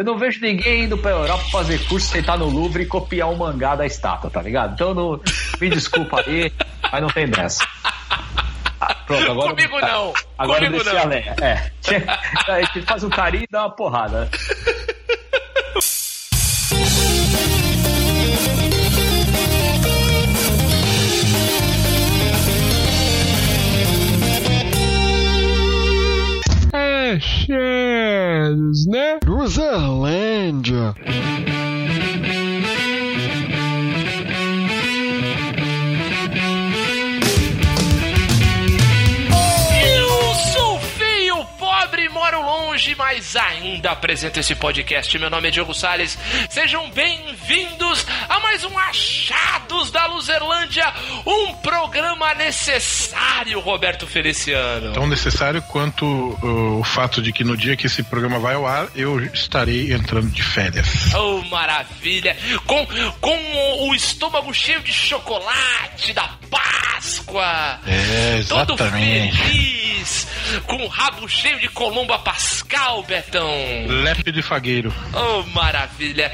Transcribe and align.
Eu 0.00 0.04
não 0.04 0.16
vejo 0.16 0.40
ninguém 0.40 0.84
indo 0.84 0.96
pra 0.96 1.10
Europa 1.10 1.44
fazer 1.52 1.78
curso, 1.86 2.08
sentar 2.08 2.38
no 2.38 2.48
Louvre 2.48 2.84
e 2.84 2.86
copiar 2.86 3.28
um 3.28 3.36
mangá 3.36 3.76
da 3.76 3.84
estátua, 3.84 4.30
tá 4.30 4.40
ligado? 4.40 4.72
Então, 4.72 4.94
não, 4.94 5.20
me 5.60 5.68
desculpa 5.68 6.24
aí, 6.26 6.50
mas 6.90 7.02
não 7.02 7.08
tem 7.10 7.28
dessa. 7.28 7.68
Ah, 8.80 8.94
pronto, 9.06 9.30
agora. 9.30 9.50
Comigo 9.50 9.78
não! 9.78 10.14
Agora 10.38 10.64
Comigo 10.64 10.82
não. 10.82 10.98
a 10.98 11.04
lenha. 11.04 11.36
É. 11.42 11.70
A 12.50 12.62
gente 12.62 12.80
faz 12.86 13.04
um 13.04 13.10
carinho 13.10 13.44
e 13.44 13.48
dá 13.50 13.64
uma 13.64 13.70
porrada. 13.72 14.30
Cheers, 28.50 28.86
né? 28.86 29.18
Luzerlândia. 29.24 30.94
Longe, 42.90 42.94
mas 42.96 43.36
ainda 43.36 43.92
apresento 43.92 44.40
esse 44.40 44.54
podcast. 44.54 45.18
Meu 45.18 45.30
nome 45.30 45.48
é 45.48 45.50
Diogo 45.50 45.74
Salles. 45.74 46.18
Sejam 46.48 46.90
bem-vindos 46.90 48.06
a 48.28 48.40
mais 48.40 48.64
um 48.64 48.78
Achados 48.78 49.90
da 49.90 50.06
Luzerlândia, 50.06 50.92
um 51.26 51.54
programa 51.54 52.34
necessário, 52.34 53.60
Roberto 53.60 54.06
Feliciano. 54.06 54.92
Tão 54.92 55.06
necessário 55.06 55.62
quanto 55.62 56.04
uh, 56.04 56.80
o 56.80 56.84
fato 56.84 57.22
de 57.22 57.32
que 57.32 57.44
no 57.44 57.56
dia 57.56 57.76
que 57.76 57.86
esse 57.86 58.02
programa 58.02 58.38
vai 58.38 58.54
ao 58.54 58.66
ar, 58.66 58.88
eu 58.94 59.22
estarei 59.24 59.92
entrando 59.92 60.30
de 60.30 60.42
férias. 60.42 61.12
Oh, 61.14 61.42
maravilha! 61.48 62.36
Com, 62.66 62.86
com 63.20 63.88
o 63.88 63.94
estômago 63.94 64.52
cheio 64.52 64.80
de 64.80 64.92
chocolate 64.92 66.12
da 66.12 66.28
Páscoa. 67.00 67.80
É, 67.86 68.36
exatamente. 68.38 68.76
Todo 68.76 68.76
feliz, 68.76 70.28
com 70.66 70.76
o 70.84 70.86
rabo 70.86 71.26
cheio 71.26 71.58
de 71.58 71.68
colomba 71.68 72.18
Pascal, 72.18 73.02
Betão. 73.04 73.50
Lépido 73.88 74.38
e 74.38 74.42
fagueiro. 74.42 74.92
Oh, 75.14 75.42
maravilha. 75.54 76.30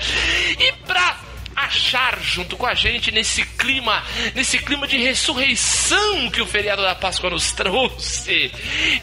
E 0.58 0.72
pra 0.84 1.18
achar 1.54 2.18
junto 2.20 2.56
com 2.56 2.66
a 2.66 2.74
gente 2.74 3.12
nesse 3.12 3.46
clima, 3.46 4.02
nesse 4.34 4.58
clima 4.58 4.88
de 4.88 4.96
ressurreição 4.98 6.28
que 6.30 6.42
o 6.42 6.46
feriado 6.46 6.82
da 6.82 6.96
Páscoa 6.96 7.30
nos 7.30 7.52
trouxe. 7.52 8.50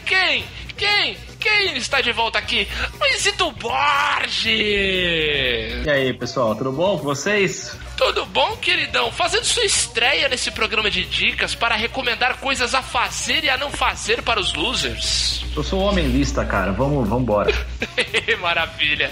Quem? 0.04 0.44
Quem? 0.76 1.16
Quem 1.40 1.76
está 1.76 2.00
de 2.02 2.12
volta 2.12 2.38
aqui? 2.38 2.68
Luizito 3.00 3.50
Borges! 3.52 4.44
E 4.44 5.90
aí, 5.90 6.12
pessoal, 6.12 6.54
tudo 6.54 6.72
bom 6.72 6.98
com 6.98 7.04
vocês? 7.04 7.76
Tudo 7.96 8.26
bom, 8.26 8.56
queridão? 8.56 9.12
Fazendo 9.12 9.44
sua 9.44 9.64
estreia 9.64 10.28
nesse 10.28 10.50
programa 10.50 10.90
de 10.90 11.04
dicas 11.04 11.54
para 11.54 11.76
recomendar 11.76 12.38
coisas 12.38 12.74
a 12.74 12.82
fazer 12.82 13.44
e 13.44 13.50
a 13.50 13.56
não 13.56 13.70
fazer 13.70 14.22
para 14.22 14.40
os 14.40 14.52
losers. 14.54 15.44
Eu 15.56 15.62
sou 15.62 15.80
um 15.80 15.84
homem 15.84 16.06
lista, 16.08 16.44
cara. 16.44 16.72
Vamos, 16.72 17.08
vamos 17.08 17.22
embora. 17.22 17.52
Maravilha. 18.40 19.10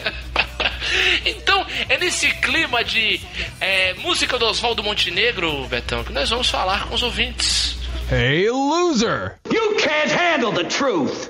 Então, 1.24 1.64
é 1.88 1.96
nesse 1.96 2.30
clima 2.36 2.82
de 2.82 3.20
é, 3.60 3.94
música 3.94 4.38
do 4.38 4.46
Oswaldo 4.46 4.82
Montenegro, 4.82 5.66
Betão, 5.68 6.02
que 6.02 6.12
nós 6.12 6.28
vamos 6.28 6.50
falar 6.50 6.86
com 6.88 6.94
os 6.94 7.02
ouvintes. 7.02 7.76
Hey, 8.10 8.50
loser! 8.50 9.38
You 9.50 9.76
can't 9.76 10.12
handle 10.12 10.52
the 10.52 10.64
truth! 10.64 11.28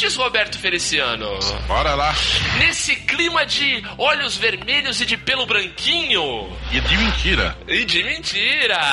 Ouvintes, 0.00 0.16
Roberto 0.16 0.58
Feliciano. 0.58 1.38
Bora 1.66 1.94
lá. 1.94 2.14
Nesse 2.58 2.96
clima 2.96 3.44
de 3.44 3.82
olhos 3.98 4.36
vermelhos 4.36 5.00
e 5.00 5.06
de 5.06 5.16
pelo 5.16 5.46
branquinho. 5.46 6.50
E 6.72 6.80
de 6.80 6.96
mentira. 6.96 7.56
E 7.68 7.84
de 7.84 8.02
mentira. 8.02 8.80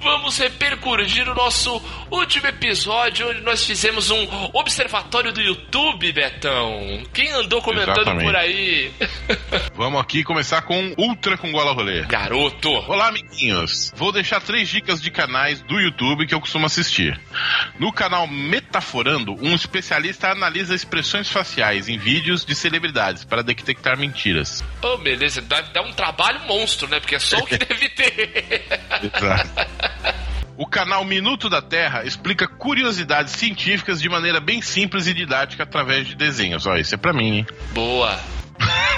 Vamos 0.00 0.38
repercutir 0.38 1.28
o 1.28 1.34
nosso 1.34 1.82
último 2.10 2.46
episódio, 2.46 3.28
onde 3.28 3.40
nós 3.40 3.64
fizemos 3.64 4.10
um 4.10 4.26
observatório 4.52 5.32
do 5.32 5.40
YouTube, 5.40 6.12
Betão. 6.12 7.02
Quem 7.12 7.30
andou 7.32 7.60
comentando 7.60 7.98
Exatamente. 7.98 8.24
por 8.24 8.36
aí? 8.36 8.92
Vamos 9.74 10.00
aqui 10.00 10.24
começar 10.24 10.62
com 10.62 10.94
Ultra 10.96 11.36
com 11.36 11.52
Gola 11.52 11.72
Rolê. 11.72 12.02
Garoto! 12.02 12.70
Olá, 12.88 13.08
amiguinhos. 13.08 13.92
Vou 13.96 14.12
deixar 14.12 14.40
três 14.40 14.68
dicas 14.68 15.00
de 15.00 15.10
canais 15.10 15.60
do 15.62 15.78
YouTube 15.78 16.26
que 16.26 16.34
eu 16.34 16.40
costumo 16.40 16.66
assistir. 16.66 17.18
No 17.78 17.92
canal 17.92 18.26
Metaforando, 18.26 19.34
um 19.40 19.54
especialista 19.54 20.30
analisa 20.30 20.74
expressões 20.74 21.28
faciais 21.28 21.88
em 21.88 21.98
vídeos 21.98 22.44
de 22.44 22.54
celebridades 22.54 23.24
para 23.24 23.42
detectar 23.42 23.98
mentiras. 23.98 24.64
Oh, 24.82 24.96
beleza. 24.98 25.40
Deve 25.42 25.72
dar 25.72 25.82
um 25.82 25.92
trabalho 25.92 26.40
monstro, 26.46 26.88
né? 26.88 27.00
Porque 27.00 27.14
é 27.16 27.18
só 27.18 27.38
o 27.38 27.46
que 27.46 27.56
deve 27.58 27.88
ter. 27.90 28.64
Exato. 29.02 29.57
O 30.56 30.66
canal 30.66 31.04
Minuto 31.04 31.48
da 31.48 31.62
Terra 31.62 32.04
explica 32.04 32.48
curiosidades 32.48 33.32
científicas 33.34 34.02
de 34.02 34.08
maneira 34.08 34.40
bem 34.40 34.60
simples 34.60 35.06
e 35.06 35.14
didática 35.14 35.62
através 35.62 36.08
de 36.08 36.16
desenhos. 36.16 36.66
Ó, 36.66 36.74
isso 36.74 36.96
é 36.96 36.98
pra 36.98 37.12
mim, 37.12 37.36
hein? 37.36 37.46
Boa. 37.72 38.18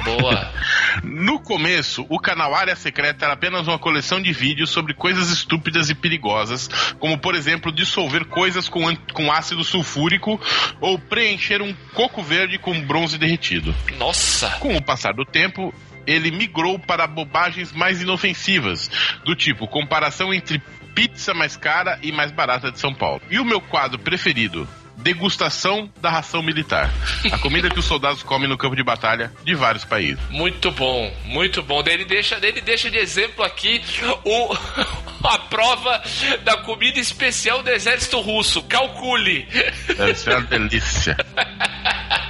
Boa. 0.05 0.51
no 1.05 1.39
começo, 1.39 2.07
o 2.09 2.19
canal 2.19 2.55
Área 2.55 2.75
Secreta 2.75 3.27
era 3.27 3.35
apenas 3.35 3.69
uma 3.69 3.79
coleção 3.79 4.21
de 4.23 4.33
vídeos 4.33 4.71
sobre 4.71 4.95
coisas 4.95 5.31
estúpidas 5.31 5.91
e 5.91 5.95
perigosas, 5.95 6.69
como 6.99 7.19
por 7.19 7.35
exemplo 7.35 7.71
dissolver 7.71 8.25
coisas 8.25 8.69
com, 8.69 8.83
com 9.13 9.31
ácido 9.31 9.63
sulfúrico 9.63 10.41
ou 10.81 10.99
preencher 10.99 11.61
um 11.61 11.75
coco 11.95 12.23
verde 12.23 12.59
com 12.59 12.81
bronze 12.81 13.19
derretido. 13.19 13.75
Nossa! 13.99 14.49
Com 14.61 14.75
o 14.77 14.83
passar 14.83 15.13
do 15.13 15.25
tempo, 15.25 15.75
ele 16.07 16.31
migrou 16.31 16.79
para 16.79 17.07
bobagens 17.07 17.73
mais 17.73 18.03
inofensivas, 18.03 18.91
do 19.25 19.35
tipo 19.35 19.67
comparação 19.67 20.33
entre 20.33 20.63
pizza 20.95 21.33
mais 21.33 21.57
cara 21.57 21.99
e 22.03 22.13
mais 22.13 22.31
barata 22.31 22.71
de 22.71 22.79
São 22.79 22.93
Paulo. 22.93 23.23
E 23.31 23.39
o 23.39 23.45
meu 23.45 23.61
quadro 23.61 23.99
preferido, 23.99 24.69
degustação 25.01 25.91
da 26.01 26.11
ração 26.11 26.43
militar. 26.43 26.91
A 27.31 27.39
comida 27.39 27.71
que 27.71 27.79
os 27.79 27.85
soldados 27.85 28.23
comem 28.23 28.49
no 28.49 28.57
campo 28.57 28.77
de 28.77 28.83
batalha 28.83 29.33
de 29.45 29.55
vários 29.55 29.85
países. 29.85 30.19
Muito 30.31 30.71
bom, 30.71 31.13
muito 31.25 31.63
bom. 31.63 31.83
Ele 31.87 32.05
deixa, 32.05 32.39
ele 32.43 32.61
deixa 32.61 32.91
de 32.91 32.99
exemplo 32.99 33.45
aqui 33.45 33.81
o, 34.25 34.55
a 35.27 35.39
prova 35.39 36.03
da 36.45 36.59
comida 36.59 36.99
especial 36.99 37.63
do 37.63 37.71
exército 37.71 38.21
russo. 38.21 38.63
Calcule. 38.65 39.49
Deve 39.97 40.15
ser 40.15 40.37
uma 40.37 40.43
delícia. 40.43 41.17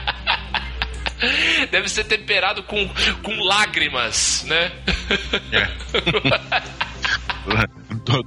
Deve 1.71 1.89
ser 1.89 2.05
temperado 2.05 2.63
com, 2.63 2.89
com 3.23 3.35
lágrimas, 3.45 4.45
né? 4.47 4.73
É. 5.53 5.69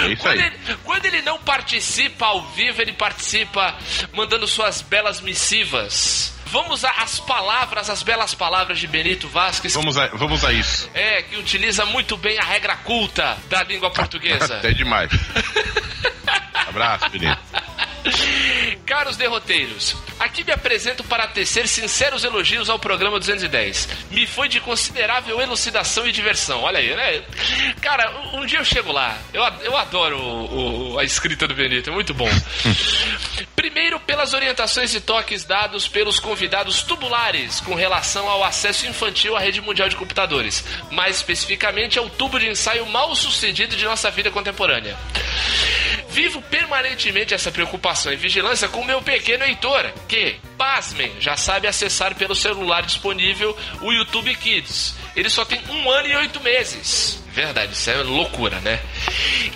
É 0.04 0.08
isso 0.08 0.22
quando, 0.22 0.40
aí. 0.40 0.46
Ele, 0.46 0.56
quando 0.84 1.06
ele 1.06 1.22
não 1.22 1.38
participa 1.38 2.26
ao 2.26 2.42
vivo, 2.52 2.80
ele 2.80 2.92
participa 2.92 3.76
mandando 4.12 4.46
suas 4.46 4.71
belas 4.80 5.20
missivas 5.20 6.32
vamos 6.52 6.84
às 6.84 7.18
palavras, 7.18 7.88
as 7.88 8.02
belas 8.02 8.34
palavras 8.34 8.78
de 8.78 8.86
Benito 8.86 9.26
Vasquez. 9.26 9.74
Vamos 9.74 9.96
a, 9.96 10.08
vamos 10.08 10.44
a 10.44 10.52
isso. 10.52 10.88
É, 10.92 11.22
que 11.22 11.36
utiliza 11.36 11.86
muito 11.86 12.14
bem 12.16 12.38
a 12.38 12.44
regra 12.44 12.76
culta 12.76 13.38
da 13.48 13.62
língua 13.62 13.90
portuguesa. 13.90 14.58
Até 14.58 14.70
demais. 14.74 15.10
Abraço, 16.68 17.08
Benito. 17.08 17.38
Caros 18.84 19.16
derroteiros, 19.16 19.96
aqui 20.22 20.44
me 20.44 20.52
apresento 20.52 21.02
para 21.04 21.26
tecer 21.26 21.66
sinceros 21.66 22.24
elogios 22.24 22.70
ao 22.70 22.78
programa 22.78 23.18
210. 23.18 23.88
Me 24.10 24.26
foi 24.26 24.48
de 24.48 24.60
considerável 24.60 25.40
elucidação 25.40 26.06
e 26.06 26.12
diversão. 26.12 26.62
Olha 26.62 26.78
aí, 26.78 26.94
né? 26.94 27.22
Cara, 27.80 28.10
um 28.34 28.46
dia 28.46 28.60
eu 28.60 28.64
chego 28.64 28.92
lá. 28.92 29.18
Eu, 29.32 29.42
eu 29.62 29.76
adoro 29.76 30.18
o, 30.18 30.92
o, 30.92 30.98
a 30.98 31.04
escrita 31.04 31.48
do 31.48 31.54
Benito, 31.54 31.90
é 31.90 31.92
muito 31.92 32.14
bom. 32.14 32.28
Primeiro, 33.56 33.98
pelas 34.00 34.32
orientações 34.32 34.94
e 34.94 35.00
toques 35.00 35.44
dados 35.44 35.88
pelos 35.88 36.20
convidados 36.20 36.82
tubulares 36.82 37.60
com 37.60 37.74
relação 37.74 38.28
ao 38.28 38.44
acesso 38.44 38.86
infantil 38.86 39.36
à 39.36 39.40
rede 39.40 39.60
mundial 39.60 39.88
de 39.88 39.96
computadores, 39.96 40.64
mais 40.90 41.16
especificamente 41.16 41.98
ao 41.98 42.08
tubo 42.08 42.38
de 42.38 42.48
ensaio 42.48 42.86
mal 42.86 43.14
sucedido 43.14 43.76
de 43.76 43.84
nossa 43.84 44.10
vida 44.10 44.30
contemporânea. 44.30 44.96
Vivo 46.12 46.42
permanentemente 46.42 47.32
essa 47.32 47.50
preocupação 47.50 48.12
e 48.12 48.16
vigilância 48.16 48.68
com 48.68 48.80
o 48.82 48.84
meu 48.84 49.00
pequeno 49.00 49.44
Heitor, 49.44 49.90
que, 50.12 50.36
pasmem, 50.58 51.10
já 51.20 51.38
sabe 51.38 51.66
acessar 51.66 52.14
pelo 52.14 52.36
celular 52.36 52.82
disponível 52.82 53.56
o 53.80 53.90
YouTube 53.90 54.34
Kids. 54.34 54.94
Ele 55.16 55.30
só 55.30 55.42
tem 55.42 55.58
um 55.70 55.90
ano 55.90 56.06
e 56.06 56.16
oito 56.16 56.38
meses. 56.40 57.24
Verdade, 57.32 57.72
isso 57.72 57.88
é 57.88 58.02
loucura, 58.02 58.60
né? 58.60 58.78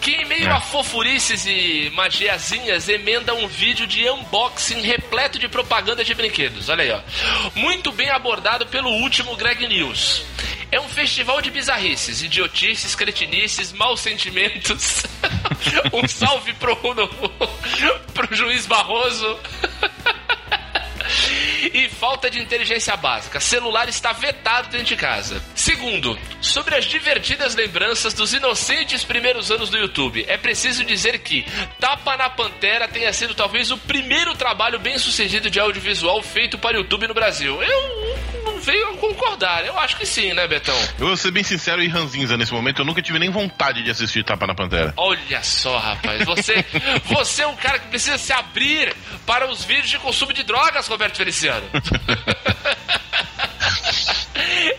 Que 0.01 0.13
em 0.13 0.25
meio 0.25 0.51
a 0.51 0.59
fofurices 0.59 1.45
e 1.45 1.93
magiazinhas 1.95 2.89
emenda 2.89 3.35
um 3.35 3.47
vídeo 3.47 3.87
de 3.87 4.09
unboxing 4.09 4.81
repleto 4.81 5.39
de 5.39 5.47
propaganda 5.47 6.03
de 6.03 6.15
brinquedos. 6.15 6.71
Olha 6.71 6.85
aí, 6.85 6.91
ó. 6.91 7.03
Muito 7.55 7.93
bem 7.93 8.09
abordado 8.09 8.67
pelo 8.67 8.89
último 8.89 9.37
Greg 9.37 9.67
News. 9.67 10.25
É 10.77 10.81
um 10.81 10.89
festival 10.91 11.41
de 11.41 11.51
bizarrices, 11.51 12.21
idiotices, 12.21 12.95
cretinices, 12.95 13.73
maus 13.73 13.99
sentimentos. 13.99 15.05
um 15.91 16.07
salve 16.07 16.53
pro, 16.53 16.77
no, 16.93 17.09
pro 18.13 18.37
juiz 18.37 18.67
Barroso. 18.67 19.41
e 21.73 21.89
falta 21.89 22.29
de 22.29 22.39
inteligência 22.39 22.95
básica. 22.95 23.41
Celular 23.41 23.89
está 23.89 24.13
vetado 24.13 24.69
dentro 24.69 24.89
de 24.89 24.97
casa. 24.97 25.43
Segundo, 25.55 26.19
sobre 26.43 26.75
as 26.75 26.85
divertidas 26.85 27.55
lembranças 27.55 28.13
dos 28.13 28.35
inocentes 28.35 29.03
primeiros 29.03 29.51
anos 29.51 29.71
do 29.71 29.79
YouTube. 29.79 30.27
É 30.29 30.37
preciso 30.37 30.85
dizer 30.85 31.21
que 31.21 31.47
Tapa 31.81 32.19
na 32.19 32.29
Pantera 32.29 32.87
tenha 32.87 33.15
sido 33.15 33.35
talvez 33.35 33.71
o 33.71 33.79
primeiro 33.79 34.35
trabalho 34.35 34.79
bem 34.79 34.99
sucedido 34.99 35.49
de 35.49 35.59
audiovisual 35.59 36.23
feito 36.23 36.59
para 36.59 36.77
o 36.77 36.81
YouTube 36.81 37.09
no 37.09 37.15
Brasil. 37.15 37.63
Eu 37.63 38.36
não 38.47 38.61
venho 38.61 38.91
a 38.91 38.97
concordar. 38.97 39.67
Eu 39.67 39.79
acho 39.79 39.97
que 39.97 40.07
sim, 40.07 40.33
né, 40.33 40.47
Betão? 40.47 40.79
Eu 40.99 41.09
vou 41.09 41.17
ser 41.17 41.33
bem 41.33 41.43
sincero 41.43 41.83
e 41.83 41.89
ranzinza 41.89 42.37
nesse 42.37 42.53
momento, 42.53 42.81
eu 42.81 42.85
nunca 42.85 43.03
tive 43.03 43.19
nem 43.19 43.31
vontade 43.31 43.83
de 43.83 43.91
assistir 43.91 44.25
Tapa 44.25 44.47
na 44.47 44.55
Pantera. 44.55 44.95
Olha 44.97 45.43
só, 45.43 45.77
rapaz. 45.79 46.25
Você, 46.25 46.65
você 47.05 47.43
é 47.43 47.47
um 47.47 47.57
cara 47.57 47.79
que 47.81 47.89
precisa 47.89 48.17
se 48.17 48.33
abrir 48.33 48.95
para 49.27 49.51
os 49.51 49.65
vídeos 49.65 49.91
de 49.91 49.99
consumo 49.99 50.33
de 50.33 50.45
drogas, 50.45 50.87
Roberto 50.87 51.17
Feliciano. 51.17 51.69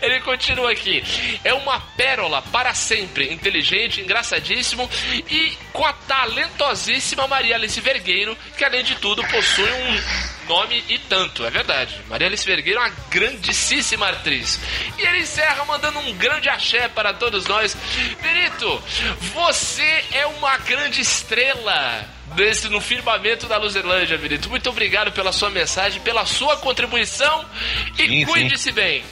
Ele 0.01 0.19
continua 0.21 0.71
aqui. 0.71 1.03
É 1.43 1.53
uma 1.53 1.79
pérola 1.79 2.41
para 2.41 2.73
sempre, 2.73 3.33
inteligente, 3.33 3.99
engraçadíssimo 3.99 4.89
e 5.29 5.57
com 5.73 5.85
a 5.85 5.91
talentosíssima 5.93 7.27
Maria 7.27 7.55
Alice 7.55 7.79
Vergueiro, 7.81 8.37
que 8.57 8.63
além 8.63 8.83
de 8.83 8.95
tudo 8.95 9.23
possui 9.27 9.69
um 9.69 10.36
nome 10.47 10.83
e 10.89 10.97
tanto, 10.97 11.45
é 11.45 11.49
verdade. 11.49 12.01
Maria 12.07 12.27
Alice 12.27 12.45
Vergueiro 12.45 12.79
é 12.79 12.83
uma 12.83 12.95
grandíssima 13.09 14.09
atriz. 14.09 14.59
E 14.97 15.01
ele 15.01 15.19
encerra 15.19 15.65
mandando 15.65 15.99
um 15.99 16.13
grande 16.13 16.49
axé 16.49 16.87
para 16.87 17.13
todos 17.13 17.45
nós. 17.45 17.75
Benito, 18.21 18.83
você 19.33 20.05
é 20.11 20.25
uma 20.25 20.57
grande 20.57 21.01
estrela 21.01 22.05
desse, 22.35 22.67
no 22.69 22.81
firmamento 22.81 23.47
da 23.47 23.57
Luzerlândia, 23.57 24.17
Benito. 24.17 24.49
Muito 24.49 24.69
obrigado 24.69 25.11
pela 25.11 25.31
sua 25.31 25.49
mensagem, 25.49 26.01
pela 26.01 26.25
sua 26.25 26.57
contribuição 26.57 27.45
e 27.97 28.25
cuide-se 28.25 28.71
bem. 28.71 29.03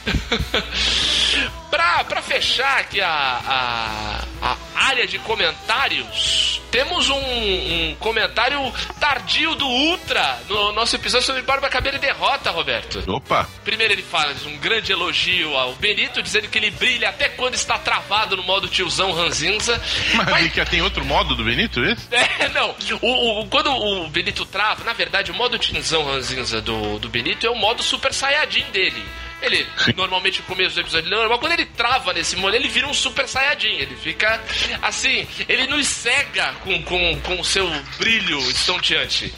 pra, 1.70 2.04
pra 2.04 2.22
fechar 2.22 2.80
aqui 2.80 3.00
a, 3.00 3.08
a, 3.10 4.24
a 4.40 4.56
área 4.74 5.06
de 5.06 5.18
comentários, 5.18 6.60
temos 6.70 7.08
um, 7.08 7.16
um, 7.16 7.96
comentário 7.98 8.60
tardio 9.00 9.54
do 9.54 9.66
Ultra 9.66 10.40
no 10.48 10.72
nosso 10.72 10.96
episódio 10.96 11.26
sobre 11.26 11.42
Barba 11.42 11.68
Cabelo 11.68 11.96
e 11.96 12.00
Derrota, 12.00 12.50
Roberto. 12.50 13.02
Opa! 13.06 13.48
Primeiro 13.64 13.94
ele 13.94 14.02
fala 14.02 14.34
um 14.46 14.56
grande 14.58 14.92
elogio 14.92 15.56
ao 15.56 15.74
Benito, 15.74 16.22
dizendo 16.22 16.48
que 16.48 16.58
ele 16.58 16.70
brilha 16.70 17.08
até 17.08 17.28
quando 17.30 17.54
está 17.54 17.78
travado 17.78 18.36
no 18.36 18.42
modo 18.42 18.68
tiozão 18.68 19.12
ranzinza. 19.12 19.80
Mas, 20.14 20.28
Mas... 20.28 20.52
Que 20.52 20.64
tem 20.66 20.82
outro 20.82 21.04
modo 21.04 21.34
do 21.34 21.44
Benito, 21.44 21.84
esse? 21.84 22.06
É, 22.38 22.48
não. 22.48 22.74
O, 23.00 23.40
o, 23.40 23.46
quando 23.46 23.70
o 23.70 24.08
Benito 24.08 24.44
trava, 24.44 24.84
na 24.84 24.92
verdade, 24.92 25.30
o 25.30 25.34
modo 25.34 25.58
tiozão 25.58 26.04
ranzinza 26.04 26.60
do, 26.60 26.98
do 26.98 27.08
Benito 27.08 27.46
é 27.46 27.50
o 27.50 27.54
modo 27.54 27.82
super 27.82 28.12
saiyajin 28.12 28.70
dele. 28.70 29.02
Ele, 29.42 29.66
normalmente, 29.94 30.40
no 30.40 30.46
começo 30.46 30.74
do 30.74 30.80
episódio, 30.80 31.12
é 31.12 31.16
normal. 31.16 31.38
Quando 31.38 31.52
ele 31.52 31.66
trava 31.66 32.12
nesse 32.12 32.36
modo, 32.36 32.56
ele 32.56 32.68
vira 32.68 32.86
um 32.86 32.94
super 32.94 33.28
saiyajin. 33.28 33.76
Ele 33.76 33.96
fica 33.96 34.42
assim, 34.82 35.26
ele 35.48 35.66
nos 35.66 35.86
cega 35.86 36.54
com, 36.64 36.82
com, 36.82 37.20
com 37.20 37.40
o 37.40 37.44
seu 37.44 37.68
brilho 37.98 38.38
estonteante. 38.50 39.32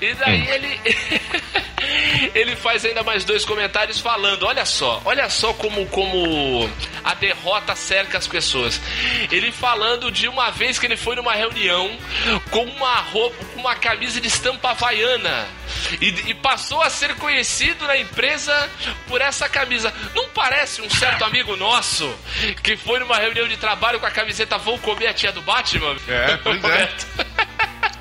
E 0.00 0.14
daí 0.14 0.42
hum. 0.42 0.52
ele. 0.52 0.80
ele 2.34 2.56
faz 2.56 2.84
ainda 2.84 3.02
mais 3.02 3.24
dois 3.24 3.44
comentários 3.44 4.00
falando: 4.00 4.46
olha 4.46 4.64
só, 4.64 5.02
olha 5.04 5.28
só 5.28 5.52
como, 5.54 5.86
como 5.86 6.68
a 7.04 7.14
derrota 7.14 7.74
cerca 7.74 8.18
as 8.18 8.26
pessoas. 8.26 8.80
Ele 9.30 9.52
falando 9.52 10.10
de 10.10 10.28
uma 10.28 10.50
vez 10.50 10.78
que 10.78 10.86
ele 10.86 10.96
foi 10.96 11.16
numa 11.16 11.34
reunião 11.34 11.90
com 12.50 12.64
uma 12.64 12.96
roupa, 12.96 13.44
com 13.52 13.60
uma 13.60 13.74
camisa 13.74 14.20
de 14.20 14.28
estampa 14.28 14.70
havaiana. 14.70 15.46
E, 16.00 16.30
e 16.30 16.34
passou 16.34 16.80
a 16.82 16.90
ser 16.90 17.14
conhecido 17.16 17.86
na 17.86 17.96
empresa 17.96 18.70
por 19.08 19.20
essa 19.20 19.41
camisa. 19.48 19.92
Não 20.14 20.28
parece 20.30 20.82
um 20.82 20.90
certo 20.90 21.24
amigo 21.24 21.56
nosso 21.56 22.12
que 22.62 22.76
foi 22.76 22.98
numa 22.98 23.16
reunião 23.16 23.46
de 23.48 23.56
trabalho 23.56 24.00
com 24.00 24.06
a 24.06 24.10
camiseta 24.10 24.58
Vou 24.58 24.78
comer 24.78 25.08
a 25.08 25.14
tia 25.14 25.32
do 25.32 25.42
Batman? 25.42 25.96
É, 26.08 26.36
pois 26.36 26.62
é. 26.64 26.88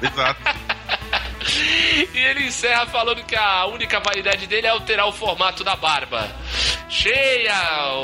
Exato. 0.05 0.41
E 2.13 2.17
ele 2.19 2.45
encerra 2.45 2.85
falando 2.85 3.23
que 3.23 3.35
a 3.35 3.65
única 3.65 3.99
validade 3.99 4.47
dele 4.47 4.67
é 4.67 4.69
alterar 4.69 5.07
o 5.07 5.11
formato 5.11 5.63
da 5.63 5.75
barba. 5.75 6.29
Cheia, 6.87 7.53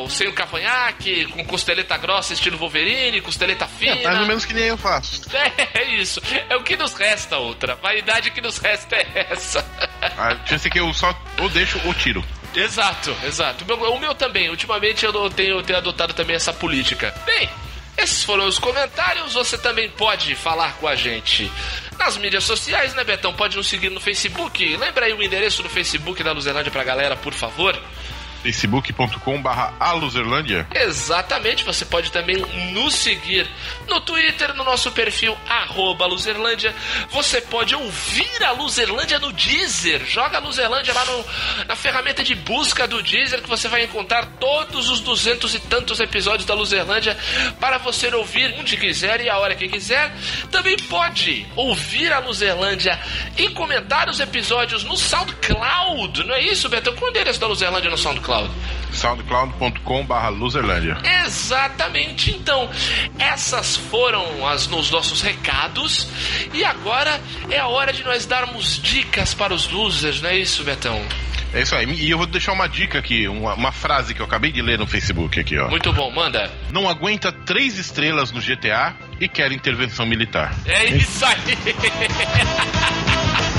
sem 0.10 0.28
o 0.28 0.34
cavanhaque, 0.34 1.26
com 1.26 1.46
costeleta 1.46 1.98
grossa, 1.98 2.34
estilo 2.34 2.58
Wolverine, 2.58 3.22
costeleta 3.22 3.68
fina. 3.68 4.02
É, 4.02 4.04
mais 4.04 4.20
ou 4.20 4.26
menos 4.26 4.46
que 4.46 4.54
nem 4.54 4.66
eu 4.66 4.78
faço. 4.78 5.22
É, 5.36 5.70
é 5.82 5.84
isso. 5.96 6.22
É 6.50 6.56
o 6.56 6.64
que 6.64 6.76
nos 6.76 6.94
resta, 6.94 7.38
outra. 7.38 7.74
A 7.74 7.76
validade 7.76 8.32
que 8.32 8.42
nos 8.42 8.58
resta 8.58 8.96
é 8.96 9.28
essa. 9.32 9.66
Ah, 10.02 10.36
tinha 10.46 10.60
que 10.60 10.80
eu 10.80 10.94
só 10.94 11.16
ou 11.40 11.50
deixo 11.50 11.80
ou 11.86 11.94
tiro. 11.94 12.24
Exato, 12.56 13.16
exato. 13.24 13.64
O 13.64 13.68
meu, 13.68 13.94
o 13.94 14.00
meu 14.00 14.16
também. 14.16 14.50
Ultimamente 14.50 15.06
eu 15.06 15.30
tenho, 15.30 15.62
tenho 15.64 15.80
adotado 15.80 16.14
também 16.14 16.36
essa 16.36 16.54
política. 16.54 17.14
Bem, 17.26 17.50
esses 17.98 18.24
foram 18.24 18.46
os 18.46 18.60
comentários. 18.60 19.34
Você 19.34 19.58
também 19.58 19.90
pode 19.90 20.36
falar 20.36 20.74
com 20.78 20.88
a 20.88 20.96
gente 20.96 21.52
nas 21.98 22.18
mídias 22.18 22.44
sociais, 22.44 22.94
né, 22.94 23.04
Betão? 23.04 23.34
Pode 23.34 23.58
nos 23.58 23.68
seguir 23.68 23.90
no 23.90 24.00
Facebook. 24.00 24.78
Lembra 24.78 25.06
aí 25.06 25.14
o 25.14 25.22
endereço 25.22 25.64
do 25.64 25.70
Facebook 25.70 26.24
da 26.24 26.32
Luzerlândia 26.32 26.72
pra 26.72 26.84
galera, 26.84 27.16
por 27.16 27.34
favor 27.34 27.80
facebook.com 28.48 29.42
barra 29.42 29.74
aluzerlândia. 29.80 30.66
Exatamente, 30.74 31.66
você 31.66 31.84
pode 31.84 32.12
também 32.12 32.38
nos 32.72 32.96
seguir 32.96 33.46
no 33.88 34.00
Twitter, 34.00 34.54
no 34.54 34.64
nosso 34.64 34.90
perfil 34.92 35.38
arroba 35.48 36.06
Luzerlândia. 36.06 36.74
Você 37.10 37.42
pode 37.42 37.76
ouvir 37.76 38.44
a 38.44 38.52
Luzerlândia 38.52 39.20
no 39.20 39.34
Deezer. 39.34 40.06
Joga 40.06 40.38
a 40.38 40.40
Luzerlândia 40.40 40.94
lá 40.94 41.04
no, 41.06 41.26
na 41.68 41.76
ferramenta 41.76 42.24
de 42.24 42.36
busca 42.36 42.88
do 42.88 43.02
Deezer 43.04 43.42
que 43.42 43.50
você 43.50 43.68
vai 43.68 43.84
encontrar 43.84 44.26
todos 44.40 44.90
os 44.90 45.02
duzentos 45.02 45.54
e 45.54 45.60
tantos 45.60 46.00
episódios 46.00 46.46
da 46.46 46.54
Luzerlândia 46.54 47.18
para 47.60 47.78
você 47.78 48.14
ouvir 48.16 48.56
onde 48.58 48.78
quiser 48.78 49.22
e 49.22 49.30
a 49.30 49.38
hora 49.38 49.56
que 49.56 49.68
quiser. 49.68 50.14
Também 50.50 50.78
pode 50.78 51.46
ouvir 51.56 52.14
a 52.14 52.20
Luzerlândia 52.20 53.00
e 53.38 53.50
comentar 53.50 54.10
os 54.10 54.20
episódios 54.20 54.84
no 54.84 54.96
SoundCloud. 54.96 56.24
Não 56.24 56.36
é 56.36 56.42
isso, 56.42 56.70
Beto? 56.70 56.94
Qual 56.94 57.06
é 57.06 57.08
o 57.08 57.10
endereço 57.10 57.40
da 57.40 57.48
Luzerlândia 57.48 57.90
no 57.90 57.98
SoundCloud? 57.98 58.37
SoundCloud? 58.38 58.52
soundcloud.com 58.92 60.06
barra 60.06 60.30
Luzerlândia. 60.30 60.98
Exatamente. 61.26 62.32
Então, 62.32 62.70
essas 63.18 63.76
foram 63.76 64.48
as, 64.48 64.68
os 64.68 64.92
nossos 64.92 65.22
recados. 65.22 66.08
E 66.54 66.64
agora 66.64 67.20
é 67.50 67.60
a 67.60 67.68
hora 67.68 67.94
de 67.94 68.04
nós 68.04 68.26
darmos 68.26 68.82
dicas 68.82 69.34
para 69.34 69.54
os 69.54 69.70
losers, 69.70 70.22
não 70.22 70.30
é 70.30 70.38
isso, 70.38 70.64
Betão? 70.64 71.02
É 71.54 71.62
isso 71.62 71.76
aí. 71.76 71.86
E 71.86 72.10
eu 72.10 72.18
vou 72.18 72.28
deixar 72.28 72.52
uma 72.52 72.68
dica 72.68 73.00
aqui, 73.00 73.28
uma, 73.28 73.54
uma, 73.54 73.72
frase 73.72 74.14
que 74.14 74.22
eu 74.22 74.26
acabei 74.26 74.52
de 74.52 74.62
ler 74.62 74.78
no 74.78 74.86
Facebook 74.86 75.40
aqui, 75.40 75.58
ó. 75.58 75.70
Muito 75.70 75.94
bom, 75.94 76.12
manda. 76.12 76.52
Não 76.72 76.90
aguenta 76.90 77.32
três 77.32 77.78
estrelas 77.78 78.32
no 78.32 78.42
GTA 78.42 78.96
e 79.20 79.30
quer 79.30 79.52
intervenção 79.52 80.06
militar. 80.06 80.54
É 80.66 80.86
isso 80.88 81.26
aí. 81.26 81.38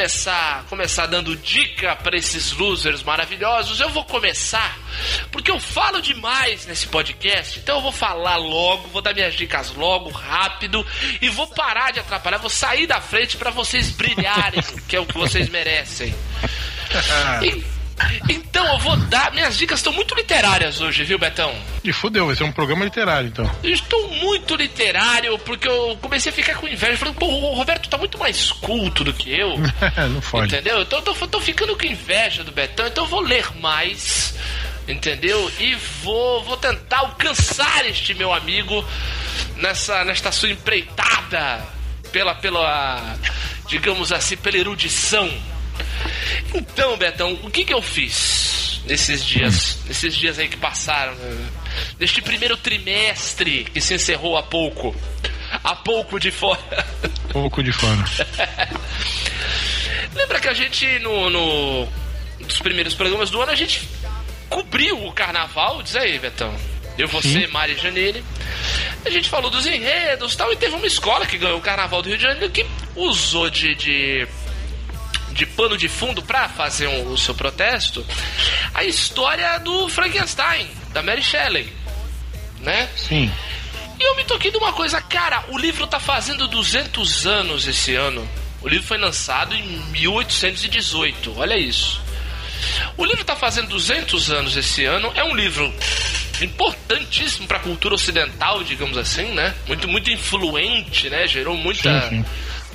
começar, 0.00 0.64
começar 0.70 1.06
dando 1.06 1.36
dica 1.36 1.94
para 1.94 2.16
esses 2.16 2.52
losers 2.52 3.02
maravilhosos. 3.02 3.80
Eu 3.80 3.90
vou 3.90 4.02
começar 4.02 4.78
porque 5.30 5.50
eu 5.50 5.60
falo 5.60 6.00
demais 6.00 6.64
nesse 6.64 6.86
podcast, 6.86 7.58
então 7.58 7.76
eu 7.76 7.82
vou 7.82 7.92
falar 7.92 8.36
logo, 8.36 8.88
vou 8.88 9.02
dar 9.02 9.12
minhas 9.12 9.34
dicas 9.34 9.74
logo, 9.74 10.08
rápido 10.08 10.86
e 11.20 11.28
vou 11.28 11.46
parar 11.48 11.92
de 11.92 12.00
atrapalhar, 12.00 12.38
vou 12.38 12.48
sair 12.48 12.86
da 12.86 12.98
frente 12.98 13.36
para 13.36 13.50
vocês 13.50 13.90
brilharem, 13.90 14.62
que 14.88 14.96
é 14.96 15.00
o 15.00 15.04
que 15.04 15.18
vocês 15.18 15.50
merecem. 15.50 16.14
E- 17.42 17.62
então 18.28 18.66
eu 18.72 18.78
vou 18.78 18.96
dar. 18.96 19.32
Minhas 19.32 19.56
dicas 19.56 19.78
estão 19.78 19.92
muito 19.92 20.14
literárias 20.14 20.80
hoje, 20.80 21.04
viu, 21.04 21.18
Betão? 21.18 21.54
E 21.82 21.92
fudeu, 21.92 22.26
vai 22.26 22.36
ser 22.36 22.44
um 22.44 22.52
programa 22.52 22.84
literário, 22.84 23.28
então. 23.28 23.50
Eu 23.62 23.70
estou 23.70 24.08
muito 24.08 24.54
literário 24.54 25.38
porque 25.40 25.68
eu 25.68 25.98
comecei 26.00 26.30
a 26.30 26.34
ficar 26.34 26.54
com 26.54 26.68
inveja. 26.68 26.96
Falei, 26.96 27.14
pô, 27.14 27.26
o 27.26 27.54
Roberto 27.54 27.88
tá 27.88 27.98
muito 27.98 28.18
mais 28.18 28.52
culto 28.52 29.04
do 29.04 29.12
que 29.12 29.30
eu. 29.30 29.56
Não 30.12 30.20
fode. 30.20 30.54
Entendeu? 30.54 30.82
Então 30.82 30.98
eu 30.98 31.04
tô, 31.04 31.28
tô 31.28 31.40
ficando 31.40 31.76
com 31.76 31.86
inveja 31.86 32.44
do 32.44 32.52
Betão, 32.52 32.86
então 32.86 33.04
eu 33.04 33.08
vou 33.08 33.20
ler 33.20 33.46
mais. 33.60 34.34
Entendeu? 34.88 35.50
E 35.58 35.74
vou, 36.02 36.42
vou 36.42 36.56
tentar 36.56 36.98
alcançar 36.98 37.86
este 37.86 38.12
meu 38.14 38.32
amigo 38.32 38.84
nessa, 39.56 40.04
nesta 40.04 40.32
sua 40.32 40.50
empreitada 40.50 41.64
pela, 42.10 42.34
pela, 42.34 43.16
digamos 43.68 44.12
assim, 44.12 44.36
pela 44.36 44.56
erudição. 44.56 45.30
Então, 46.54 46.96
Betão, 46.96 47.38
o 47.42 47.50
que 47.50 47.64
que 47.64 47.74
eu 47.74 47.82
fiz 47.82 48.80
nesses 48.86 49.24
dias, 49.24 49.78
nesses 49.86 50.16
dias 50.16 50.38
aí 50.38 50.48
que 50.48 50.56
passaram, 50.56 51.14
neste 51.98 52.22
primeiro 52.22 52.56
trimestre 52.56 53.64
que 53.64 53.80
se 53.80 53.94
encerrou 53.94 54.36
há 54.36 54.42
pouco, 54.42 54.94
há 55.62 55.76
pouco 55.76 56.18
de 56.18 56.30
fora. 56.30 56.60
Pouco 57.30 57.62
de 57.62 57.70
fã. 57.70 57.86
Lembra 60.16 60.40
que 60.40 60.48
a 60.48 60.52
gente, 60.52 60.98
no, 60.98 61.30
no 61.30 61.86
dos 62.40 62.58
primeiros 62.58 62.94
programas 62.94 63.30
do 63.30 63.40
ano, 63.40 63.52
a 63.52 63.54
gente 63.54 63.88
cobriu 64.48 65.06
o 65.06 65.12
carnaval? 65.12 65.80
Diz 65.80 65.94
aí, 65.94 66.18
Betão. 66.18 66.52
Eu, 66.98 67.08
você, 67.08 67.46
Mari 67.46 67.74
e 67.74 67.78
Janine. 67.78 68.24
A 69.04 69.10
gente 69.10 69.30
falou 69.30 69.50
dos 69.50 69.64
enredos 69.64 70.34
e 70.34 70.36
tal, 70.36 70.52
e 70.52 70.56
teve 70.56 70.74
uma 70.74 70.86
escola 70.86 71.24
que 71.24 71.38
ganhou 71.38 71.58
o 71.58 71.62
carnaval 71.62 72.02
do 72.02 72.08
Rio 72.08 72.18
de 72.18 72.24
Janeiro 72.24 72.50
que 72.50 72.66
usou 72.96 73.48
de. 73.48 73.74
de 73.74 74.28
de 75.32 75.46
pano 75.46 75.76
de 75.76 75.88
fundo 75.88 76.22
pra 76.22 76.48
fazer 76.48 76.86
um- 76.88 77.12
o 77.12 77.18
seu 77.18 77.34
protesto, 77.34 78.04
a 78.74 78.84
história 78.84 79.58
do 79.58 79.88
Frankenstein, 79.88 80.68
da 80.92 81.02
Mary 81.02 81.22
Shelley, 81.22 81.72
né? 82.60 82.88
Sim. 82.96 83.30
E 83.98 84.02
eu 84.02 84.16
me 84.16 84.24
toquei 84.24 84.50
de 84.50 84.56
uma 84.56 84.72
coisa, 84.72 85.00
cara, 85.00 85.44
o 85.48 85.58
livro 85.58 85.86
tá 85.86 86.00
fazendo 86.00 86.48
200 86.48 87.26
anos 87.26 87.66
esse 87.66 87.94
ano. 87.94 88.26
O 88.62 88.68
livro 88.68 88.86
foi 88.86 88.98
lançado 88.98 89.54
em 89.54 89.62
1818, 89.90 91.34
olha 91.38 91.56
isso. 91.56 92.00
O 92.96 93.04
livro 93.04 93.24
tá 93.24 93.34
fazendo 93.36 93.68
200 93.68 94.30
anos 94.30 94.56
esse 94.56 94.84
ano, 94.84 95.10
é 95.14 95.24
um 95.24 95.34
livro 95.34 95.72
importantíssimo 96.42 97.46
pra 97.46 97.58
cultura 97.58 97.94
ocidental, 97.94 98.62
digamos 98.64 98.96
assim, 98.96 99.32
né? 99.34 99.54
Muito 99.66 99.88
muito 99.88 100.10
influente, 100.10 101.08
né? 101.08 101.26
Gerou 101.26 101.56
muita 101.56 102.02
Sim, 102.02 102.08
sim. 102.08 102.24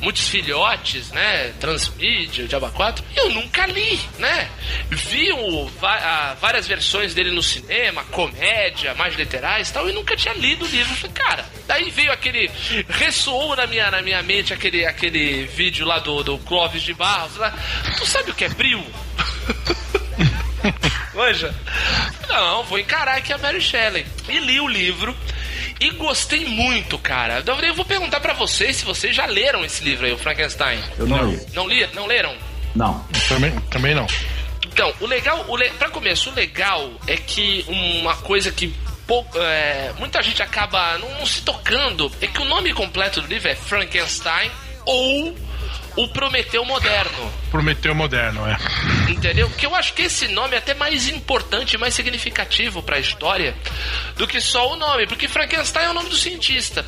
Muitos 0.02 0.28
filhotes, 0.30 1.10
né? 1.12 1.54
Transmídia, 1.60 2.48
Diaba 2.48 2.70
4. 2.72 3.04
E 3.16 3.20
eu 3.20 3.30
nunca 3.32 3.66
li, 3.66 4.00
né? 4.20 4.50
Vi 4.92 5.32
o- 5.32 5.70
ah, 5.82 6.36
várias 6.40 6.68
versões 6.68 7.14
dele 7.14 7.32
no 7.32 7.42
cinema, 7.42 8.04
comédia, 8.06 8.94
mais 8.96 9.16
literais 9.16 9.70
e 9.70 9.74
tal, 9.74 9.90
e 9.90 9.94
nunca 9.94 10.16
tinha 10.16 10.34
lido 10.34 10.66
o 10.66 10.68
livro. 10.68 10.94
Falei, 10.96 11.12
cara, 11.14 11.46
daí 11.68 11.90
veio 11.90 12.12
aquele. 12.12 12.50
ressoou 12.90 13.56
na 13.56 13.66
minha, 13.68 13.90
na 13.92 14.02
minha 14.02 14.22
mente 14.22 14.54
aquele, 14.54 14.86
aquele 14.86 15.46
vídeo 15.46 15.86
lá 15.86 16.00
do, 16.00 16.24
do 16.24 16.38
Clóvis 16.40 16.82
de 16.84 16.94
Barros. 16.94 17.36
Lá. 17.38 17.54
Tu 17.98 18.06
sabe 18.06 18.32
o 18.32 18.36
que 18.36 18.46
é 18.46 18.50
bril? 18.50 18.84
Manja? 21.14 21.54
Não, 22.28 22.64
vou 22.64 22.80
encarar 22.80 23.18
aqui 23.18 23.32
a 23.32 23.38
Mary 23.38 23.62
Shelley. 23.62 24.06
E 24.28 24.40
li 24.40 24.60
o 24.60 24.68
livro. 24.68 25.16
E 25.80 25.90
gostei 25.92 26.46
muito, 26.46 26.98
cara. 26.98 27.44
Eu 27.64 27.74
vou 27.76 27.86
perguntar 27.86 28.20
pra 28.20 28.34
vocês 28.34 28.78
se 28.78 28.86
vocês 28.86 29.16
já 29.16 29.26
leram 29.26 29.64
esse 29.64 29.84
livro 29.84 30.06
aí, 30.06 30.14
o 30.14 30.18
Frankenstein. 30.18 30.80
Eu 30.98 31.06
não 31.06 31.30
li. 31.30 31.40
Não 31.54 31.68
li? 31.68 31.88
Não 31.94 32.06
leram? 32.06 32.36
Não. 32.76 33.06
Também, 33.28 33.52
também 33.70 33.94
não. 33.96 34.08
Então, 34.66 34.94
o 35.00 35.06
legal, 35.06 35.46
o 35.48 35.56
le... 35.56 35.70
para 35.72 35.90
começo, 35.90 36.30
o 36.30 36.34
legal 36.34 36.92
é 37.08 37.16
que 37.18 37.66
uma 37.68 38.16
coisa 38.18 38.52
que 38.52 38.74
pou- 39.08 39.26
é, 39.36 39.94
muita 40.00 40.22
gente 40.22 40.42
acaba 40.42 40.98
não, 40.98 41.10
não 41.20 41.26
se 41.26 41.42
tocando 41.42 42.12
é 42.22 42.28
que 42.28 42.42
o 42.42 42.46
nome 42.46 42.74
completo 42.74 43.22
do 43.22 43.28
livro 43.28 43.48
é 43.50 43.56
Frankenstein 43.56 44.52
ou 44.86 45.36
o 45.96 46.08
Prometeu 46.10 46.66
Moderno. 46.66 47.32
Prometeu 47.50 47.96
moderno, 47.96 48.46
é. 48.46 48.58
Entendeu? 49.10 49.50
Porque 49.50 49.66
eu 49.66 49.74
acho 49.74 49.94
que 49.94 50.04
esse 50.04 50.28
nome 50.28 50.56
é 50.56 50.58
até 50.58 50.74
mais 50.74 51.08
importante, 51.08 51.78
mais 51.78 51.94
significativo 51.94 52.84
pra 52.84 53.00
história 53.00 53.56
do 54.18 54.28
que 54.28 54.42
só 54.42 54.74
o 54.74 54.76
nome, 54.76 55.08
porque 55.08 55.28
Frankenstein 55.28 55.86
é 55.86 55.90
o 55.90 55.94
nome 55.94 56.10
do 56.10 56.16
cientista. 56.16 56.86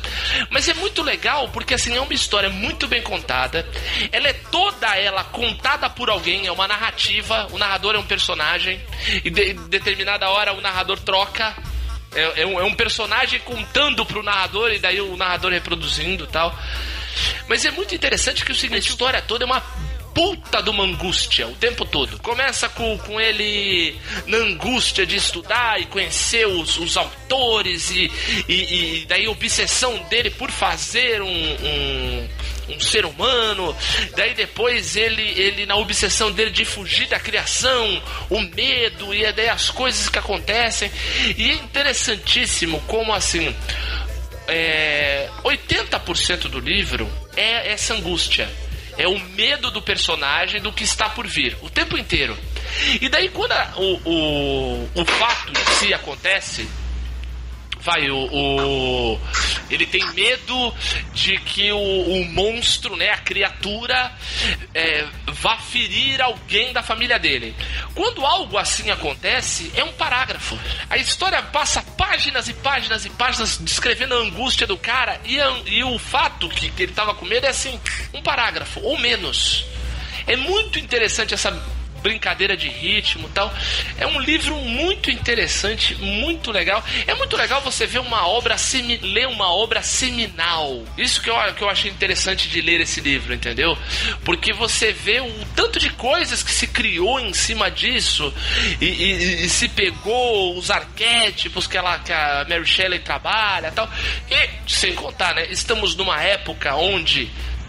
Mas 0.50 0.68
é 0.68 0.74
muito 0.74 1.02
legal 1.02 1.48
porque 1.48 1.74
assim 1.74 1.96
é 1.96 2.00
uma 2.00 2.12
história 2.12 2.50
muito 2.50 2.86
bem 2.86 3.00
contada. 3.00 3.66
Ela 4.12 4.28
é 4.28 4.32
toda 4.32 4.94
ela 4.96 5.24
contada 5.24 5.88
por 5.88 6.10
alguém, 6.10 6.46
é 6.46 6.52
uma 6.52 6.68
narrativa, 6.68 7.48
o 7.50 7.58
narrador 7.58 7.94
é 7.94 7.98
um 7.98 8.06
personagem 8.06 8.80
e 9.24 9.30
de 9.30 9.52
em 9.52 9.68
determinada 9.68 10.28
hora 10.28 10.52
o 10.52 10.60
narrador 10.60 10.98
troca 10.98 11.56
é, 12.14 12.42
é 12.42 12.46
um, 12.46 12.58
é 12.58 12.64
um 12.64 12.74
personagem 12.74 13.40
contando 13.40 14.04
pro 14.04 14.22
narrador 14.22 14.72
e 14.72 14.78
daí 14.78 15.00
o 15.00 15.16
narrador 15.16 15.52
reproduzindo 15.52 16.24
e 16.24 16.26
tal. 16.26 16.56
Mas 17.48 17.64
é 17.64 17.70
muito 17.70 17.94
interessante 17.94 18.44
que 18.44 18.52
o 18.52 18.54
seguinte, 18.54 18.88
a 18.88 18.90
história 18.90 19.22
toda 19.22 19.44
é 19.44 19.46
uma 19.46 19.62
puta 20.18 20.60
de 20.60 20.68
uma 20.68 20.82
angústia 20.82 21.46
o 21.46 21.54
tempo 21.54 21.84
todo. 21.84 22.18
Começa 22.18 22.68
com, 22.68 22.98
com 22.98 23.20
ele 23.20 23.96
na 24.26 24.38
angústia 24.38 25.06
de 25.06 25.14
estudar 25.14 25.80
e 25.80 25.86
conhecer 25.86 26.44
os, 26.44 26.76
os 26.76 26.96
autores 26.96 27.90
e, 27.92 28.10
e, 28.48 29.02
e 29.02 29.06
daí 29.06 29.26
a 29.26 29.30
obsessão 29.30 29.96
dele 30.10 30.30
por 30.30 30.50
fazer 30.50 31.22
um, 31.22 31.28
um, 31.28 32.28
um 32.70 32.80
ser 32.80 33.06
humano. 33.06 33.76
Daí 34.16 34.34
depois 34.34 34.96
ele, 34.96 35.22
ele 35.22 35.66
na 35.66 35.76
obsessão 35.76 36.32
dele 36.32 36.50
de 36.50 36.64
fugir 36.64 37.06
da 37.06 37.20
criação, 37.20 38.02
o 38.28 38.40
medo 38.40 39.14
e 39.14 39.30
daí 39.32 39.48
as 39.48 39.70
coisas 39.70 40.08
que 40.08 40.18
acontecem. 40.18 40.90
E 41.36 41.50
é 41.50 41.54
interessantíssimo 41.54 42.80
como 42.88 43.14
assim 43.14 43.54
é, 44.48 45.28
80% 45.44 46.48
do 46.48 46.58
livro 46.60 47.08
é 47.36 47.70
essa 47.72 47.94
angústia. 47.94 48.48
É 48.96 49.06
o 49.06 49.16
medo 49.20 49.70
do 49.70 49.80
personagem 49.80 50.60
do 50.60 50.72
que 50.72 50.82
está 50.82 51.08
por 51.08 51.24
vir, 51.26 51.56
o 51.62 51.70
tempo 51.70 51.96
inteiro. 51.96 52.36
E 53.00 53.08
daí, 53.08 53.28
quando 53.28 53.52
a- 53.52 53.72
o, 53.76 54.00
o, 54.04 54.90
o 54.96 55.04
fato 55.04 55.52
em 55.52 55.74
si 55.76 55.94
acontece, 55.94 56.68
vai, 57.80 58.10
o, 58.10 58.16
o- 58.16 59.20
ele 59.70 59.86
tem 59.86 60.04
medo 60.12 60.74
de 61.12 61.36
que 61.38 61.70
o, 61.72 61.78
o 61.78 62.24
monstro, 62.26 62.96
né, 62.96 63.10
a 63.10 63.18
criatura, 63.18 64.12
é, 64.74 65.06
vá 65.26 65.56
ferir 65.58 66.20
alguém 66.22 66.72
da 66.72 66.82
família 66.82 67.18
dele. 67.18 67.54
Quando 67.94 68.24
algo 68.24 68.56
assim 68.58 68.90
acontece, 68.90 69.70
é 69.74 69.84
um 69.84 69.92
parágrafo. 69.92 70.58
A 70.88 70.96
história 70.96 71.42
passa 71.42 71.82
páginas 71.82 72.48
e 72.48 72.54
páginas 72.54 73.04
e 73.04 73.10
páginas 73.10 73.58
descrevendo 73.58 74.14
a 74.14 74.18
angústia 74.18 74.66
do 74.66 74.76
cara 74.78 75.20
e, 75.24 75.40
a- 75.40 75.56
e 75.66 75.84
o 75.84 75.98
fato 75.98 76.48
que, 76.48 76.70
que 76.70 76.82
ele 76.84 76.92
tava 76.92 77.14
com 77.14 77.26
medo 77.26 77.46
é 77.46 77.50
assim, 77.50 77.78
um 78.14 78.22
parágrafo 78.22 78.80
ou 78.80 78.98
menos. 78.98 79.64
É 80.26 80.36
muito 80.36 80.78
interessante 80.78 81.32
essa 81.34 81.50
brincadeira 82.02 82.56
de 82.56 82.68
ritmo 82.68 83.28
tal. 83.34 83.52
É 83.98 84.06
um 84.06 84.20
livro 84.20 84.54
muito 84.56 85.10
interessante, 85.10 85.94
muito 85.96 86.50
legal. 86.50 86.82
É 87.06 87.14
muito 87.14 87.36
legal 87.36 87.60
você 87.60 87.86
ver 87.86 87.98
uma 88.00 88.26
obra 88.26 88.56
semi, 88.58 88.96
ler 88.98 89.26
uma 89.28 89.52
obra 89.52 89.82
seminal. 89.82 90.84
Isso 90.96 91.20
que 91.22 91.30
eu, 91.30 91.36
que 91.54 91.62
eu 91.62 91.68
achei 91.70 91.90
interessante 91.90 92.48
de 92.48 92.60
ler 92.60 92.80
esse 92.80 93.00
livro, 93.00 93.32
entendeu? 93.34 93.76
Porque 94.24 94.52
você 94.52 94.92
vê 94.92 95.20
o 95.20 95.44
tanto 95.54 95.78
de 95.78 95.90
coisas 95.90 96.42
que 96.42 96.50
se 96.52 96.66
criou 96.68 97.20
em 97.20 97.32
cima 97.32 97.70
disso 97.70 98.32
e, 98.80 98.84
e- 98.86 99.44
e 99.44 99.48
se 99.48 99.68
pegou 99.68 100.56
os 100.56 100.70
arquétipos 100.70 101.66
que, 101.66 101.76
ela, 101.76 101.98
que 101.98 102.12
a 102.12 102.46
Mary 102.48 102.66
Shelley 102.66 102.98
trabalha 103.00 103.70
tal. 103.72 103.88
E, 104.30 104.48
sem 104.70 104.94
contar, 104.94 105.34
né? 105.34 105.46
Estamos 105.50 105.94
numa 105.96 106.20
época 106.22 106.74
onde 106.76 107.28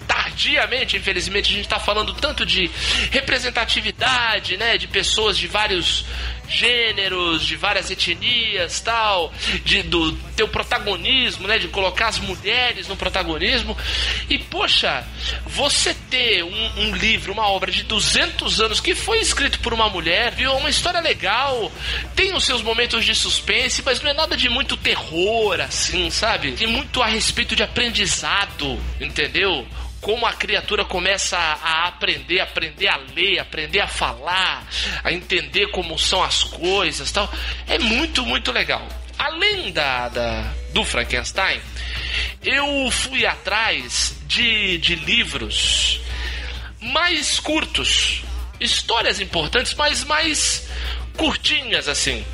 tardiamente, 0.09 0.97
infelizmente, 0.97 1.51
a 1.51 1.55
gente 1.55 1.65
está 1.65 1.79
falando 1.79 2.15
tanto 2.15 2.43
de 2.43 2.69
representatividade, 3.11 4.57
né, 4.57 4.75
de 4.75 4.87
pessoas 4.87 5.37
de 5.37 5.45
vários 5.45 6.03
gêneros, 6.49 7.45
de 7.45 7.55
várias 7.55 7.89
etnias, 7.91 8.81
tal, 8.81 9.31
de 9.63 9.83
do 9.83 10.11
teu 10.35 10.47
protagonismo, 10.47 11.47
né, 11.47 11.59
de 11.59 11.67
colocar 11.67 12.07
as 12.07 12.19
mulheres 12.19 12.87
no 12.87 12.95
protagonismo. 12.95 13.77
E 14.29 14.37
poxa, 14.37 15.05
você 15.45 15.93
ter 16.09 16.43
um, 16.43 16.71
um 16.77 16.95
livro, 16.95 17.31
uma 17.31 17.47
obra 17.47 17.71
de 17.71 17.83
200 17.83 18.59
anos 18.61 18.79
que 18.79 18.95
foi 18.95 19.19
escrito 19.19 19.59
por 19.59 19.73
uma 19.73 19.89
mulher, 19.89 20.33
viu, 20.33 20.51
uma 20.53 20.69
história 20.69 20.99
legal, 20.99 21.71
tem 22.15 22.33
os 22.33 22.43
seus 22.43 22.61
momentos 22.61 23.05
de 23.05 23.13
suspense, 23.13 23.83
mas 23.85 24.01
não 24.01 24.09
é 24.09 24.13
nada 24.13 24.35
de 24.35 24.49
muito 24.49 24.75
terror, 24.75 25.59
assim, 25.61 26.09
sabe? 26.09 26.53
Tem 26.53 26.67
muito 26.67 27.01
a 27.01 27.07
respeito 27.07 27.55
de 27.55 27.63
aprendizado, 27.63 28.79
entendeu? 28.99 29.67
como 30.01 30.25
a 30.25 30.33
criatura 30.33 30.85
começa 30.85 31.37
a 31.37 31.87
aprender, 31.87 32.39
aprender 32.39 32.87
a 32.87 32.97
ler, 32.97 33.39
aprender 33.39 33.79
a 33.79 33.87
falar, 33.87 34.65
a 35.03 35.11
entender 35.11 35.67
como 35.67 35.97
são 35.97 36.23
as 36.23 36.38
coisas 36.43 37.11
tal. 37.11 37.31
É 37.67 37.77
muito, 37.79 38.25
muito 38.25 38.51
legal. 38.51 38.87
Além 39.17 39.71
da, 39.71 40.09
da 40.09 40.53
do 40.73 40.83
Frankenstein, 40.85 41.59
eu 42.43 42.89
fui 42.91 43.25
atrás 43.25 44.15
de, 44.25 44.77
de 44.77 44.95
livros 44.95 45.99
mais 46.81 47.39
curtos, 47.39 48.21
histórias 48.59 49.19
importantes, 49.19 49.73
mas 49.73 50.03
mais 50.03 50.69
curtinhas 51.17 51.87
assim. 51.87 52.25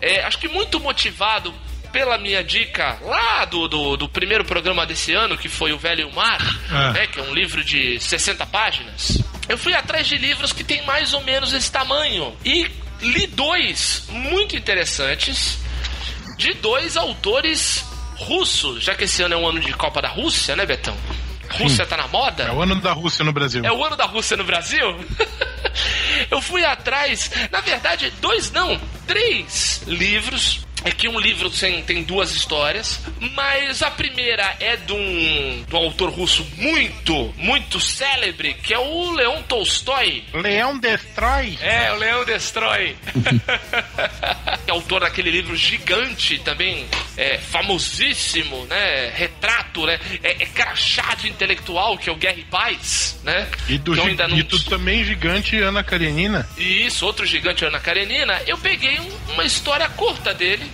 É, 0.00 0.22
acho 0.24 0.38
que 0.38 0.48
muito 0.48 0.78
motivado 0.78 1.54
pela 1.90 2.18
minha 2.18 2.44
dica 2.44 2.98
lá 3.02 3.46
do, 3.46 3.66
do, 3.66 3.96
do, 3.96 4.08
primeiro 4.08 4.44
programa 4.44 4.84
desse 4.84 5.14
ano, 5.14 5.38
que 5.38 5.48
foi 5.48 5.72
O 5.72 5.78
Velho 5.78 6.12
Mar, 6.12 6.40
Ah. 6.70 6.92
né, 6.92 7.06
que 7.06 7.18
é 7.18 7.22
um 7.22 7.32
livro 7.32 7.64
de 7.64 7.98
60 7.98 8.44
páginas, 8.46 9.18
eu 9.48 9.56
fui 9.56 9.72
atrás 9.72 10.06
de 10.06 10.18
livros 10.18 10.52
que 10.52 10.62
tem 10.62 10.84
mais 10.84 11.14
ou 11.14 11.22
menos 11.22 11.54
esse 11.54 11.72
tamanho. 11.72 12.36
E 12.44 12.70
li 13.00 13.26
dois 13.26 14.04
muito 14.08 14.56
interessantes 14.56 15.58
de 16.38 16.54
dois 16.54 16.96
autores 16.96 17.84
russos, 18.16 18.82
já 18.82 18.94
que 18.94 19.04
esse 19.04 19.22
ano 19.22 19.34
é 19.34 19.36
um 19.36 19.48
ano 19.48 19.60
de 19.60 19.72
Copa 19.72 20.00
da 20.00 20.08
Rússia, 20.08 20.56
né, 20.56 20.64
Betão? 20.66 20.96
Rússia 21.50 21.86
tá 21.86 21.96
na 21.96 22.08
moda? 22.08 22.44
É 22.44 22.52
o 22.52 22.60
ano 22.60 22.74
da 22.76 22.92
Rússia 22.92 23.24
no 23.24 23.32
Brasil. 23.32 23.64
É 23.64 23.72
o 23.72 23.84
ano 23.84 23.96
da 23.96 24.04
Rússia 24.04 24.36
no 24.36 24.44
Brasil? 24.44 24.98
eu 26.30 26.40
fui 26.40 26.64
atrás, 26.64 27.30
na 27.50 27.60
verdade, 27.60 28.12
dois 28.20 28.50
não, 28.50 28.78
três 29.06 29.82
livros. 29.86 30.65
É 30.86 30.90
que 30.92 31.08
um 31.08 31.18
livro 31.18 31.50
tem, 31.50 31.82
tem 31.82 32.02
duas 32.04 32.30
histórias, 32.32 33.00
mas 33.34 33.82
a 33.82 33.90
primeira 33.90 34.56
é 34.60 34.76
de 34.76 34.92
um, 34.92 35.64
de 35.68 35.74
um 35.74 35.78
autor 35.78 36.10
russo 36.10 36.46
muito, 36.56 37.34
muito 37.36 37.80
célebre, 37.80 38.54
que 38.54 38.72
é 38.72 38.78
o 38.78 39.10
Leon 39.12 39.42
Tolstói. 39.42 40.22
Leão 40.32 40.78
destrói. 40.78 41.58
É, 41.60 41.92
o 41.92 41.96
Leão 41.96 42.24
Destrói. 42.24 42.96
é 44.66 44.70
autor 44.70 45.00
daquele 45.00 45.30
livro 45.30 45.56
gigante 45.56 46.38
também, 46.38 46.86
é, 47.16 47.38
famosíssimo, 47.38 48.64
né? 48.66 49.10
Retrato, 49.14 49.86
né? 49.86 49.98
É, 50.22 50.42
é 50.42 50.46
crachá 50.46 51.14
de 51.16 51.28
intelectual, 51.28 51.98
que 51.98 52.08
é 52.08 52.12
o 52.12 52.16
Guerra 52.16 52.38
e 52.38 52.44
Paz, 52.44 53.18
né? 53.24 53.48
E 53.68 53.78
do, 53.78 53.94
gi- 53.94 54.00
ainda 54.02 54.28
não- 54.28 54.38
e 54.38 54.42
do 54.42 54.62
também 54.64 55.04
gigante 55.04 55.56
Ana 55.58 55.82
Karenina. 55.82 56.48
isso, 56.56 57.04
outro 57.04 57.26
gigante 57.26 57.64
Ana 57.64 57.80
Karenina, 57.80 58.40
eu 58.46 58.56
peguei 58.58 58.98
um- 59.00 59.32
uma 59.32 59.44
história 59.44 59.88
curta 59.88 60.32
dele, 60.32 60.64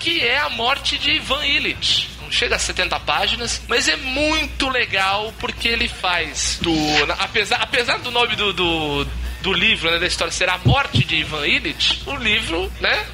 que 0.00 0.20
é 0.20 0.38
a 0.38 0.48
morte 0.48 0.98
de 0.98 1.12
Ivan 1.12 1.44
Illich. 1.44 2.08
Chega 2.30 2.56
a 2.56 2.58
70 2.58 2.98
páginas, 3.00 3.62
mas 3.68 3.88
é 3.88 3.96
muito 3.96 4.68
legal 4.70 5.34
porque 5.38 5.68
ele 5.68 5.86
faz 5.86 6.58
do. 6.62 6.72
Apesar, 7.18 7.56
apesar 7.60 7.98
do 7.98 8.10
nome 8.10 8.34
do, 8.36 8.54
do, 8.54 9.06
do 9.42 9.52
livro, 9.52 9.90
né, 9.90 9.98
da 9.98 10.06
história 10.06 10.32
ser 10.32 10.48
a 10.48 10.58
morte 10.64 11.04
de 11.04 11.16
Ivan 11.16 11.46
Illich, 11.46 12.02
o 12.06 12.16
livro, 12.16 12.72
né, 12.80 13.06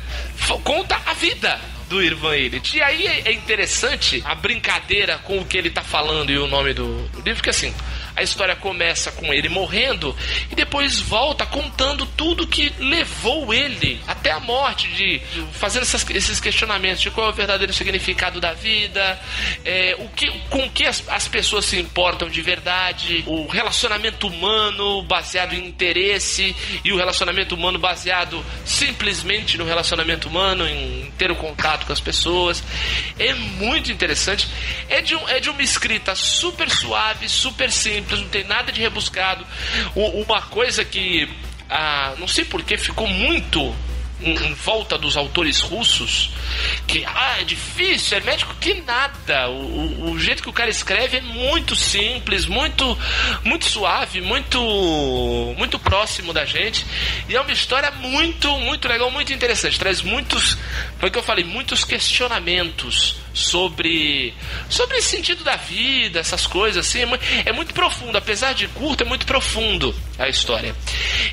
conta 0.62 1.00
a 1.04 1.14
vida 1.14 1.60
do 1.88 2.02
Ivan 2.02 2.36
Illich. 2.36 2.76
E 2.76 2.82
aí 2.82 3.06
é 3.24 3.32
interessante 3.32 4.22
a 4.24 4.34
brincadeira 4.34 5.18
com 5.18 5.38
o 5.38 5.44
que 5.44 5.56
ele 5.56 5.70
tá 5.70 5.82
falando 5.82 6.30
e 6.30 6.38
o 6.38 6.46
nome 6.46 6.72
do 6.74 7.10
livro, 7.24 7.42
que 7.42 7.50
assim, 7.50 7.74
a 8.18 8.22
história 8.22 8.56
começa 8.56 9.12
com 9.12 9.32
ele 9.32 9.48
morrendo 9.48 10.14
e 10.50 10.54
depois 10.54 10.98
volta 11.00 11.46
contando 11.46 12.04
tudo 12.06 12.46
que 12.46 12.72
levou 12.78 13.52
ele 13.54 14.00
até 14.06 14.32
a 14.32 14.40
morte, 14.40 14.88
de 14.88 15.20
fazendo 15.52 15.82
essas- 15.82 16.08
esses 16.10 16.40
questionamentos 16.40 17.00
de 17.00 17.10
qual 17.10 17.28
é 17.28 17.30
o 17.30 17.32
verdadeiro 17.32 17.72
significado 17.72 18.40
da 18.40 18.52
vida, 18.52 19.20
é, 19.64 19.94
o 19.98 20.08
que, 20.08 20.28
com 20.50 20.68
que 20.70 20.84
as, 20.84 21.02
as 21.08 21.28
pessoas 21.28 21.64
se 21.64 21.78
importam 21.78 22.28
de 22.28 22.42
verdade, 22.42 23.22
o 23.26 23.46
relacionamento 23.46 24.26
humano 24.26 25.02
baseado 25.02 25.54
em 25.54 25.64
interesse 25.66 26.54
e 26.84 26.92
o 26.92 26.96
relacionamento 26.96 27.54
humano 27.54 27.78
baseado 27.78 28.44
simplesmente 28.64 29.56
no 29.58 29.64
relacionamento 29.64 30.28
humano, 30.28 30.66
em 30.68 31.12
ter 31.18 31.30
o 31.30 31.36
contato 31.36 31.86
com 31.86 31.92
as 31.92 32.00
pessoas. 32.00 32.62
É 33.18 33.34
muito 33.34 33.90
interessante. 33.92 34.48
É 34.88 35.00
de, 35.00 35.14
um- 35.14 35.28
é 35.28 35.40
de 35.40 35.50
uma 35.50 35.62
escrita 35.62 36.14
super 36.14 36.70
suave, 36.70 37.28
super 37.28 37.70
simples, 37.70 38.07
não 38.16 38.28
tem 38.28 38.44
nada 38.44 38.70
de 38.72 38.80
rebuscado. 38.80 39.46
U- 39.94 40.22
uma 40.22 40.42
coisa 40.42 40.84
que. 40.84 41.28
ah, 41.68 42.14
não 42.18 42.28
sei 42.28 42.44
porque 42.44 42.76
ficou 42.78 43.06
muito 43.06 43.74
em, 44.20 44.32
em 44.34 44.54
volta 44.54 44.98
dos 44.98 45.16
autores 45.16 45.60
russos 45.60 46.30
que 46.88 47.04
ah, 47.06 47.36
é 47.40 47.44
difícil, 47.44 48.18
é 48.18 48.20
médico 48.20 48.52
que 48.60 48.74
nada. 48.82 49.48
O, 49.48 49.52
o- 50.06 50.10
o 50.12 50.18
jeito 50.18 50.42
que 50.42 50.48
o 50.48 50.52
cara 50.52 50.68
escreve 50.70 51.18
é 51.18 51.20
muito 51.20 51.76
simples, 51.76 52.44
muito 52.46 52.98
muito 53.44 53.64
suave, 53.66 54.20
muito 54.20 54.58
muito 55.56 55.78
próximo 55.78 56.32
da 56.32 56.44
gente 56.44 56.84
e 57.28 57.36
é 57.36 57.40
uma 57.40 57.52
história 57.52 57.90
muito 57.92 58.50
muito 58.58 58.88
legal, 58.88 59.10
muito 59.10 59.32
interessante. 59.32 59.78
Traz 59.78 60.02
muitos, 60.02 60.56
foi 60.98 61.08
o 61.08 61.12
que 61.12 61.18
eu 61.18 61.22
falei, 61.22 61.44
muitos 61.44 61.84
questionamentos 61.84 63.16
sobre 63.32 64.34
sobre 64.68 64.98
o 64.98 65.02
sentido 65.02 65.44
da 65.44 65.56
vida, 65.56 66.20
essas 66.20 66.46
coisas 66.46 66.86
assim. 66.86 67.00
É 67.00 67.08
É 67.44 67.52
muito 67.52 67.72
profundo, 67.72 68.16
apesar 68.16 68.52
de 68.52 68.68
curto, 68.68 69.02
é 69.02 69.06
muito 69.06 69.24
profundo 69.26 69.94
a 70.18 70.28
história. 70.28 70.74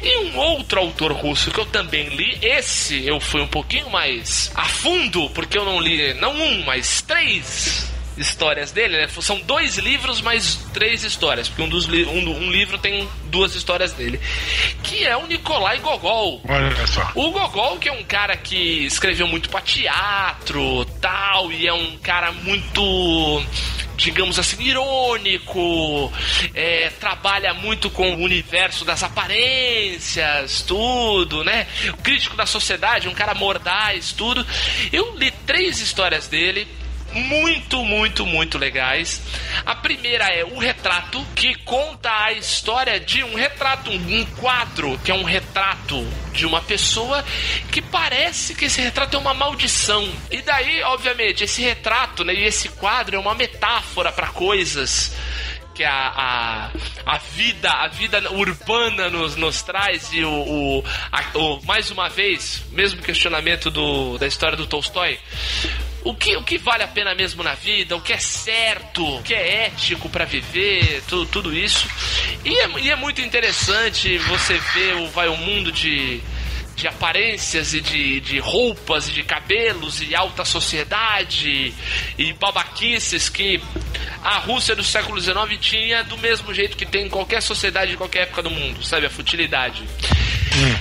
E 0.02 0.18
um 0.26 0.38
outro 0.38 0.80
autor 0.80 1.12
russo 1.12 1.52
que 1.52 1.60
eu 1.60 1.66
também 1.66 2.10
li, 2.10 2.38
esse 2.42 3.06
eu 3.06 3.20
fui 3.20 3.42
um 3.42 3.48
pouquinho 3.48 3.90
mais 3.90 4.52
a 4.56 4.66
fundo, 4.66 5.30
porque 5.32 5.58
eu 5.58 5.66
não 5.66 5.80
li 5.80 6.14
não 6.16 6.34
um, 6.34 6.64
mas 6.64 7.02
três 7.02 7.95
histórias 8.17 8.71
dele, 8.71 8.97
né? 8.97 9.08
São 9.21 9.39
dois 9.41 9.78
livros 9.78 10.21
mais 10.21 10.56
três 10.73 11.04
histórias, 11.04 11.47
porque 11.47 11.62
um, 11.62 11.69
dos 11.69 11.86
li 11.86 12.06
um, 12.06 12.30
um 12.30 12.51
livro 12.51 12.78
tem 12.78 13.08
duas 13.25 13.56
histórias 13.56 13.93
dele, 13.93 14.19
que 14.84 15.06
é 15.06 15.15
o 15.17 15.28
Nikolai 15.28 15.80
Gogol. 15.80 16.41
Olha 16.47 16.88
só. 16.88 17.12
O 17.15 17.32
Gogol, 17.32 17.78
que 17.78 17.89
é 17.89 17.91
um 17.91 18.04
cara 18.04 18.38
que 18.38 18.86
escreveu 18.86 19.28
muito 19.28 19.49
pra 19.49 19.62
teatro, 19.62 20.86
tal, 21.01 21.51
e 21.51 21.67
é 21.67 21.73
um 21.73 21.97
cara 21.97 22.32
muito, 22.32 23.43
digamos 23.97 24.39
assim, 24.39 24.63
irônico, 24.63 26.12
é, 26.54 26.89
trabalha 26.99 27.54
muito 27.54 27.89
com 27.89 28.15
o 28.15 28.21
universo 28.21 28.86
das 28.86 29.04
aparências, 29.04 30.62
tudo, 30.62 31.43
né? 31.43 31.67
O 31.89 31.97
crítico 31.97 32.38
da 32.38 32.45
sociedade, 32.45 33.10
um 33.10 33.13
cara 33.13 33.34
mordaz, 33.34 34.13
tudo. 34.13 34.45
Eu 34.91 35.17
li 35.17 35.32
três 35.45 35.80
histórias 35.80 36.28
dele, 36.28 36.67
muito, 37.15 37.84
muito, 37.84 38.25
muito 38.25 38.58
legais. 38.58 39.21
A 39.65 39.75
primeira 39.75 40.25
é 40.25 40.43
o 40.43 40.58
retrato, 40.60 41.25
que 41.36 41.56
conta 41.63 42.12
a 42.25 42.32
história 42.34 42.99
de 42.99 43.23
um 43.23 43.36
retrato, 43.36 43.89
um 43.89 44.25
quadro, 44.38 44.97
que 45.04 45.12
é 45.12 45.13
um 45.13 45.23
retrato 45.23 46.06
de 46.34 46.45
uma 46.45 46.62
pessoa 46.62 47.23
que 47.71 47.82
parece 47.82 48.54
que 48.54 48.65
esse 48.65 48.82
retrato 48.82 49.15
é 49.15 49.19
uma 49.19 49.34
maldição. 49.34 50.08
E 50.30 50.41
daí, 50.41 50.82
obviamente, 50.84 51.43
esse 51.43 51.62
retrato 51.62 52.23
né, 52.23 52.34
e 52.34 52.43
esse 52.43 52.69
quadro 52.69 53.15
é 53.15 53.19
uma 53.19 53.34
metáfora 53.34 54.12
para 54.12 54.28
coisas 54.28 55.15
que 55.73 55.84
a, 55.84 55.91
a, 56.15 56.71
a 57.06 57.17
vida 57.17 57.69
a 57.69 57.89
vida 57.89 58.32
urbana 58.32 59.10
nos, 59.10 59.36
nos 59.36 59.62
traz 59.62 60.10
e 60.13 60.23
o, 60.23 60.30
o, 60.32 60.84
a- 61.12 61.38
o- 61.38 61.62
mais 61.65 61.91
uma 61.91 62.08
vez 62.08 62.63
mesmo 62.71 63.01
questionamento 63.01 63.69
do, 63.69 64.17
da 64.17 64.25
história 64.25 64.56
do 64.56 64.65
Tolstói 64.65 65.19
o 66.06 66.13
que, 66.13 66.38
o 66.38 66.44
que 66.44 66.60
vale 66.60 66.84
a 66.84 66.88
pena 66.88 67.15
mesmo 67.15 67.41
na 67.41 67.56
vida, 67.56 67.96
o 67.96 68.02
que 68.02 68.13
é 68.13 68.20
certo, 68.20 69.18
o 69.18 69.24
que 69.24 69.34
é 69.34 69.65
ético 69.65 70.08
pra 70.08 70.24
viver, 70.24 71.02
tudo, 71.08 71.26
tudo 71.26 71.54
isso. 71.54 71.89
E 72.46 72.56
é, 72.60 72.70
e 72.80 72.91
é 72.91 72.96
muito 72.96 73.22
interessante 73.22 74.20
você 74.20 74.54
ver 74.76 74.98
o, 74.98 75.08
vai, 75.08 75.28
o 75.28 75.36
mundo 75.36 75.72
de, 75.72 76.22
de 76.76 76.88
aparências 76.88 77.74
e 77.74 77.82
de, 77.82 78.20
de 78.20 78.38
roupas 78.38 79.10
e 79.10 79.13
de 79.13 79.24
cabelos 79.24 80.00
e 80.00 80.13
alta 80.13 80.46
sociedade 80.46 81.74
e 82.20 82.34
babaquices 82.34 83.28
que 83.28 83.60
a 84.24 84.38
Rússia 84.38 84.76
do 84.76 84.84
século 84.84 85.20
XIX 85.20 85.58
tinha 85.60 86.04
do 86.04 86.20
mesmo 86.20 86.54
jeito 86.54 86.78
que 86.78 86.86
tem 86.86 87.08
em 87.08 87.10
qualquer 87.10 87.41
sociedade 87.41 87.91
de 87.91 87.98
qualquer 87.98 88.24
época 88.24 88.44
do 88.44 88.52
mundo, 88.52 88.84
sabe? 88.84 89.08
A 89.08 89.10
futilidade. 89.10 89.84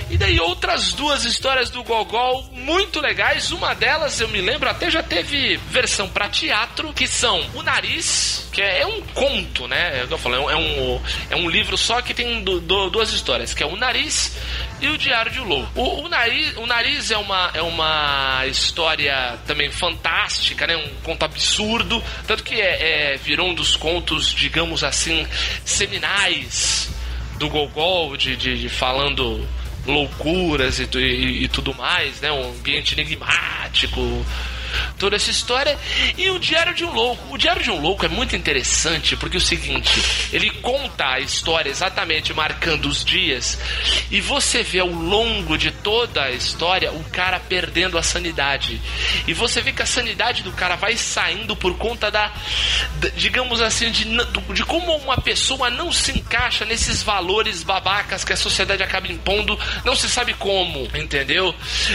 E 0.09 0.17
daí 0.17 0.39
outras 0.39 0.93
duas 0.93 1.25
histórias 1.25 1.69
do 1.69 1.83
Gogol 1.83 2.43
muito 2.51 2.99
legais. 3.01 3.51
Uma 3.51 3.73
delas, 3.73 4.19
eu 4.21 4.27
me 4.29 4.39
lembro, 4.41 4.69
até 4.69 4.89
já 4.89 5.03
teve 5.03 5.57
versão 5.69 6.07
para 6.07 6.29
teatro, 6.29 6.93
que 6.93 7.07
são 7.07 7.45
O 7.53 7.61
Nariz, 7.63 8.47
que 8.53 8.61
é, 8.61 8.81
é 8.81 8.87
um 8.87 9.01
conto, 9.01 9.67
né? 9.67 9.99
É 9.99 10.03
o 10.03 10.07
que 10.07 10.13
eu 10.13 10.17
falo, 10.17 10.49
é 10.49 10.55
um, 10.55 11.01
é 11.29 11.35
um 11.35 11.49
livro 11.49 11.77
só 11.77 12.01
que 12.01 12.13
tem 12.13 12.43
du- 12.43 12.59
du- 12.61 12.89
duas 12.89 13.11
histórias, 13.11 13.53
que 13.53 13.63
é 13.63 13.65
O 13.65 13.75
Nariz 13.75 14.37
e 14.81 14.87
O 14.87 14.97
Diário 14.97 15.31
de 15.31 15.39
Lou. 15.39 15.67
O, 15.75 16.03
o, 16.03 16.09
nariz, 16.09 16.55
o 16.57 16.65
Nariz 16.65 17.11
é 17.11 17.17
uma, 17.17 17.51
é 17.53 17.61
uma 17.61 18.43
história 18.47 19.37
também 19.45 19.69
fantástica, 19.71 20.65
né? 20.67 20.75
Um 20.77 20.89
conto 21.03 21.23
absurdo, 21.25 22.01
tanto 22.27 22.43
que 22.43 22.55
é, 22.61 23.13
é- 23.13 23.17
virou 23.17 23.49
um 23.49 23.53
dos 23.53 23.75
contos, 23.75 24.31
digamos 24.33 24.83
assim, 24.83 25.27
seminais 25.63 26.89
do 27.37 27.49
Gogol, 27.49 28.15
de, 28.17 28.35
de, 28.35 28.57
de 28.61 28.69
falando 28.69 29.45
loucuras 29.85 30.79
e, 30.79 30.87
e- 30.97 31.43
e 31.43 31.47
tudo 31.47 31.73
mais, 31.75 32.19
né? 32.21 32.31
Um 32.31 32.49
ambiente 32.49 32.99
enigmático, 32.99 34.01
toda 34.97 35.15
essa 35.15 35.31
história. 35.31 35.77
E 36.17 36.29
o 36.29 36.39
Diário 36.39 36.73
de 36.73 36.83
um 36.85 36.91
Louco. 36.91 37.33
O 37.33 37.37
Diário 37.37 37.63
de 37.63 37.71
um 37.71 37.79
Louco 37.81 38.05
é 38.05 38.09
muito 38.09 38.35
interessante 38.35 39.15
porque 39.15 39.37
é 39.37 39.39
o 39.39 39.41
seguinte, 39.41 40.01
ele 40.31 40.49
conta 40.49 41.07
a 41.07 41.19
história 41.19 41.69
exatamente 41.69 42.33
marcando 42.33 42.87
os 42.87 43.03
dias 43.03 43.57
e 44.11 44.21
você 44.21 44.63
vê 44.63 44.79
ao 44.79 44.87
longo 44.87 45.57
de 45.57 45.71
toda 45.71 46.23
a 46.23 46.31
história 46.31 46.91
o 46.91 47.03
cara 47.05 47.39
perdendo 47.39 47.97
a 47.97 48.03
sanidade. 48.03 48.81
E 49.27 49.33
você 49.33 49.61
vê 49.61 49.71
que 49.71 49.81
a 49.81 49.85
sanidade 49.85 50.43
do 50.43 50.51
cara 50.51 50.75
vai 50.75 50.95
saindo 50.97 51.55
por 51.55 51.77
conta 51.77 52.09
da, 52.11 52.31
da- 52.99 53.09
digamos 53.15 53.61
assim, 53.61 53.91
de, 53.91 54.05
de 54.53 54.63
como 54.65 54.95
uma 54.97 55.17
pessoa 55.17 55.69
não 55.69 55.91
se 55.91 56.11
encaixa 56.11 56.65
nesses 56.65 57.03
valores 57.03 57.63
babacas 57.63 58.23
que 58.23 58.33
a 58.33 58.37
sociedade 58.37 58.83
acaba 58.83 59.07
impondo, 59.11 59.59
não 59.83 59.95
se 59.95 60.09
sabe 60.09 60.33
como, 60.33 60.87
entendeu? 60.95 61.53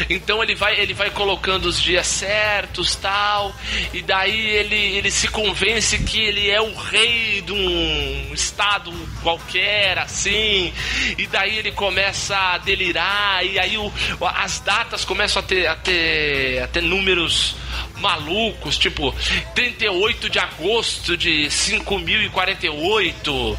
Então 0.08 0.42
ele 0.42 0.54
vai, 0.54 0.78
ele 0.78 0.94
vai 0.94 1.10
colocando 1.10 1.66
os 1.66 1.80
dias 1.80 2.06
certos, 2.06 2.69
tal, 3.00 3.54
e 3.92 4.02
daí 4.02 4.50
ele, 4.50 4.76
ele 4.96 5.10
se 5.10 5.28
convence 5.28 5.98
que 5.98 6.20
ele 6.20 6.50
é 6.50 6.60
o 6.60 6.74
rei 6.74 7.42
de 7.42 7.52
um 7.52 8.30
estado 8.32 8.92
qualquer, 9.22 9.98
assim, 9.98 10.72
e 11.18 11.26
daí 11.26 11.58
ele 11.58 11.72
começa 11.72 12.36
a 12.36 12.58
delirar, 12.58 13.44
e 13.44 13.58
aí 13.58 13.76
o, 13.76 13.92
as 14.20 14.60
datas 14.60 15.04
começam 15.04 15.40
a 15.40 15.42
ter, 15.44 15.66
a 15.66 15.76
ter, 15.76 16.62
a 16.62 16.68
ter 16.68 16.82
números 16.82 17.56
malucos, 18.00 18.76
tipo 18.78 19.14
38 19.54 20.28
de 20.28 20.38
agosto 20.38 21.16
de 21.16 21.50
5048, 21.50 23.58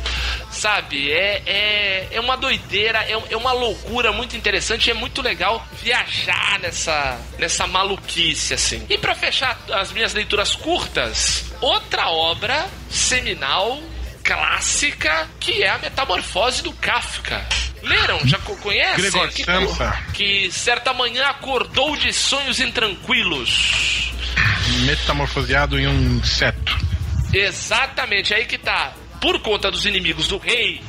sabe? 0.52 1.12
É, 1.12 1.42
é, 1.46 2.08
é 2.12 2.20
uma 2.20 2.36
doideira, 2.38 3.00
é, 3.00 3.12
é 3.30 3.38
uma 3.38 3.52
loucura 3.54 4.12
muito 4.12 4.36
interessante, 4.36 4.90
é 4.90 4.94
muito 4.94 5.22
legal 5.22 5.66
viajar 5.82 6.60
nessa, 6.60 7.20
nessa 7.38 7.68
maluquice, 7.68 8.54
assim. 8.54 8.86
E 8.90 8.98
pra 8.98 9.16
fechar 9.16 9.58
as 9.72 9.92
minhas 9.92 10.14
leituras 10.14 10.56
curtas, 10.56 11.46
outra 11.62 12.10
obra 12.10 12.68
seminal 12.90 13.80
clássica 14.24 15.28
que 15.40 15.64
é 15.64 15.70
a 15.70 15.78
Metamorfose 15.80 16.62
do 16.64 16.72
Kafka. 16.74 17.46
Leram? 17.82 18.20
Já 18.28 18.38
co- 18.38 18.56
conhecem? 18.58 18.98
Gregor 19.10 19.28
que, 19.30 19.44
Samsa. 19.44 19.98
que 20.14 20.52
certa 20.52 20.94
manhã 20.94 21.26
acordou 21.28 21.96
de 21.98 22.14
sonhos 22.14 22.60
intranquilos. 22.60 24.01
Metamorfoseado 24.82 25.80
em 25.80 25.88
um 25.88 26.18
inseto. 26.18 26.78
Exatamente, 27.34 28.34
aí 28.34 28.46
que 28.46 28.58
tá. 28.58 28.94
Por 29.20 29.40
conta 29.40 29.70
dos 29.72 29.86
inimigos 29.86 30.28
do 30.28 30.38
rei, 30.38 30.82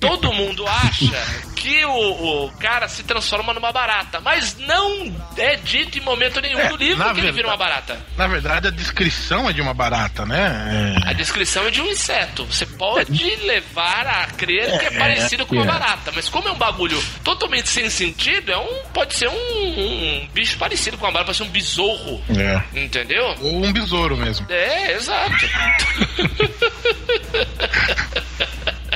todo 0.00 0.32
mundo 0.32 0.66
acha 0.66 1.49
que 1.60 1.84
o, 1.84 2.46
o 2.46 2.52
cara 2.52 2.88
se 2.88 3.02
transforma 3.02 3.52
numa 3.52 3.70
barata. 3.70 4.18
Mas 4.20 4.56
não 4.58 5.14
é 5.36 5.56
dito 5.56 5.98
em 5.98 6.00
momento 6.00 6.40
nenhum 6.40 6.58
É, 6.58 6.68
do 6.68 6.76
livro 6.76 7.04
que 7.14 7.20
ele 7.20 7.32
vira 7.32 7.48
uma 7.48 7.56
verdade- 7.56 7.86
barata. 7.86 8.06
Na 8.16 8.26
verdade, 8.26 8.68
a 8.68 8.70
descrição 8.70 9.48
é 9.48 9.52
de 9.52 9.60
uma 9.60 9.74
barata, 9.74 10.24
né? 10.24 10.96
A 11.04 11.12
descrição 11.12 11.66
é 11.66 11.70
de 11.70 11.82
um 11.82 11.86
inseto. 11.86 12.44
Você 12.46 12.64
pode 12.64 13.36
levar 13.44 14.06
a 14.06 14.26
crer 14.28 14.78
que 14.78 14.86
é 14.86 14.88
É, 14.88 14.98
parecido 14.98 15.44
com 15.44 15.54
uma 15.56 15.64
é. 15.64 15.66
barata, 15.66 16.10
mas 16.14 16.28
como 16.30 16.48
é 16.48 16.52
um 16.52 16.56
bagulho 16.58 17.00
totalmente 17.22 17.68
sem 17.68 17.90
sentido, 17.90 18.50
é 18.50 18.56
um 18.56 18.82
pode 18.94 19.14
ser 19.14 19.28
um, 19.28 19.34
um 19.34 20.28
bicho 20.32 20.56
parecido 20.56 20.96
com 20.96 21.04
uma 21.04 21.12
barata, 21.12 21.26
pode 21.26 21.38
ser 21.38 21.44
um 21.44 21.50
besouro, 21.50 22.22
É. 22.36 22.62
é. 22.74 22.82
entendeu? 22.84 23.34
Ou 23.42 23.64
um 23.64 23.72
besouro 23.72 24.16
mesmo. 24.16 24.46
É, 24.50 24.92
exato. 24.92 25.46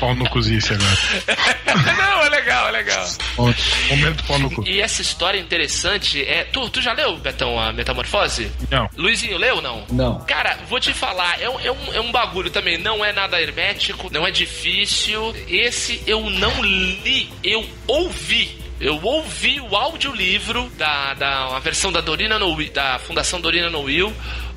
Pau 0.05 0.15
no 0.15 0.29
cozice 0.29 0.75
agora. 0.75 0.99
Não, 1.97 2.27
é 2.27 2.29
legal, 2.29 2.69
é 2.69 2.73
legal. 2.73 3.09
Momento 3.89 4.23
pau 4.25 4.39
no 4.39 4.51
cu. 4.51 4.63
E 4.67 4.83
essa 4.83 5.01
história 5.01 5.39
interessante 5.39 6.23
é. 6.23 6.45
Tu, 6.45 6.69
tu 6.69 6.83
já 6.83 6.93
leu, 6.93 7.17
Betão, 7.17 7.59
a 7.59 7.73
Metamorfose? 7.73 8.53
Não. 8.71 8.87
Luizinho, 8.99 9.39
leu 9.39 9.57
ou 9.57 9.63
não? 9.63 9.87
Não. 9.91 10.21
Cara, 10.27 10.59
vou 10.69 10.79
te 10.79 10.93
falar, 10.93 11.41
é 11.41 11.49
um, 11.49 11.59
é, 11.59 11.73
um, 11.73 11.95
é 11.95 12.01
um 12.03 12.13
bagulho 12.13 12.51
também, 12.51 12.77
não 12.77 13.03
é 13.03 13.15
nada 13.15 13.41
hermético, 13.41 14.11
não 14.13 14.27
é 14.27 14.31
difícil. 14.31 15.35
Esse 15.49 16.03
eu 16.07 16.29
não 16.29 16.63
li, 16.63 17.31
eu 17.43 17.67
ouvi. 17.87 18.59
Eu 18.79 19.03
ouvi 19.03 19.59
o 19.59 19.75
audiolivro 19.75 20.71
da, 20.77 21.15
da 21.15 21.49
uma 21.49 21.61
versão 21.61 21.91
da 21.91 22.03
Dorina 22.03 22.39
no, 22.39 22.63
da 22.71 22.99
Fundação 22.99 23.41
Dorina 23.41 23.71
no 23.71 23.83
Will 23.85 24.13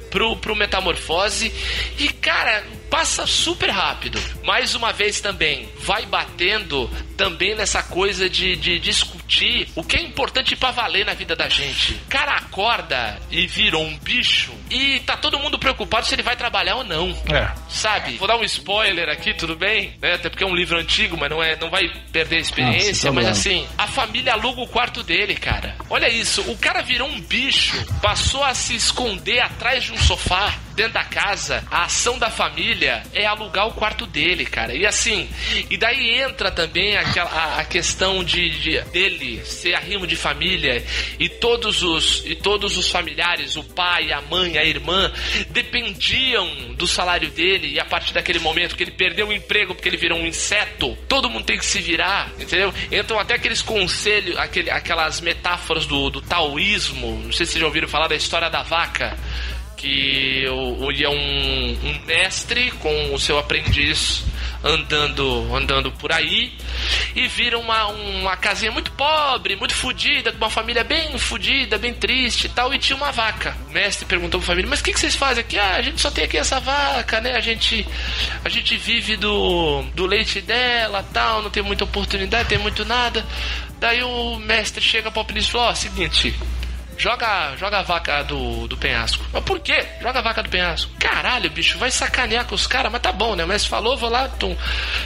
pro, 0.10 0.36
pro 0.38 0.56
Metamorfose 0.56 1.54
e 2.00 2.10
cara, 2.10 2.64
passa 2.90 3.26
super 3.26 3.70
rápido. 3.70 4.20
Mais 4.44 4.76
uma 4.76 4.92
vez 4.92 5.20
também, 5.22 5.70
vai 5.80 6.06
batendo 6.06 6.90
também 7.16 7.56
nessa 7.56 7.82
coisa 7.82 8.30
de, 8.30 8.56
de 8.56 8.80
discutir 8.80 9.68
o 9.76 9.84
que 9.84 9.98
é 9.98 10.02
importante 10.02 10.56
pra 10.56 10.72
valer 10.72 11.06
na 11.06 11.14
vida 11.14 11.36
da 11.36 11.50
gente. 11.50 11.94
O 11.94 12.10
cara 12.10 12.34
acorda 12.34 13.20
e 13.32 13.48
virou 13.48 13.84
um 13.84 13.98
bicho 13.98 14.52
e 14.70 15.00
tá 15.02 15.18
todo 15.18 15.40
mundo 15.40 15.58
preocupado 15.58 16.06
se 16.06 16.14
ele 16.16 16.22
vai 16.22 16.36
trabalhar 16.36 16.76
ou 16.76 16.84
não. 16.84 17.10
É. 17.32 17.52
Sabe? 17.70 18.18
Vou 18.18 18.28
dar 18.28 18.38
um 18.38 18.44
spoiler 18.44 19.10
aqui, 19.10 19.34
tudo 19.34 19.56
bem? 19.56 19.96
Né? 20.02 20.14
Até 20.14 20.30
porque 20.30 20.44
é 20.44 20.48
um 20.48 20.56
livro 20.56 20.78
antigo, 20.78 21.18
mas 21.18 21.30
não, 21.30 21.42
é, 21.42 21.56
não 21.56 21.70
vai 21.70 21.90
perder 22.12 22.38
a 22.38 22.40
experiência. 22.40 22.94
Sem 22.94 23.12
mas 23.12 23.28
assim, 23.28 23.68
a 23.78 23.88
família 23.88 24.34
aluga 24.34 24.62
o 24.62 24.68
quarto 24.68 25.02
dele, 25.04 25.36
cara. 25.36 25.76
Olha 25.90 26.10
isso, 26.10 26.42
o 26.50 26.58
cara 26.58 26.82
virou 26.82 27.08
um 27.08 27.20
bicho, 27.20 27.84
passou 28.02 28.44
a 28.44 28.54
se 28.54 28.76
esconder 28.76 29.40
atrás 29.40 29.84
de 29.84 29.92
um 29.92 29.98
sofá 29.98 30.54
dentro 30.78 30.94
da 30.94 31.04
casa. 31.04 31.66
A 31.70 31.84
ação 31.86 32.18
da 32.20 32.30
família 32.30 33.04
é 33.14 33.26
alugar 33.26 33.68
o 33.68 33.74
quarto 33.74 34.06
dele, 34.06 34.46
cara. 34.46 34.74
E 34.76 34.86
assim, 34.86 35.28
e 35.70 35.76
daí 35.76 36.22
entra 36.22 36.52
também 36.52 36.96
aquela, 36.96 37.30
a, 37.30 37.60
a 37.60 37.66
questão 37.66 38.24
de, 38.24 38.50
de- 38.62 38.82
dele 38.92 39.44
ser 39.44 39.74
arrimo 39.74 40.06
de 40.08 40.16
família 40.16 40.86
e 41.20 41.28
todos 41.28 41.82
os 41.84 42.24
e 42.26 42.36
todos 42.36 42.78
os 42.78 42.90
familiares, 42.90 43.56
o 43.56 43.64
pai, 43.64 44.12
a 44.12 44.22
mãe, 44.22 44.58
a 44.58 44.64
irmã, 44.64 45.12
dependiam 45.50 46.74
do 46.76 46.86
salário 46.88 47.30
dele 47.32 47.74
e 47.74 47.80
a 47.80 47.86
partir 47.86 48.14
daquele 48.14 48.40
momento 48.40 48.76
que 48.76 48.84
ele 48.84 48.92
perdeu 48.92 49.28
o 49.28 49.34
emprego 49.34 49.74
porque 49.74 49.90
ele 49.90 49.98
virou 49.98 50.20
um 50.20 50.26
inseto, 50.28 50.96
todo 51.08 51.30
mundo 51.30 51.44
tem 51.46 51.58
que 51.58 51.66
se 51.66 51.82
virar, 51.82 52.32
entendeu? 52.40 52.74
Então 52.92 53.20
até 53.20 53.34
aqueles 53.34 53.62
conselhos, 53.64 54.38
aquele, 54.38 54.70
aquelas 54.70 55.20
metáforas 55.22 55.86
do, 55.88 56.10
do 56.12 56.22
taoísmo, 56.22 57.20
não 57.24 57.32
sei 57.32 57.46
se 57.46 57.54
vocês 57.54 57.62
já 57.62 57.66
ouviram 57.66 57.88
falar 57.88 58.08
da 58.08 58.16
história 58.16 58.50
da 58.50 58.62
vaca, 58.62 59.18
que 59.78 60.46
o, 60.50 60.92
é 60.92 61.08
um, 61.08 61.78
um 61.84 62.06
mestre 62.06 62.72
com 62.72 63.14
o 63.14 63.20
seu 63.20 63.38
aprendiz 63.38 64.26
andando 64.64 65.56
andando 65.56 65.92
por 65.92 66.12
aí 66.12 66.52
e 67.16 67.28
vira 67.28 67.60
uma, 67.60 67.86
uma 67.88 68.36
casinha 68.36 68.72
muito 68.72 68.92
pobre, 68.92 69.56
muito 69.56 69.76
fodida, 69.76 70.32
com 70.32 70.38
uma 70.38 70.50
família 70.50 70.84
bem 70.84 71.18
fodida, 71.18 71.78
bem 71.78 71.94
triste 71.94 72.46
e 72.46 72.50
tal, 72.50 72.74
e 72.74 72.80
tinha 72.80 72.96
uma 72.96 73.12
vaca. 73.12 73.56
O 73.70 73.72
mestre 73.72 74.06
perguntou 74.06 74.40
pra 74.40 74.48
família, 74.48 74.70
mas 74.70 74.80
o 74.80 74.84
que, 74.84 74.94
que 74.94 75.00
vocês 75.00 75.16
fazem 75.16 75.42
aqui? 75.42 75.60
Ah, 75.60 75.76
a 75.76 75.82
gente 75.82 76.02
só 76.02 76.10
tem 76.10 76.24
aqui 76.24 76.38
essa 76.38 76.60
vaca, 76.60 77.22
né? 77.22 77.36
A 77.36 77.40
gente, 77.40 77.88
a 78.44 78.50
gente 78.50 78.76
vive 78.78 79.16
do, 79.16 79.84
do 79.94 80.06
leite 80.06 80.42
dela 80.42 81.04
tal, 81.14 81.44
não 81.44 81.50
tem 81.50 81.64
muita 81.64 81.84
oportunidade, 81.84 82.50
tem 82.50 82.58
muito 82.58 82.84
nada. 82.84 83.26
Daí 83.80 84.04
o 84.04 84.38
mestre 84.38 84.84
chega 84.84 85.12
pro 85.12 85.22
aprendiz 85.22 85.48
e 85.48 85.52
fala, 85.52 85.70
ó, 85.70 85.76
seguinte, 85.76 86.34
Joga, 86.98 87.56
joga 87.58 87.80
a 87.80 87.84
vaca 87.84 88.24
do, 88.24 88.68
do 88.68 88.76
penhasco. 88.76 89.24
Mas 89.32 89.44
por 89.44 89.60
quê? 89.60 89.86
Joga 90.02 90.18
a 90.18 90.22
vaca 90.22 90.42
do 90.42 90.50
penhasco. 90.50 90.92
Caralho, 91.00 91.50
bicho, 91.52 91.78
vai 91.78 91.92
sacanear 91.92 92.46
com 92.46 92.56
os 92.56 92.66
caras, 92.66 92.92
mas 92.92 93.02
tá 93.02 93.12
bom, 93.12 93.36
né? 93.36 93.46
Mas 93.46 93.66
falou, 93.66 93.96
vou 93.96 94.10
lá. 94.10 94.28
Tum. 94.28 94.58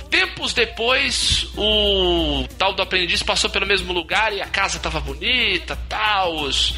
Tempos 0.09 0.53
depois, 0.53 1.47
o 1.57 2.47
tal 2.57 2.73
do 2.73 2.81
aprendiz 2.81 3.21
passou 3.21 3.49
pelo 3.49 3.65
mesmo 3.65 3.91
lugar 3.91 4.31
e 4.33 4.41
a 4.41 4.47
casa 4.47 4.79
tava 4.79 5.01
bonita, 5.01 5.77
tal. 5.89 6.35
Os, 6.37 6.73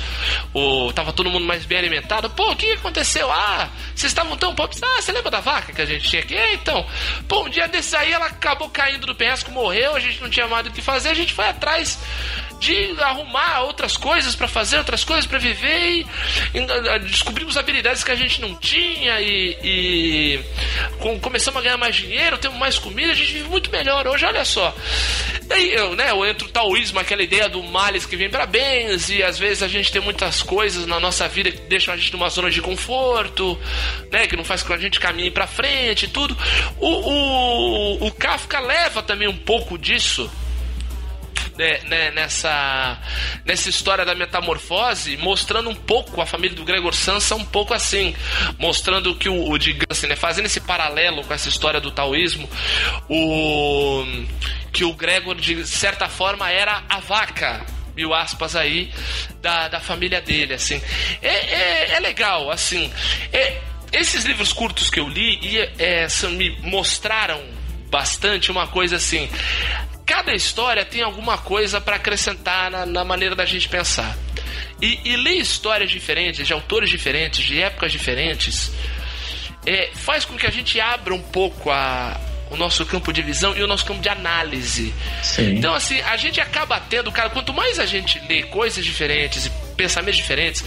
o, 0.51 0.91
tava 0.93 1.13
todo 1.13 1.29
mundo 1.29 1.45
mais 1.45 1.63
bem 1.63 1.77
alimentado. 1.77 2.29
Pô, 2.31 2.51
o 2.51 2.55
que 2.55 2.71
aconteceu? 2.71 3.31
Ah, 3.31 3.69
vocês 3.93 4.11
estavam 4.11 4.35
tão 4.35 4.55
pobres. 4.55 4.81
Ah, 4.81 4.99
você 5.01 5.11
lembra 5.11 5.29
da 5.29 5.39
vaca 5.39 5.71
que 5.71 5.81
a 5.81 5.85
gente 5.85 6.09
tinha 6.09 6.23
aqui? 6.23 6.35
É, 6.35 6.53
então. 6.55 6.85
Pô, 7.27 7.43
um 7.45 7.49
dia 7.49 7.67
desses 7.67 7.93
aí 7.93 8.11
ela 8.11 8.25
acabou 8.25 8.69
caindo 8.69 9.05
do 9.05 9.13
penhasco, 9.13 9.51
morreu, 9.51 9.95
a 9.95 9.99
gente 9.99 10.19
não 10.21 10.29
tinha 10.29 10.47
mais 10.47 10.65
o 10.65 10.71
que 10.71 10.81
fazer, 10.81 11.09
a 11.09 11.13
gente 11.13 11.33
foi 11.33 11.47
atrás 11.47 11.99
de 12.59 12.95
arrumar 13.01 13.61
outras 13.61 13.97
coisas 13.97 14.35
pra 14.35 14.47
fazer, 14.47 14.77
outras 14.77 15.02
coisas 15.03 15.25
pra 15.25 15.39
viver 15.39 15.79
e, 15.91 16.05
e 16.53 16.99
descobrimos 16.99 17.57
habilidades 17.57 18.03
que 18.03 18.11
a 18.11 18.15
gente 18.15 18.39
não 18.41 18.55
tinha 18.55 19.19
e, 19.21 19.57
e 19.63 20.39
com- 20.99 21.19
começamos 21.19 21.59
a 21.59 21.63
ganhar 21.63 21.77
mais 21.77 21.95
dinheiro, 21.95 22.37
temos 22.37 22.57
mais 22.57 22.77
comida, 22.77 23.11
a 23.11 23.15
gente 23.15 23.33
vive 23.33 23.49
muito 23.49 23.69
melhor 23.71 24.07
hoje, 24.07 24.25
olha 24.25 24.45
só. 24.45 24.75
Daí 25.43 25.73
eu, 25.73 25.95
né, 25.95 26.09
eu 26.11 26.25
entro 26.25 26.47
o 26.47 26.51
taoísmo, 26.51 26.99
aquela 26.99 27.21
ideia 27.23 27.49
do 27.49 27.61
males 27.63 28.05
que 28.05 28.15
vem 28.15 28.29
para 28.29 28.45
bens 28.45 29.09
e 29.09 29.21
às 29.21 29.37
vezes 29.37 29.61
a 29.63 29.67
gente 29.67 29.91
tem 29.91 30.01
muitas 30.01 30.41
coisas 30.41 30.85
na 30.85 30.99
nossa 30.99 31.27
vida 31.27 31.51
que 31.51 31.61
deixam 31.61 31.93
a 31.93 31.97
gente 31.97 32.13
numa 32.13 32.29
zona 32.29 32.49
de 32.49 32.61
conforto, 32.61 33.59
né, 34.11 34.25
que 34.27 34.35
não 34.35 34.43
faz 34.43 34.61
com 34.61 34.69
que 34.69 34.73
a 34.73 34.77
gente 34.77 34.99
caminhe 34.99 35.31
pra 35.31 35.47
frente 35.47 36.05
e 36.05 36.07
tudo. 36.07 36.37
O, 36.79 36.87
o, 36.87 38.07
o 38.07 38.11
Kafka 38.11 38.59
leva 38.59 39.01
também 39.03 39.27
um 39.27 39.37
pouco 39.37 39.77
disso 39.77 40.29
né, 41.57 41.79
né, 41.85 42.11
nessa, 42.11 42.99
nessa 43.45 43.69
história 43.69 44.05
da 44.05 44.15
metamorfose, 44.15 45.17
mostrando 45.17 45.69
um 45.69 45.75
pouco 45.75 46.21
a 46.21 46.25
família 46.25 46.55
do 46.55 46.63
Gregor 46.63 46.93
Samsa, 46.93 47.35
um 47.35 47.45
pouco 47.45 47.73
assim, 47.73 48.15
mostrando 48.57 49.15
que 49.15 49.29
o, 49.29 49.49
o 49.49 49.57
digamos 49.57 49.85
assim, 49.91 50.07
né, 50.07 50.15
fazendo 50.15 50.45
esse 50.45 50.61
paralelo 50.61 51.23
com 51.23 51.33
essa 51.33 51.49
história 51.49 51.79
do 51.79 51.91
taoísmo, 51.91 52.49
o 53.09 54.03
que 54.71 54.83
o 54.83 54.93
Gregor 54.93 55.35
de 55.35 55.65
certa 55.67 56.09
forma 56.09 56.49
era 56.49 56.83
a 56.89 56.99
vaca 56.99 57.65
mil 57.95 58.13
aspas 58.13 58.55
aí, 58.55 58.91
da, 59.41 59.67
da 59.67 59.79
família 59.79 60.19
dele, 60.19 60.55
assim. 60.55 60.81
É, 61.21 61.27
é, 61.27 61.91
é 61.91 61.99
legal, 61.99 62.49
assim. 62.49 62.91
É, 63.31 63.61
esses 63.91 64.25
livros 64.25 64.51
curtos 64.51 64.89
que 64.89 64.99
eu 64.99 65.07
li 65.07 65.39
e, 65.41 65.59
é, 65.77 66.07
me 66.31 66.49
mostraram 66.61 67.39
bastante 67.89 68.51
uma 68.51 68.67
coisa 68.67 68.95
assim. 68.95 69.29
Cada 70.13 70.31
história 70.35 70.85
tem 70.85 71.01
alguma 71.01 71.39
coisa 71.39 71.81
para 71.81 71.95
acrescentar 71.95 72.69
na, 72.69 72.85
na 72.85 73.03
maneira 73.03 73.35
da 73.35 73.45
gente 73.45 73.67
pensar. 73.67 74.15
E, 74.79 74.99
e 75.03 75.17
ler 75.17 75.37
histórias 75.37 75.89
diferentes, 75.89 76.45
de 76.45 76.53
autores 76.53 76.87
diferentes, 76.87 77.43
de 77.43 77.59
épocas 77.59 77.91
diferentes, 77.91 78.71
é, 79.65 79.89
faz 79.95 80.23
com 80.23 80.37
que 80.37 80.45
a 80.45 80.51
gente 80.51 80.79
abra 80.79 81.15
um 81.15 81.21
pouco 81.21 81.71
a, 81.71 82.21
o 82.51 82.55
nosso 82.55 82.85
campo 82.85 83.11
de 83.11 83.23
visão 83.23 83.57
e 83.57 83.63
o 83.63 83.67
nosso 83.67 83.85
campo 83.85 84.01
de 84.01 84.09
análise. 84.09 84.93
Sim. 85.23 85.55
Então, 85.55 85.73
assim, 85.73 85.99
a 86.01 86.15
gente 86.15 86.39
acaba 86.39 86.79
tendo, 86.79 87.11
cara, 87.11 87.31
quanto 87.31 87.51
mais 87.51 87.79
a 87.79 87.87
gente 87.87 88.21
lê 88.29 88.43
coisas 88.43 88.85
diferentes 88.85 89.47
e 89.47 89.49
pensamentos 89.73 90.17
diferentes, 90.17 90.63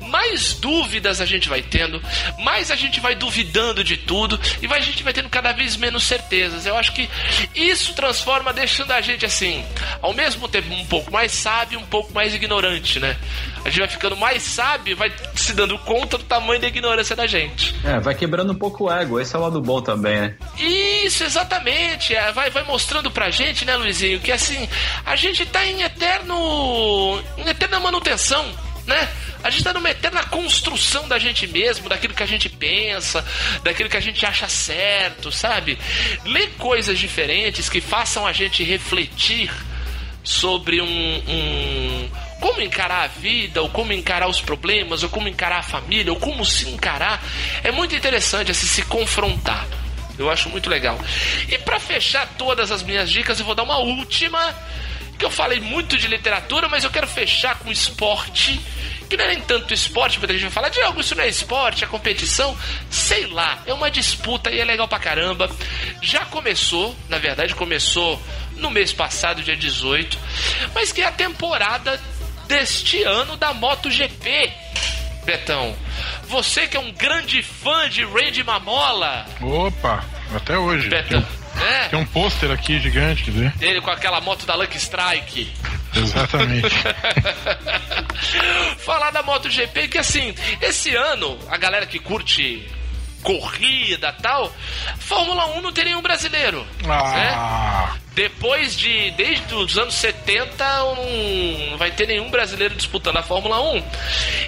mais 0.00 0.54
dúvidas 0.54 1.20
a 1.20 1.26
gente 1.26 1.48
vai 1.48 1.62
tendo, 1.62 2.02
mais 2.38 2.70
a 2.70 2.76
gente 2.76 3.00
vai 3.00 3.14
duvidando 3.14 3.82
de 3.82 3.96
tudo 3.96 4.38
e 4.62 4.66
a 4.66 4.80
gente 4.80 5.02
vai 5.02 5.12
tendo 5.12 5.28
cada 5.28 5.52
vez 5.52 5.76
menos 5.76 6.04
certezas. 6.04 6.66
Eu 6.66 6.76
acho 6.76 6.92
que 6.92 7.08
isso 7.54 7.94
transforma, 7.94 8.52
deixando 8.52 8.92
a 8.92 9.00
gente, 9.00 9.26
assim, 9.26 9.64
ao 10.00 10.12
mesmo 10.12 10.48
tempo 10.48 10.72
um 10.72 10.86
pouco 10.86 11.10
mais 11.12 11.32
sábio, 11.32 11.78
um 11.78 11.86
pouco 11.86 12.12
mais 12.12 12.34
ignorante, 12.34 12.98
né? 12.98 13.16
A 13.64 13.68
gente 13.68 13.78
vai 13.80 13.88
ficando 13.88 14.16
mais 14.16 14.42
sábio 14.42 14.96
vai 14.96 15.12
se 15.34 15.52
dando 15.52 15.78
conta 15.80 16.16
do 16.18 16.24
tamanho 16.24 16.60
da 16.60 16.68
ignorância 16.68 17.14
da 17.14 17.26
gente. 17.26 17.74
É, 17.84 18.00
vai 18.00 18.14
quebrando 18.14 18.52
um 18.52 18.56
pouco 18.58 18.84
o 18.84 18.90
ego. 18.92 19.20
Esse 19.20 19.34
é 19.36 19.38
o 19.38 19.42
lado 19.42 19.60
bom 19.60 19.80
também, 19.82 20.20
né? 20.20 20.36
Isso, 20.58 21.24
exatamente. 21.24 22.14
É, 22.14 22.32
vai, 22.32 22.50
vai 22.50 22.64
mostrando 22.64 23.10
pra 23.10 23.30
gente, 23.30 23.64
né, 23.64 23.76
Luizinho, 23.76 24.18
que 24.20 24.32
assim, 24.32 24.68
a 25.04 25.14
gente 25.16 25.44
tá 25.46 25.64
em 25.66 25.82
eterno. 25.82 27.22
em 27.38 27.48
eterna 27.48 27.80
manutenção, 27.80 28.44
né? 28.86 29.08
A 29.42 29.48
gente 29.50 29.64
tá 29.64 29.72
numa 29.72 29.90
eterna 29.90 30.22
construção 30.24 31.08
da 31.08 31.18
gente 31.18 31.46
mesmo, 31.46 31.88
daquilo 31.88 32.12
que 32.12 32.22
a 32.22 32.26
gente 32.26 32.48
pensa, 32.48 33.24
daquilo 33.62 33.88
que 33.88 33.96
a 33.96 34.00
gente 34.00 34.24
acha 34.26 34.48
certo, 34.48 35.32
sabe? 35.32 35.78
Ler 36.26 36.50
coisas 36.58 36.98
diferentes 36.98 37.68
que 37.68 37.80
façam 37.80 38.26
a 38.26 38.32
gente 38.32 38.62
refletir 38.62 39.50
sobre 40.22 40.80
um, 40.82 40.86
um- 40.86 42.10
como 42.40 42.60
encarar 42.60 43.04
a 43.04 43.06
vida, 43.06 43.62
ou 43.62 43.68
como 43.68 43.92
encarar 43.92 44.28
os 44.28 44.40
problemas, 44.40 45.02
ou 45.02 45.08
como 45.08 45.28
encarar 45.28 45.58
a 45.58 45.62
família, 45.62 46.12
ou 46.12 46.18
como 46.18 46.44
se 46.44 46.68
encarar, 46.68 47.22
é 47.62 47.70
muito 47.70 47.94
interessante 47.94 48.50
assim, 48.50 48.66
se 48.66 48.82
confrontar. 48.82 49.66
Eu 50.18 50.30
acho 50.30 50.48
muito 50.48 50.68
legal. 50.68 50.98
E 51.48 51.58
para 51.58 51.78
fechar 51.78 52.26
todas 52.36 52.70
as 52.70 52.82
minhas 52.82 53.10
dicas, 53.10 53.38
eu 53.38 53.46
vou 53.46 53.54
dar 53.54 53.62
uma 53.62 53.78
última, 53.78 54.54
que 55.18 55.24
eu 55.24 55.30
falei 55.30 55.60
muito 55.60 55.96
de 55.96 56.06
literatura, 56.08 56.68
mas 56.68 56.84
eu 56.84 56.90
quero 56.90 57.06
fechar 57.06 57.58
com 57.58 57.70
esporte, 57.70 58.60
que 59.08 59.16
não 59.16 59.24
é 59.24 59.28
nem 59.28 59.40
tanto 59.40 59.72
esporte, 59.74 60.18
muita 60.18 60.34
gente 60.34 60.42
vai 60.42 60.50
falar, 60.50 60.68
Diogo, 60.68 61.00
isso 61.00 61.14
não 61.14 61.24
é 61.24 61.28
esporte, 61.28 61.84
é 61.84 61.86
competição, 61.86 62.56
sei 62.90 63.26
lá, 63.26 63.58
é 63.66 63.74
uma 63.74 63.90
disputa 63.90 64.50
e 64.50 64.60
é 64.60 64.64
legal 64.64 64.86
pra 64.86 64.98
caramba. 64.98 65.50
Já 66.00 66.24
começou, 66.26 66.94
na 67.08 67.18
verdade, 67.18 67.54
começou 67.54 68.22
no 68.56 68.70
mês 68.70 68.92
passado, 68.92 69.42
dia 69.42 69.56
18, 69.56 70.18
mas 70.74 70.92
que 70.92 71.02
é 71.02 71.06
a 71.06 71.12
temporada 71.12 72.00
deste 72.50 73.00
ano 73.04 73.36
da 73.36 73.54
MotoGP. 73.54 74.52
Betão, 75.24 75.76
você 76.26 76.66
que 76.66 76.76
é 76.76 76.80
um 76.80 76.90
grande 76.90 77.44
fã 77.44 77.88
de 77.88 78.04
Randy 78.04 78.42
Mamola, 78.42 79.24
Opa, 79.40 80.04
até 80.34 80.58
hoje. 80.58 80.88
Betão, 80.88 81.22
Tem, 81.22 81.62
né? 81.62 81.88
tem 81.88 81.98
um 82.00 82.04
pôster 82.06 82.50
aqui 82.50 82.80
gigante, 82.80 83.22
quer 83.22 83.30
dizer? 83.30 83.54
Ele 83.60 83.80
com 83.80 83.90
aquela 83.90 84.20
moto 84.20 84.44
da 84.46 84.56
Lucky 84.56 84.78
Strike. 84.78 85.52
Exatamente. 85.94 86.74
Falar 88.78 89.12
da 89.12 89.22
MotoGP 89.22 89.86
que 89.86 89.98
assim, 89.98 90.34
esse 90.60 90.92
ano, 90.96 91.38
a 91.48 91.56
galera 91.56 91.86
que 91.86 92.00
curte 92.00 92.66
corrida 93.22 94.12
tal, 94.22 94.52
Fórmula 94.98 95.46
1 95.56 95.60
não 95.60 95.72
tem 95.72 95.84
nenhum 95.86 96.02
brasileiro. 96.02 96.66
né? 97.14 97.30
Ah, 97.34 97.96
Depois 98.14 98.76
de. 98.76 99.10
Desde 99.12 99.54
os 99.54 99.76
anos 99.78 99.94
70, 99.94 100.64
não 101.70 101.76
vai 101.78 101.90
ter 101.90 102.06
nenhum 102.06 102.30
brasileiro 102.30 102.74
disputando 102.74 103.16
a 103.18 103.22
Fórmula 103.22 103.60
1. 103.60 103.84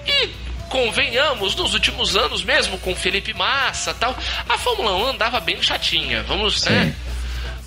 E 0.07 0.29
convenhamos, 0.69 1.55
nos 1.55 1.75
últimos 1.75 2.17
anos 2.17 2.43
mesmo, 2.43 2.79
com 2.79 2.95
Felipe 2.95 3.35
Massa 3.35 3.93
tal, 3.95 4.17
a 4.49 4.57
Fórmula 4.59 4.95
1 4.97 5.07
andava 5.11 5.39
bem 5.41 5.63
chatinha. 5.63 6.23
Vamos, 6.23 6.65
né? 6.65 6.95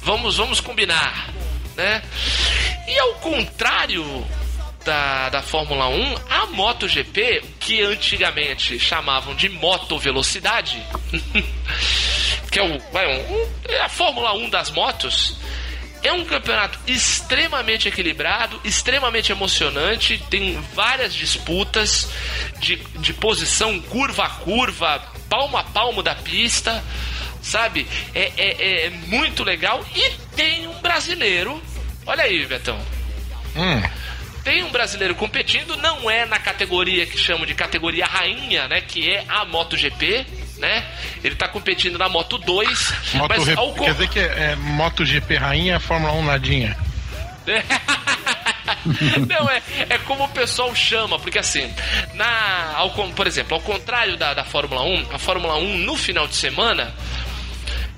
Vamos, 0.01 0.37
vamos 0.37 0.59
combinar, 0.59 1.29
né? 1.75 2.01
E 2.87 2.99
ao 2.99 3.13
contrário 3.15 4.03
da, 4.85 5.29
da 5.29 5.41
Fórmula 5.41 5.87
1, 5.89 6.15
a 6.29 6.45
MotoGP, 6.47 7.43
que 7.59 7.81
antigamente 7.81 8.79
chamavam 8.79 9.35
de 9.35 9.49
moto 9.49 9.97
velocidade, 9.97 10.81
que 12.51 12.59
é 12.59 12.63
o, 12.63 12.75
um- 12.75 13.49
é 13.67 13.81
a 13.81 13.89
Fórmula 13.89 14.33
1 14.33 14.49
das 14.49 14.69
motos, 14.71 15.37
é 16.03 16.11
um 16.13 16.23
campeonato 16.23 16.79
extremamente 16.85 17.87
equilibrado, 17.87 18.61
extremamente 18.63 19.31
emocionante, 19.31 20.23
tem 20.29 20.59
várias 20.75 21.13
disputas 21.15 22.07
de, 22.59 22.75
de 22.99 23.11
posição 23.13 23.79
curva 23.81 24.25
a 24.25 24.29
curva, 24.29 25.01
palmo 25.27 25.57
a 25.57 25.63
palmo 25.63 26.03
da 26.03 26.13
pista, 26.13 26.83
sabe? 27.41 27.87
É, 28.13 28.31
é, 28.37 28.85
é 28.85 28.89
muito 28.91 29.43
legal 29.43 29.83
e 29.95 30.11
tem 30.35 30.67
um 30.67 30.79
brasileiro. 30.79 31.59
Olha 32.05 32.23
aí, 32.23 32.45
Betão. 32.45 32.79
hum, 33.55 33.81
Tem 34.45 34.63
um 34.63 34.71
brasileiro 34.71 35.15
competindo, 35.15 35.75
não 35.77 36.09
é 36.09 36.23
na 36.23 36.37
categoria 36.37 37.07
que 37.07 37.17
chamam 37.17 37.47
de 37.47 37.55
categoria 37.55 38.05
rainha, 38.05 38.67
né? 38.67 38.79
Que 38.79 39.09
é 39.09 39.25
a 39.27 39.43
MotoGP, 39.43 40.23
né? 40.59 40.85
Ele 41.23 41.35
tá 41.35 41.47
competindo 41.47 41.97
na 41.97 42.07
Moto 42.07 42.37
2, 42.37 42.93
Moto 43.15 43.27
mas 43.27 43.57
ao 43.57 43.73
Quer 43.73 43.93
dizer 43.93 44.07
que 44.07 44.19
é, 44.19 44.51
é 44.51 44.55
MotoGP 44.55 45.35
rainha, 45.35 45.79
Fórmula 45.79 46.13
1 46.13 46.25
nadinha. 46.25 46.77
Não, 49.27 49.49
é, 49.49 49.63
é 49.89 49.97
como 49.99 50.25
o 50.25 50.29
pessoal 50.29 50.75
chama, 50.75 51.17
porque 51.17 51.39
assim, 51.39 51.73
na, 52.13 52.73
ao, 52.75 52.91
por 52.91 53.25
exemplo, 53.25 53.55
ao 53.55 53.61
contrário 53.61 54.15
da, 54.15 54.35
da 54.35 54.43
Fórmula 54.43 54.83
1, 54.83 55.07
a 55.11 55.17
Fórmula 55.17 55.55
1 55.57 55.77
no 55.79 55.97
final 55.97 56.27
de 56.27 56.35
semana 56.35 56.93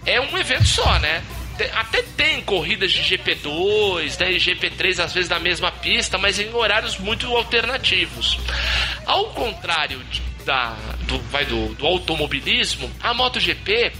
é 0.05 0.21
um 0.21 0.38
evento 0.38 0.65
só, 0.65 0.97
né? 0.99 1.21
Até 1.65 2.02
tem 2.02 2.41
corridas 2.41 2.91
de 2.91 3.02
GP2, 3.02 4.20
né, 4.20 4.32
e 4.32 4.38
GP3 4.38 5.04
às 5.04 5.13
vezes 5.13 5.30
na 5.30 5.39
mesma 5.39 5.72
pista, 5.72 6.17
mas 6.17 6.39
em 6.39 6.54
horários 6.54 6.98
muito 6.98 7.28
alternativos. 7.36 8.38
Ao 9.06 9.26
contrário 9.32 10.02
da, 10.46 10.76
do, 11.02 11.20
vai 11.30 11.46
do, 11.46 11.74
do 11.76 11.86
automobilismo, 11.86 12.89
a 13.02 13.13
MotoGP 13.13 13.91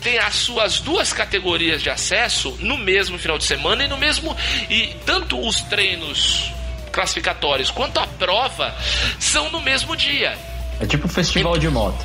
tem 0.00 0.18
as 0.18 0.34
suas 0.36 0.80
duas 0.80 1.12
categorias 1.12 1.82
de 1.82 1.90
acesso 1.90 2.56
no 2.60 2.76
mesmo 2.76 3.18
final 3.18 3.36
de 3.36 3.44
semana 3.44 3.84
e 3.84 3.88
no 3.88 3.96
mesmo 3.98 4.36
e 4.70 4.94
tanto 5.04 5.38
os 5.40 5.60
treinos 5.62 6.52
classificatórios 6.92 7.70
quanto 7.70 7.98
a 7.98 8.06
prova 8.06 8.74
são 9.18 9.50
no 9.50 9.60
mesmo 9.60 9.96
dia. 9.96 10.38
É 10.80 10.86
tipo 10.86 11.06
um 11.06 11.10
festival 11.10 11.58
de 11.58 11.68
moto. 11.68 12.04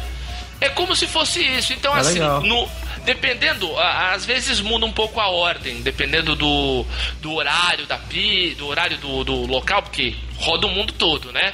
É 0.59 0.69
como 0.69 0.95
se 0.95 1.05
fosse 1.07 1.41
isso. 1.41 1.73
Então, 1.73 1.95
É 1.95 1.99
assim, 1.99 2.13
legal. 2.13 2.41
no, 2.41 2.69
dependendo, 3.05 3.77
às 3.79 4.25
vezes 4.25 4.59
muda 4.59 4.85
um 4.85 4.91
pouco 4.91 5.19
a 5.19 5.27
ordem, 5.29 5.81
dependendo 5.81 6.35
do, 6.35 6.85
do 7.21 7.33
horário 7.33 7.85
da 7.85 7.97
pi, 7.97 8.55
do 8.57 8.67
horário 8.67 8.97
do, 8.97 9.23
do 9.23 9.45
local, 9.45 9.81
porque 9.83 10.15
roda 10.37 10.67
o 10.67 10.69
mundo 10.69 10.93
todo, 10.93 11.31
né? 11.31 11.53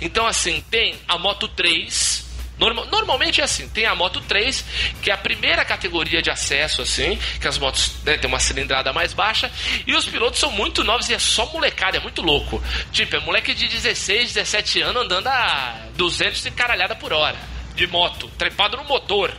Então, 0.00 0.26
assim, 0.26 0.62
tem 0.70 0.94
a 1.06 1.18
Moto 1.18 1.48
3. 1.48 2.24
norma- 2.58 2.86
normalmente 2.86 3.40
é 3.40 3.44
assim, 3.44 3.68
tem 3.68 3.84
a 3.86 3.94
Moto 3.94 4.20
3, 4.22 4.64
que 5.02 5.10
é 5.10 5.14
a 5.14 5.18
primeira 5.18 5.64
categoria 5.64 6.22
de 6.22 6.30
acesso, 6.30 6.80
assim, 6.82 7.18
que 7.40 7.46
as 7.46 7.58
motos 7.58 7.92
né, 8.02 8.16
tem 8.16 8.28
uma 8.28 8.40
cilindrada 8.40 8.92
mais 8.92 9.12
baixa, 9.12 9.50
e 9.86 9.94
os 9.94 10.06
pilotos 10.06 10.40
são 10.40 10.50
muito 10.50 10.82
novos 10.82 11.08
e 11.10 11.14
é 11.14 11.18
só 11.18 11.46
molecada, 11.52 11.98
é 11.98 12.00
muito 12.00 12.22
louco. 12.22 12.62
Tipo, 12.92 13.16
é 13.16 13.20
moleque 13.20 13.52
de 13.54 13.68
16, 13.68 14.32
17 14.32 14.80
anos 14.80 15.02
andando 15.02 15.26
a 15.26 15.86
200 15.96 16.46
e 16.46 16.50
caralhada 16.50 16.94
por 16.96 17.12
hora, 17.12 17.36
de 17.74 17.86
moto, 17.86 18.28
trepado 18.38 18.76
no 18.78 18.84
motor 18.84 19.32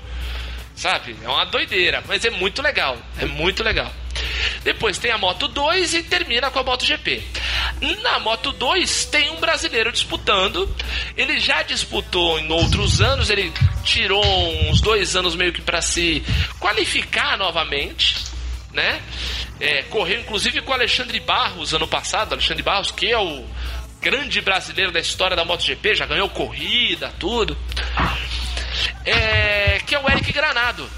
sabe? 0.78 1.16
É 1.24 1.28
uma 1.28 1.46
doideira, 1.46 2.04
mas 2.08 2.24
é 2.24 2.30
muito 2.30 2.62
legal, 2.62 2.98
é 3.20 3.26
muito 3.26 3.64
legal. 3.64 3.92
Depois 4.64 4.98
tem 4.98 5.12
a 5.12 5.18
Moto 5.18 5.48
2 5.48 5.94
e 5.96 6.04
termina 6.04 6.50
com 6.52 6.60
a 6.60 6.64
Moto 6.64 6.86
GP. 6.86 7.22
Na 8.02 8.20
Moto 8.20 8.52
2 8.52 9.06
tem 9.06 9.32
um 9.32 9.40
brasileiro 9.40 9.92
disputando. 9.92 10.74
Ele 11.16 11.40
já 11.40 11.64
disputou 11.64 12.40
em 12.40 12.52
outros 12.52 13.02
anos, 13.02 13.30
ele 13.30 13.52
tirou 13.84 14.24
uns 14.70 14.80
dois 14.80 15.16
anos 15.16 15.36
meio 15.36 15.52
que 15.52 15.62
para 15.62 15.82
se 15.82 16.24
qualificar 16.60 17.38
novamente, 17.38 18.18
né? 18.72 19.02
É, 19.60 19.84
correu 19.84 20.20
inclusive 20.20 20.62
com 20.62 20.72
o 20.72 20.76
Alexandre 20.76 21.20
Barros 21.20 21.74
ano 21.74 21.88
passado, 21.88 22.34
Alexandre 22.34 22.62
Barros 22.62 22.92
que 22.92 23.12
é 23.12 23.18
o 23.18 23.44
grande 24.00 24.40
brasileiro 24.40 24.92
da 24.92 25.00
história 25.00 25.36
da 25.36 25.44
MotoGP, 25.44 25.96
já 25.96 26.06
ganhou 26.06 26.30
corrida, 26.30 27.12
tudo 27.18 27.58
é, 29.06 29.67
o 30.08 30.12
Eric 30.12 30.32
Granado. 30.32 30.90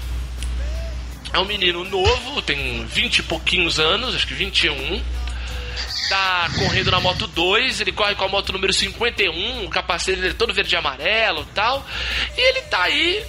É 1.32 1.38
um 1.38 1.44
menino 1.44 1.84
novo, 1.84 2.42
tem 2.42 2.84
20 2.86 3.18
e 3.18 3.22
pouquinhos 3.24 3.78
anos, 3.78 4.14
acho 4.14 4.26
que 4.26 4.34
21. 4.34 5.02
tá 6.08 6.50
correndo 6.58 6.90
na 6.90 7.00
moto 7.00 7.26
2, 7.28 7.80
ele 7.80 7.92
corre 7.92 8.16
com 8.16 8.24
a 8.24 8.28
moto 8.28 8.52
número 8.52 8.72
51, 8.72 9.64
o 9.64 9.70
capacete 9.70 10.20
dele 10.20 10.32
é 10.32 10.36
todo 10.36 10.52
verde 10.52 10.74
e 10.74 10.78
amarelo 10.78 11.46
tal. 11.54 11.86
E 12.36 12.40
ele 12.40 12.62
tá 12.62 12.82
aí 12.82 13.24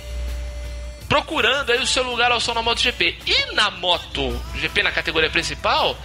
procurando 1.08 1.72
aí 1.72 1.80
o 1.80 1.86
seu 1.86 2.04
lugar 2.04 2.32
ao 2.32 2.40
som 2.40 2.54
na 2.54 2.62
MotoGP. 2.62 3.18
E 3.28 3.54
na 3.54 3.70
MotoGP, 3.70 4.82
na 4.82 4.92
categoria 4.92 5.30
principal, 5.30 5.98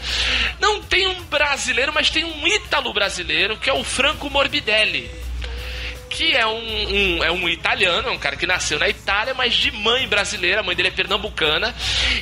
não 0.61 0.83
tem 0.83 1.07
um 1.07 1.23
brasileiro, 1.25 1.93
mas 1.95 2.11
tem 2.11 2.25
um 2.25 2.47
ítalo 2.47 2.93
brasileiro, 2.93 3.57
que 3.57 3.71
é 3.71 3.73
o 3.73 3.85
Franco 3.85 4.29
Morbidelli 4.29 5.26
que 6.09 6.35
é 6.35 6.47
um, 6.47 6.59
um, 6.59 7.25
é 7.25 7.31
um 7.31 7.49
italiano, 7.49 8.09
é 8.09 8.11
um 8.11 8.19
cara 8.19 8.37
que 8.37 8.47
nasceu 8.47 8.79
na 8.79 8.89
Itália, 8.89 9.35
mas 9.35 9.55
de 9.55 9.71
mãe 9.71 10.07
brasileira, 10.09 10.61
a 10.61 10.63
mãe 10.63 10.75
dele 10.75 10.89
é 10.89 10.93
pernambucana. 10.93 11.75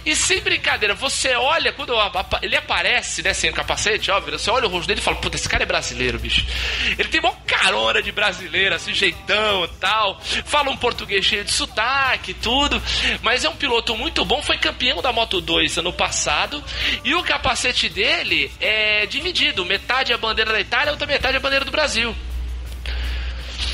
E 0.04 0.14
sem 0.16 0.40
brincadeira, 0.40 0.94
você 0.94 1.34
olha, 1.36 1.72
quando 1.72 1.94
ele 2.42 2.56
aparece, 2.56 3.22
né, 3.22 3.32
sem 3.32 3.50
o 3.50 3.52
capacete, 3.52 4.10
óbvio, 4.10 4.38
você 4.38 4.50
olha 4.50 4.66
o 4.66 4.70
rosto 4.70 4.88
dele 4.88 5.00
e 5.00 5.02
fala, 5.02 5.16
puta, 5.16 5.36
esse 5.36 5.48
cara 5.48 5.62
é 5.62 5.66
brasileiro, 5.66 6.18
bicho. 6.18 6.44
Ele 6.98 7.08
tem 7.08 7.20
uma 7.20 7.32
carona 7.46 8.02
de 8.02 8.12
brasileiro, 8.12 8.74
assim, 8.74 8.92
jeitão 8.92 9.64
e 9.64 9.68
tal. 9.80 10.20
Fala 10.20 10.70
um 10.70 10.76
português 10.76 11.24
cheio 11.24 11.44
de 11.44 11.52
sotaque 11.52 12.32
e 12.32 12.34
tudo. 12.34 12.80
Mas 13.22 13.44
é 13.44 13.48
um 13.48 13.56
piloto 13.56 13.96
muito 13.96 14.24
bom, 14.24 14.42
foi 14.42 14.58
campeão 14.58 15.00
da 15.00 15.12
Moto 15.12 15.40
2 15.40 15.78
ano 15.78 15.92
passado. 15.92 16.62
E 17.04 17.14
o 17.14 17.22
capacete 17.22 17.88
dele 17.88 18.50
é 18.60 19.06
dividido: 19.06 19.64
metade 19.64 20.12
é 20.12 20.14
a 20.14 20.18
bandeira 20.18 20.52
da 20.52 20.60
Itália, 20.60 20.92
outra 20.92 21.06
metade 21.06 21.34
é 21.34 21.38
a 21.38 21.40
bandeira 21.40 21.64
do 21.64 21.70
Brasil. 21.70 22.14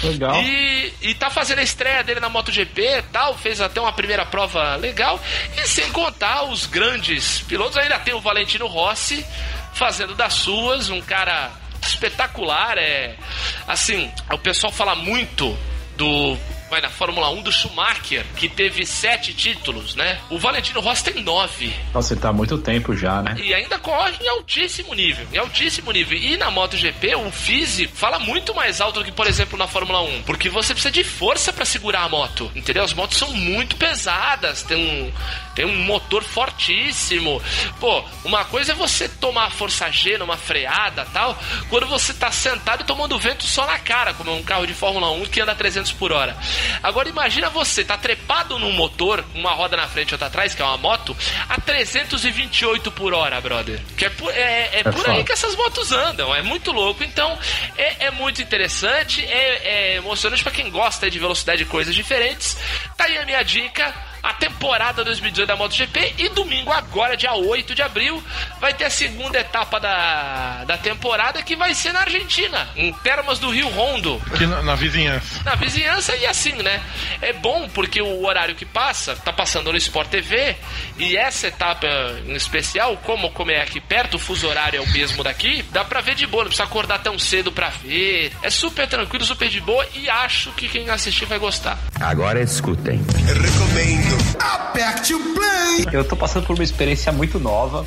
Legal. 0.03 0.43
E, 0.43 0.93
e 1.03 1.15
tá 1.15 1.31
fazendo 1.31 1.59
a 1.59 1.63
estreia 1.63 2.03
dele 2.03 2.21
na 2.21 2.29
MotoGP 2.29 3.05
tal, 3.13 3.37
fez 3.37 3.61
até 3.61 3.81
uma 3.81 3.93
primeira 3.93 4.25
prova 4.25 4.77
legal. 4.77 5.21
E 5.57 5.67
sem 5.67 5.91
contar 5.93 6.45
os 6.45 6.67
grandes 6.67 7.41
pilotos, 7.43 7.77
ainda 7.77 7.99
tem 7.99 8.15
o 8.15 8.21
Valentino 8.21 8.67
Rossi 8.67 9.25
fazendo 9.75 10.15
das 10.15 10.35
suas, 10.35 10.91
um 10.91 11.01
cara 11.01 11.51
espetacular. 11.83 12.79
É 12.79 13.17
assim, 13.67 14.11
o 14.31 14.39
pessoal 14.39 14.73
fala 14.73 14.95
muito 14.95 15.57
do 15.97 16.37
vai 16.71 16.81
na 16.81 16.89
Fórmula 16.89 17.29
1 17.31 17.43
do 17.43 17.53
Schumacher, 17.53 18.25
que 18.37 18.49
teve 18.49 18.87
sete 18.87 19.35
títulos, 19.35 19.97
né? 19.97 20.21
O 20.31 20.39
Valentino 20.39 20.81
Rossi 20.81 21.05
tem 21.05 21.23
nove. 21.23 21.75
Nossa, 21.93 22.15
ele 22.15 22.21
tá 22.21 22.29
há 22.29 22.33
muito 22.33 22.57
tempo 22.59 22.97
já, 22.97 23.21
né? 23.21 23.35
E 23.43 23.53
ainda 23.53 23.79
corre 23.79 24.15
em 24.21 24.29
altíssimo 24.29 24.95
nível. 24.95 25.27
Em 25.33 25.39
altíssimo 25.39 25.91
nível. 25.91 26.17
E 26.17 26.37
na 26.37 26.51
MotoGP, 26.51 27.17
o 27.17 27.31
físico 27.31 27.95
fala 27.97 28.19
muito 28.19 28.55
mais 28.55 28.81
alto 28.81 29.01
do 29.01 29.05
que, 29.05 29.13
por 29.13 29.27
exemplo, 29.27 29.59
na 29.59 29.67
Fórmula 29.67 30.01
1. 30.03 30.23
Porque 30.23 30.49
você 30.49 30.73
precisa 30.73 30.93
de 30.93 31.03
força 31.03 31.53
para 31.53 31.65
segurar 31.65 32.05
a 32.05 32.09
moto. 32.09 32.51
Entendeu? 32.55 32.85
As 32.85 32.95
motos 32.95 33.19
são 33.19 33.33
muito 33.33 33.77
pesadas. 33.77 34.63
Tem 34.63 34.77
um, 34.77 35.13
tem 35.61 35.67
um 35.67 35.85
motor 35.85 36.25
fortíssimo. 36.25 37.43
Pô, 37.79 38.03
uma 38.25 38.47
coisa 38.47 38.73
é 38.73 38.75
você 38.75 39.07
tomar 39.07 39.51
força 39.51 39.91
G 39.91 40.17
numa 40.17 40.39
freada 40.39 41.07
tal, 41.13 41.39
quando 41.69 41.87
você 41.87 42.15
tá 42.15 42.33
sentado 42.33 42.83
e 42.83 42.87
tomando 42.87 43.19
vento 43.19 43.45
só 43.45 43.67
na 43.67 43.79
cara, 43.79 44.15
como 44.15 44.35
um 44.35 44.43
carro 44.43 44.67
de 44.67 44.73
Fórmula 44.73 45.11
1 45.11 45.27
que 45.27 45.39
anda 45.39 45.55
300 45.55 45.93
por 45.93 46.13
hora. 46.13 46.35
Agora 46.83 47.11
imagina 47.11 47.51
você 47.51 47.85
tá 47.85 47.99
trepado 47.99 48.59
num 48.59 48.73
motor, 48.73 49.23
uma 49.35 49.53
roda 49.53 49.77
na 49.77 49.87
frente 49.87 50.13
e 50.13 50.15
outra 50.15 50.29
atrás, 50.29 50.55
que 50.55 50.63
é 50.63 50.65
uma 50.65 50.79
moto, 50.79 51.15
a 51.47 51.61
328 51.61 52.91
por 52.93 53.13
hora, 53.13 53.39
brother. 53.43 53.79
Que 53.99 54.07
é 54.07 54.11
por, 54.11 54.33
é, 54.33 54.71
é, 54.73 54.81
é 54.81 54.83
por 54.85 55.11
aí 55.11 55.23
que 55.25 55.33
essas 55.33 55.55
motos 55.57 55.93
andam. 55.93 56.35
É 56.35 56.41
muito 56.41 56.73
louco. 56.73 57.05
Então, 57.05 57.39
é, 57.77 58.07
é 58.07 58.11
muito 58.11 58.41
interessante, 58.41 59.23
é, 59.27 59.93
é 59.93 59.97
emocionante 59.97 60.43
para 60.43 60.53
quem 60.53 60.71
gosta 60.71 61.11
de 61.11 61.19
velocidade 61.19 61.65
e 61.65 61.67
coisas 61.67 61.95
diferentes. 61.95 62.57
Tá 62.97 63.05
aí 63.05 63.19
a 63.19 63.27
minha 63.27 63.43
dica 63.43 64.10
a 64.23 64.35
temporada 64.35 65.05
2018 65.05 65.47
da 65.47 65.57
MotoGP 65.57 66.15
e 66.19 66.29
domingo 66.29 66.73
agora, 66.73 67.17
dia 67.17 67.33
8 67.33 67.75
de 67.75 67.83
abril, 67.83 68.23
vai 68.61 68.73
ter 68.75 68.85
a 68.85 68.91
segunda 68.91 69.39
etapa 69.39 69.79
da, 69.79 70.65
da 70.65 70.77
temporada 70.77 71.43
que 71.43 71.57
vai 71.57 71.75
ser 71.75 71.93
na 71.93 72.01
Argentina, 72.01 72.69
em 72.77 72.93
Termas 72.93 73.39
do 73.39 73.51
Rio 73.51 73.69
Rondo. 73.69 74.21
Aqui 74.33 74.47
na, 74.47 74.63
na 74.63 74.75
vizinhança. 74.75 75.43
Na 75.45 75.55
vizinhança 75.55 76.15
e 76.17 76.27
assim, 76.27 76.53
né? 76.53 76.81
É 77.21 77.33
bom 77.33 77.69
porque 77.69 78.03
o 78.03 78.25
horário 78.25 78.55
que 78.55 78.65
passa, 78.65 79.17
tá 79.17 79.33
passando 79.33 79.73
no 79.73 79.79
Sport 79.79 80.09
TV 80.09 80.57
e 80.99 81.17
essa 81.17 81.49
etapa 81.49 81.87
em 82.27 82.35
especial, 82.35 82.97
como, 82.99 83.31
como 83.31 83.51
é 83.51 83.63
aqui 83.63 83.81
perto, 83.81 84.15
o 84.15 84.19
fuso 84.19 84.47
horário 84.47 84.79
é 84.79 84.81
o 84.81 84.89
mesmo 84.91 85.25
daqui, 85.25 85.65
dá 85.71 85.85
pra 85.85 86.01
ver 86.01 86.15
de 86.15 86.27
boa, 86.27 86.45
não 86.45 86.49
precisa 86.49 86.65
acordar 86.65 86.99
tão 87.01 87.19
cedo 87.19 87.51
pra 87.51 87.69
ver. 87.69 88.33
É 88.43 88.51
super 88.51 88.87
tranquilo, 88.87 89.25
super 89.25 89.49
de 89.49 89.61
boa 89.61 89.87
e 89.95 90.09
acho 90.09 90.51
que 90.53 90.69
quem 90.69 90.89
assistir 90.91 91.25
vai 91.25 91.39
gostar. 91.39 91.79
Agora 92.01 92.41
escutem. 92.41 93.01
Eu 93.29 93.35
recomendo. 94.11 94.37
Aperte 94.41 95.15
o 95.15 95.35
play! 95.35 95.87
Eu 95.93 96.05
tô 96.05 96.17
passando 96.17 96.47
por 96.47 96.55
uma 96.55 96.65
experiência 96.65 97.13
muito 97.13 97.39
nova 97.39 97.87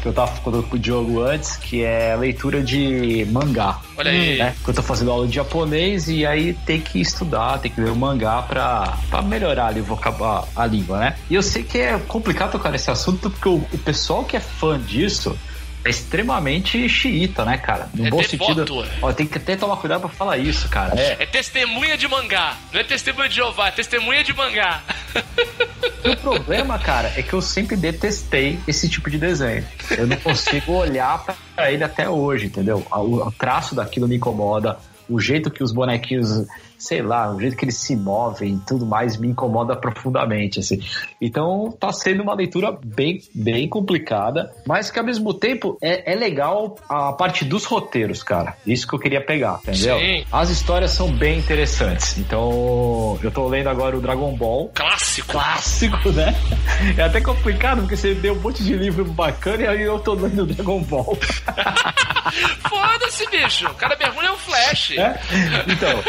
que 0.00 0.08
eu 0.08 0.14
tava 0.14 0.32
falando 0.32 0.62
com 0.62 0.76
o 0.76 0.78
Diogo 0.78 1.20
antes, 1.20 1.56
que 1.56 1.84
é 1.84 2.16
leitura 2.16 2.62
de 2.62 3.26
mangá. 3.30 3.80
Olha 3.98 4.10
aí. 4.10 4.38
Né? 4.38 4.54
Que 4.64 4.70
eu 4.70 4.74
tô 4.74 4.82
fazendo 4.82 5.10
aula 5.10 5.28
de 5.28 5.34
japonês 5.34 6.08
e 6.08 6.24
aí 6.24 6.54
tem 6.54 6.80
que 6.80 7.00
estudar, 7.00 7.58
tem 7.58 7.70
que 7.70 7.78
ler 7.78 7.90
o 7.90 7.96
mangá 7.96 8.40
pra, 8.40 8.96
pra 9.10 9.20
melhorar 9.20 9.66
ali 9.66 9.80
o 9.80 9.84
vocabulário, 9.84 10.48
a 10.56 10.64
língua, 10.64 10.98
né? 10.98 11.16
E 11.28 11.34
eu 11.34 11.42
sei 11.42 11.62
que 11.62 11.78
é 11.78 11.98
complicado 11.98 12.52
tocar 12.52 12.70
nesse 12.70 12.90
assunto 12.90 13.30
porque 13.30 13.48
o, 13.48 13.56
o 13.56 13.78
pessoal 13.78 14.24
que 14.24 14.36
é 14.36 14.40
fã 14.40 14.80
disso 14.80 15.36
é 15.84 15.90
extremamente 15.90 16.88
xiita, 16.88 17.44
né, 17.44 17.56
cara? 17.58 17.88
No 17.94 18.06
É 18.06 18.10
bom 18.10 18.18
devoto, 18.18 18.54
sentido. 18.54 18.84
é. 18.84 18.88
Ó, 19.02 19.12
tem 19.12 19.26
que 19.26 19.38
até 19.38 19.56
tomar 19.56 19.76
cuidado 19.76 20.00
pra 20.00 20.08
falar 20.10 20.36
isso, 20.38 20.68
cara. 20.68 20.98
É. 21.00 21.16
É 21.22 21.26
testemunha 21.26 21.96
de 21.96 22.06
mangá, 22.08 22.56
não 22.72 22.80
é 22.80 22.84
testemunha 22.84 23.28
de 23.28 23.36
Jeová, 23.36 23.68
é 23.68 23.70
testemunha 23.70 24.22
de 24.24 24.32
mangá. 24.34 24.82
O 26.04 26.16
problema, 26.16 26.78
cara, 26.78 27.12
é 27.16 27.22
que 27.22 27.32
eu 27.32 27.42
sempre 27.42 27.76
detestei 27.76 28.58
esse 28.66 28.88
tipo 28.88 29.10
de 29.10 29.18
desenho. 29.18 29.66
Eu 29.90 30.06
não 30.06 30.16
consigo 30.16 30.72
olhar 30.72 31.24
pra 31.54 31.70
ele 31.70 31.84
até 31.84 32.08
hoje, 32.08 32.46
entendeu? 32.46 32.86
O, 32.90 33.26
o 33.26 33.32
traço 33.32 33.74
daquilo 33.74 34.08
me 34.08 34.16
incomoda, 34.16 34.78
o 35.08 35.20
jeito 35.20 35.50
que 35.50 35.62
os 35.62 35.72
bonequinhos, 35.72 36.46
sei 36.80 37.02
lá, 37.02 37.32
o 37.32 37.38
jeito 37.38 37.56
que 37.56 37.64
eles 37.64 37.76
se 37.76 37.94
movem 37.94 38.54
e 38.54 38.58
tudo 38.66 38.86
mais 38.86 39.16
me 39.16 39.28
incomoda 39.28 39.76
profundamente, 39.76 40.58
assim. 40.58 40.80
Então 41.20 41.70
tá 41.78 41.92
sendo 41.92 42.22
uma 42.22 42.34
leitura 42.34 42.76
bem, 42.82 43.20
bem 43.34 43.68
complicada, 43.68 44.50
mas 44.66 44.90
que 44.90 44.98
ao 44.98 45.04
mesmo 45.04 45.34
tempo 45.34 45.76
é, 45.82 46.12
é 46.12 46.16
legal 46.16 46.76
a 46.88 47.12
parte 47.12 47.44
dos 47.44 47.64
roteiros, 47.66 48.22
cara. 48.22 48.56
Isso 48.66 48.88
que 48.88 48.94
eu 48.94 48.98
queria 48.98 49.20
pegar, 49.20 49.60
entendeu? 49.62 49.98
Sim. 49.98 50.24
As 50.32 50.48
histórias 50.48 50.90
são 50.92 51.12
bem 51.12 51.38
interessantes. 51.38 52.16
Então, 52.18 53.18
eu 53.22 53.30
tô 53.30 53.46
lendo 53.46 53.68
agora 53.68 53.96
o 53.96 54.00
Dragon 54.00 54.34
Ball 54.34 54.70
Clássico. 54.74 55.32
clássico, 55.32 56.10
né? 56.10 56.34
É 56.96 57.02
até 57.02 57.20
complicado, 57.20 57.80
porque 57.80 57.96
você 57.96 58.14
deu 58.14 58.34
um 58.34 58.40
monte 58.40 58.64
de 58.64 58.74
livro 58.74 59.04
bacana 59.04 59.64
e 59.64 59.66
aí 59.66 59.82
eu 59.82 59.98
tô 59.98 60.14
lendo 60.14 60.46
Dragon 60.46 60.80
Ball. 60.82 61.16
Foda-se, 62.68 63.28
bicho. 63.30 63.68
Cada 63.74 63.96
mergulho 63.96 64.28
é 64.28 64.32
um 64.32 64.36
flash. 64.36 64.90
né? 64.96 65.20
Então, 65.68 66.02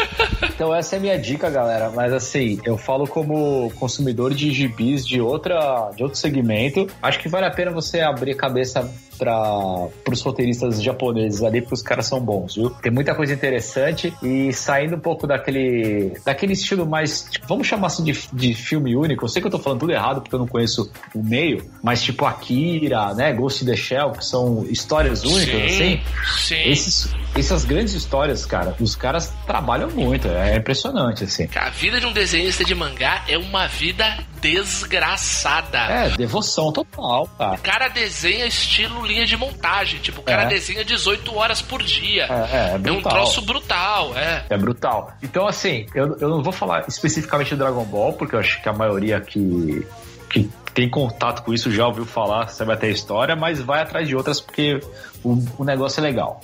então 0.62 0.72
essa 0.72 0.94
é 0.94 0.98
a 0.98 1.00
minha 1.00 1.18
dica, 1.18 1.50
galera. 1.50 1.90
Mas 1.90 2.12
assim, 2.12 2.60
eu 2.64 2.78
falo 2.78 3.04
como 3.04 3.68
consumidor 3.80 4.32
de 4.32 4.52
gibis 4.52 5.04
de, 5.04 5.20
outra, 5.20 5.90
de 5.96 6.04
outro 6.04 6.16
segmento. 6.16 6.86
Acho 7.02 7.18
que 7.18 7.28
vale 7.28 7.46
a 7.46 7.50
pena 7.50 7.72
você 7.72 7.98
abrir 7.98 8.30
a 8.30 8.36
cabeça 8.36 8.88
para 9.18 9.88
os 10.10 10.22
roteiristas 10.22 10.80
japoneses 10.80 11.42
ali, 11.42 11.60
porque 11.60 11.74
os 11.74 11.82
caras 11.82 12.06
são 12.06 12.20
bons, 12.20 12.54
viu? 12.54 12.70
Tem 12.70 12.92
muita 12.92 13.12
coisa 13.14 13.32
interessante 13.34 14.12
e 14.22 14.52
saindo 14.52 14.96
um 14.96 15.00
pouco 15.00 15.26
daquele, 15.26 16.12
daquele 16.24 16.52
estilo 16.52 16.86
mais, 16.86 17.26
tipo, 17.28 17.46
vamos 17.46 17.66
chamar 17.66 17.88
assim 17.88 18.04
de, 18.04 18.12
de 18.32 18.54
filme 18.54 18.96
único. 18.96 19.24
Eu 19.24 19.28
sei 19.28 19.42
que 19.42 19.48
eu 19.48 19.52
tô 19.52 19.58
falando 19.58 19.80
tudo 19.80 19.92
errado 19.92 20.22
porque 20.22 20.34
eu 20.34 20.38
não 20.38 20.46
conheço 20.46 20.90
o 21.14 21.22
meio, 21.22 21.64
mas 21.82 22.02
tipo 22.02 22.24
Akira, 22.24 23.14
né? 23.14 23.32
Ghost 23.32 23.64
in 23.64 23.66
the 23.66 23.76
Shell, 23.76 24.12
que 24.12 24.24
são 24.24 24.64
histórias 24.68 25.24
únicas, 25.24 25.72
assim. 25.72 26.00
sim. 26.38 26.70
Esses, 26.70 27.12
essas 27.34 27.64
grandes 27.64 27.94
histórias, 27.94 28.44
cara, 28.44 28.74
os 28.78 28.94
caras 28.94 29.32
trabalham 29.46 29.90
muito, 29.90 30.28
é 30.28 30.56
impressionante, 30.56 31.24
assim. 31.24 31.48
A 31.54 31.70
vida 31.70 31.98
de 31.98 32.06
um 32.06 32.12
desenhista 32.12 32.64
de 32.64 32.74
mangá 32.74 33.24
é 33.28 33.38
uma 33.38 33.66
vida 33.66 34.18
desgraçada. 34.40 35.78
É, 35.78 36.10
devoção 36.10 36.72
total, 36.72 37.28
cara. 37.38 37.54
O 37.54 37.58
cara 37.58 37.88
desenha 37.88 38.46
estilo 38.46 39.06
linha 39.06 39.24
de 39.24 39.36
montagem. 39.36 40.00
Tipo, 40.00 40.20
o 40.20 40.24
cara 40.24 40.42
É. 40.42 40.46
desenha 40.48 40.84
18 40.84 41.34
horas 41.36 41.62
por 41.62 41.82
dia. 41.82 42.24
É, 42.24 42.56
é, 42.56 42.72
é 42.72 42.76
um 42.76 42.80
brutal. 42.96 43.12
troço 43.12 43.42
brutal, 43.42 44.12
é. 44.16 44.44
É 44.50 44.56
brutal. 44.58 45.12
Então, 45.22 45.46
assim, 45.46 45.86
eu, 45.94 46.16
eu 46.20 46.28
não 46.28 46.42
vou 46.42 46.52
falar 46.52 46.84
especificamente 46.88 47.50
do 47.54 47.58
Dragon 47.58 47.84
Ball, 47.84 48.12
porque 48.12 48.34
eu 48.34 48.40
acho 48.40 48.62
que 48.62 48.68
a 48.68 48.72
maioria 48.72 49.20
que, 49.20 49.86
que 50.28 50.50
tem 50.74 50.88
contato 50.88 51.42
com 51.42 51.52
isso 51.52 51.70
já 51.70 51.86
ouviu 51.86 52.04
falar, 52.06 52.48
você 52.48 52.64
vai 52.64 52.76
ter 52.76 52.86
a 52.86 52.90
história, 52.90 53.36
mas 53.36 53.60
vai 53.60 53.80
atrás 53.82 54.08
de 54.08 54.16
outras 54.16 54.40
porque 54.40 54.80
o, 55.22 55.38
o 55.58 55.64
negócio 55.64 56.00
é 56.00 56.02
legal. 56.02 56.40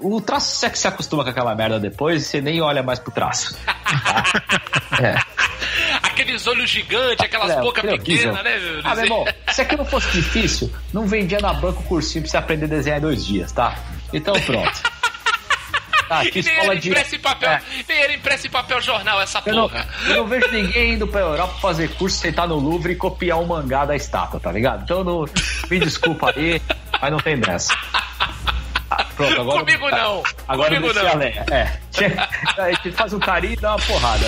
O 0.00 0.20
traço, 0.20 0.54
você 0.56 0.70
que 0.70 0.78
se 0.78 0.88
acostuma 0.88 1.24
com 1.24 1.30
aquela 1.30 1.54
merda 1.54 1.78
depois, 1.78 2.26
você 2.26 2.40
nem 2.40 2.60
olha 2.60 2.82
mais 2.82 2.98
pro 2.98 3.12
traço. 3.12 3.56
tá? 3.64 4.24
é. 5.02 5.14
Aqueles 6.02 6.46
olhos 6.46 6.68
gigantes, 6.68 7.24
aquelas 7.24 7.50
É, 7.50 7.60
bocas 7.60 7.84
pequenas, 7.84 8.42
né? 8.42 8.58
meu 8.58 8.80
Ah, 8.84 8.94
meu 8.94 9.04
irmão, 9.04 9.24
se 9.52 9.60
aquilo 9.62 9.84
fosse 9.84 10.10
difícil, 10.12 10.72
não 10.92 11.06
vendia 11.06 11.38
na 11.38 11.52
banca 11.52 11.80
o 11.80 11.82
cursinho 11.84 12.22
pra 12.22 12.30
você 12.30 12.36
aprender 12.36 12.64
a 12.66 12.68
desenhar 12.68 12.98
em 12.98 13.02
dois 13.02 13.24
dias, 13.24 13.52
tá? 13.52 13.76
Então 14.12 14.34
pronto. 14.40 14.82
Tá, 16.08 16.24
que 16.24 16.42
nem 16.42 16.54
escola 16.54 16.76
de. 16.76 16.88
impresso 16.88 17.14
em 17.14 17.18
papel, 17.18 17.50
É. 17.50 17.62
nem 17.88 17.98
era 18.02 18.12
impresso 18.14 18.46
em 18.46 18.50
papel 18.50 18.80
jornal 18.80 19.20
essa 19.20 19.42
Eu 19.44 19.54
não, 19.54 19.68
porra. 19.68 19.86
eu 20.06 20.16
não 20.16 20.26
vejo 20.26 20.48
ninguém 20.50 20.94
indo 20.94 21.06
pra 21.06 21.20
Europa 21.20 21.54
fazer 21.60 21.88
curso, 21.96 22.16
sentar 22.18 22.48
no 22.48 22.56
Louvre 22.56 22.92
e 22.92 22.96
copiar 22.96 23.38
um 23.38 23.46
mangá 23.46 23.84
da 23.84 23.94
estátua, 23.94 24.40
tá 24.40 24.50
ligado? 24.50 24.82
Então, 24.84 25.04
não, 25.04 25.26
me 25.70 25.78
desculpa 25.78 26.32
aí, 26.34 26.60
mas 27.00 27.10
não 27.10 27.18
tem 27.18 27.38
dessa. 27.38 27.76
Pronto, 29.16 29.40
agora. 29.40 29.58
Comigo 29.60 29.90
não. 29.90 30.22
Agora 30.48 30.74
Comigo 30.74 30.94
não. 30.94 31.22
É. 31.54 31.78
A 32.58 32.70
gente 32.70 32.92
faz 32.92 33.12
um 33.12 33.18
carinho 33.18 33.52
e 33.52 33.56
dá 33.56 33.76
uma 33.76 33.84
porrada. 33.86 34.26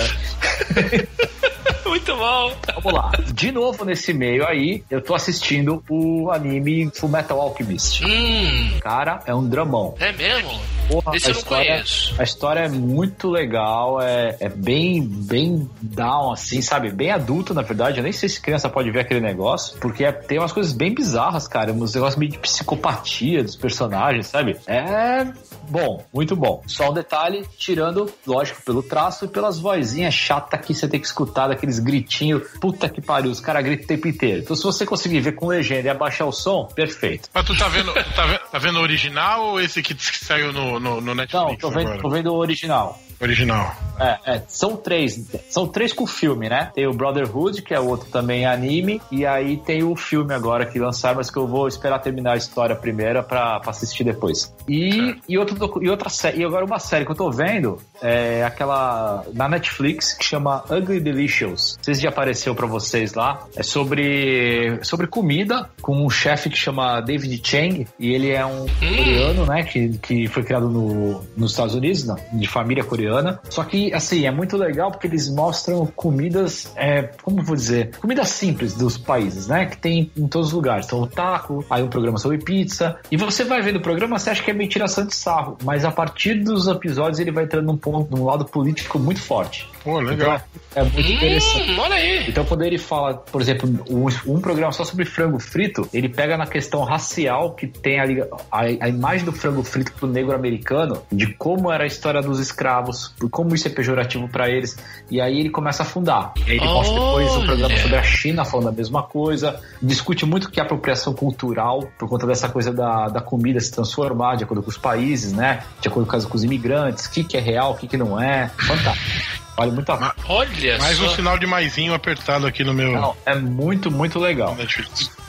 Muito 1.91 2.15
bom. 2.15 2.53
Vamos 2.75 2.93
lá. 2.93 3.11
De 3.33 3.51
novo 3.51 3.83
nesse 3.83 4.13
meio 4.13 4.47
aí, 4.47 4.81
eu 4.89 5.01
tô 5.01 5.13
assistindo 5.13 5.83
o 5.89 6.31
anime 6.31 6.89
Full 6.95 7.09
Metal 7.09 7.37
Alchemist. 7.37 8.05
Hum, 8.05 8.79
Cara, 8.79 9.19
é 9.25 9.35
um 9.35 9.45
dramão. 9.45 9.93
é 9.99 10.13
mesmo? 10.13 10.51
Porra, 10.89 11.15
Esse 11.15 11.27
a 11.27 11.29
eu 11.29 11.33
não 11.33 11.39
história, 11.41 11.71
conheço. 11.73 12.15
A 12.17 12.23
história 12.23 12.59
é 12.61 12.69
muito 12.69 13.29
legal, 13.29 14.01
é, 14.01 14.37
é 14.39 14.47
bem, 14.49 15.01
bem 15.05 15.69
down, 15.81 16.31
assim, 16.31 16.61
sabe? 16.61 16.91
Bem 16.91 17.11
adulto, 17.11 17.53
na 17.53 17.61
verdade. 17.61 17.97
Eu 17.99 18.03
nem 18.03 18.11
sei 18.13 18.29
se 18.29 18.41
criança 18.41 18.69
pode 18.69 18.89
ver 18.89 19.01
aquele 19.01 19.19
negócio, 19.21 19.77
porque 19.79 20.03
é- 20.05 20.11
tem 20.13 20.39
umas 20.39 20.51
coisas 20.53 20.71
bem 20.71 20.93
bizarras, 20.93 21.45
cara. 21.47 21.73
Uns 21.73 21.93
negócios 21.93 22.17
meio 22.17 22.31
de 22.31 22.37
psicopatia 22.39 23.43
dos 23.43 23.55
personagens, 23.57 24.27
sabe? 24.27 24.57
É 24.65 25.25
bom, 25.69 26.03
muito 26.13 26.35
bom. 26.37 26.61
Só 26.67 26.89
um 26.89 26.93
detalhe, 26.93 27.45
tirando, 27.57 28.09
lógico, 28.25 28.61
pelo 28.63 28.81
traço 28.83 29.25
e 29.25 29.27
pelas 29.27 29.59
vozinhas 29.59 30.13
chatas 30.13 30.59
que 30.65 30.73
você 30.73 30.87
tem 30.87 30.99
que 30.99 31.07
escutar, 31.07 31.47
daqueles 31.47 31.80
gritinhos. 31.81 32.43
Puta 32.59 32.87
que 32.89 33.01
pariu, 33.01 33.31
os 33.31 33.39
caras 33.39 33.63
gritam 33.63 33.85
o 33.85 33.87
tempo 33.87 34.07
inteiro. 34.07 34.41
Então, 34.41 34.55
se 34.55 34.63
você 34.63 34.85
conseguir 34.85 35.19
ver 35.19 35.33
com 35.33 35.47
legenda 35.47 35.87
e 35.87 35.89
abaixar 35.89 36.27
o 36.27 36.31
som, 36.31 36.65
perfeito. 36.65 37.29
Mas 37.33 37.45
tu 37.45 37.57
tá 37.57 37.67
vendo, 37.67 37.93
tá 37.93 38.25
vendo, 38.25 38.39
tá 38.51 38.59
vendo 38.59 38.79
o 38.79 38.81
original 38.81 39.41
ou 39.47 39.59
esse 39.59 39.81
que, 39.81 39.93
que 39.93 40.25
saiu 40.25 40.53
no, 40.53 40.79
no, 40.79 41.01
no 41.01 41.15
Netflix? 41.15 41.49
Não, 41.49 41.55
tô 41.55 41.69
vendo, 41.69 41.87
agora? 41.87 42.01
tô 42.01 42.09
vendo 42.09 42.33
o 42.33 42.37
original. 42.37 42.99
Original. 43.21 43.75
É, 43.99 44.17
é, 44.25 44.41
são 44.47 44.75
três. 44.75 45.29
São 45.47 45.67
três 45.67 45.93
com 45.93 46.07
filme, 46.07 46.49
né? 46.49 46.71
Tem 46.73 46.87
o 46.87 46.93
Brotherhood, 46.93 47.61
que 47.61 47.73
é 47.73 47.79
outro 47.79 48.09
também 48.09 48.47
anime, 48.47 48.99
e 49.11 49.25
aí 49.25 49.57
tem 49.57 49.83
o 49.83 49.95
filme 49.95 50.33
agora 50.33 50.65
que 50.65 50.79
lançaram, 50.79 51.17
mas 51.17 51.29
que 51.29 51.37
eu 51.37 51.47
vou 51.47 51.67
esperar 51.67 51.99
terminar 51.99 52.33
a 52.33 52.37
história 52.37 52.75
primeira 52.75 53.21
pra, 53.21 53.59
pra 53.59 53.69
assistir 53.69 54.03
depois. 54.03 54.51
E, 54.67 55.15
e, 55.29 55.37
outro, 55.37 55.83
e 55.83 55.89
outra 55.89 56.09
série, 56.09 56.39
e 56.39 56.43
agora 56.43 56.65
uma 56.65 56.79
série 56.79 57.05
que 57.05 57.11
eu 57.11 57.15
tô 57.15 57.29
vendo 57.29 57.77
é 58.01 58.43
aquela 58.43 59.23
na 59.33 59.47
Netflix 59.47 60.13
que 60.13 60.25
chama 60.25 60.63
Ugly 60.69 60.99
Delicious. 60.99 61.75
Não 61.77 61.83
sei 61.83 61.95
se 61.95 62.01
já 62.01 62.09
apareceu 62.09 62.55
pra 62.55 62.65
vocês 62.65 63.13
lá. 63.13 63.45
É 63.55 63.61
sobre, 63.61 64.79
sobre 64.81 65.05
comida, 65.05 65.69
com 65.79 66.03
um 66.03 66.09
chefe 66.09 66.49
que 66.49 66.57
chama 66.57 67.01
David 67.01 67.39
Chang, 67.43 67.87
e 67.99 68.13
ele 68.13 68.31
é 68.31 68.43
um 68.43 68.65
coreano, 68.79 69.45
né? 69.45 69.63
Que, 69.63 69.89
que 69.99 70.27
foi 70.27 70.41
criado 70.41 70.67
no, 70.67 71.23
nos 71.37 71.51
Estados 71.51 71.75
Unidos, 71.75 72.03
né, 72.05 72.15
de 72.33 72.47
família 72.47 72.83
coreana. 72.83 73.10
Só 73.49 73.63
que, 73.63 73.93
assim, 73.93 74.25
é 74.25 74.31
muito 74.31 74.57
legal 74.57 74.91
porque 74.91 75.07
eles 75.07 75.29
mostram 75.29 75.85
comidas, 75.85 76.71
é, 76.75 77.03
como 77.21 77.43
vou 77.43 77.55
dizer, 77.55 77.95
comidas 77.97 78.29
simples 78.29 78.73
dos 78.73 78.97
países, 78.97 79.47
né? 79.47 79.65
Que 79.65 79.77
tem 79.77 80.11
em 80.15 80.27
todos 80.27 80.49
os 80.49 80.53
lugares. 80.53 80.85
Então, 80.85 81.01
o 81.01 81.07
taco, 81.07 81.65
aí 81.69 81.83
um 81.83 81.89
programa 81.89 82.17
sobre 82.17 82.37
pizza. 82.37 82.97
E 83.11 83.17
você 83.17 83.43
vai 83.43 83.61
vendo 83.61 83.77
o 83.77 83.81
programa, 83.81 84.17
você 84.17 84.29
acha 84.29 84.43
que 84.43 84.51
é 84.51 84.53
tiração 84.67 85.05
de 85.05 85.15
sarro. 85.15 85.57
Mas 85.63 85.83
a 85.85 85.91
partir 85.91 86.35
dos 86.35 86.67
episódios, 86.67 87.19
ele 87.19 87.31
vai 87.31 87.43
entrando 87.43 87.65
num 87.65 87.77
ponto, 87.77 88.15
num 88.15 88.25
lado 88.25 88.45
político 88.45 88.97
muito 88.97 89.21
forte. 89.21 89.67
Pô, 89.83 89.99
legal. 89.99 90.41
Então, 90.71 90.83
é 90.83 90.83
muito 90.83 91.11
interessante. 91.11 91.71
Hum, 91.71 91.79
olha 91.79 91.95
aí. 91.95 92.29
Então, 92.29 92.45
quando 92.45 92.63
ele 92.63 92.77
fala, 92.77 93.15
por 93.15 93.41
exemplo, 93.41 93.69
um, 93.89 94.05
um 94.31 94.39
programa 94.39 94.71
só 94.71 94.83
sobre 94.83 95.05
frango 95.05 95.39
frito, 95.39 95.87
ele 95.93 96.07
pega 96.07 96.37
na 96.37 96.45
questão 96.45 96.83
racial 96.83 97.53
que 97.55 97.67
tem 97.67 97.99
ali 97.99 98.21
a, 98.51 98.61
a 98.61 98.89
imagem 98.89 99.25
do 99.25 99.31
frango 99.31 99.63
frito 99.63 99.91
pro 99.93 100.07
negro 100.07 100.33
americano, 100.33 101.01
de 101.11 101.33
como 101.33 101.71
era 101.71 101.83
a 101.83 101.87
história 101.87 102.21
dos 102.21 102.39
escravos, 102.39 103.13
por 103.19 103.29
como 103.29 103.55
isso 103.55 103.67
é 103.67 103.71
pejorativo 103.71 104.27
pra 104.29 104.49
eles. 104.49 104.77
E 105.09 105.19
aí 105.19 105.39
ele 105.39 105.49
começa 105.49 105.83
a 105.83 105.85
afundar. 105.85 106.33
E 106.45 106.51
aí 106.51 106.57
ele 106.57 106.65
mostra 106.65 106.93
depois 106.93 107.35
um 107.35 107.45
programa 107.45 107.77
sobre 107.77 107.97
a 107.97 108.03
China 108.03 108.45
falando 108.45 108.69
a 108.69 108.71
mesma 108.71 109.03
coisa. 109.03 109.59
Discute 109.81 110.25
muito 110.25 110.45
o 110.45 110.51
que 110.51 110.59
é 110.59 110.63
apropriação 110.63 111.13
cultural, 111.13 111.89
por 111.97 112.07
conta 112.07 112.27
dessa 112.27 112.47
coisa 112.47 112.71
da, 112.71 113.07
da 113.07 113.21
comida 113.21 113.59
se 113.59 113.71
transformar 113.71 114.35
de 114.35 114.43
acordo 114.43 114.61
com 114.63 114.69
os 114.69 114.77
países, 114.77 115.33
né? 115.33 115.63
De 115.81 115.87
acordo 115.87 116.07
com 116.07 116.35
os 116.35 116.43
imigrantes, 116.43 117.05
o 117.05 117.11
que, 117.11 117.23
que 117.23 117.37
é 117.37 117.39
real, 117.39 117.71
o 117.71 117.75
que, 117.75 117.87
que 117.87 117.97
não 117.97 118.21
é. 118.21 118.49
Fantástico. 118.57 119.40
Vale 119.57 119.71
muito 119.71 119.91
a 119.91 119.97
pena. 119.97 120.15
Olha 120.27 120.77
Mais 120.77 120.97
só. 120.97 121.05
um 121.05 121.09
sinal 121.09 121.37
de 121.37 121.45
maisinho 121.45 121.93
apertado 121.93 122.47
aqui 122.47 122.63
no 122.63 122.73
meu 122.73 122.93
Não, 122.93 123.15
é 123.25 123.35
muito, 123.35 123.91
muito 123.91 124.19
legal. 124.19 124.55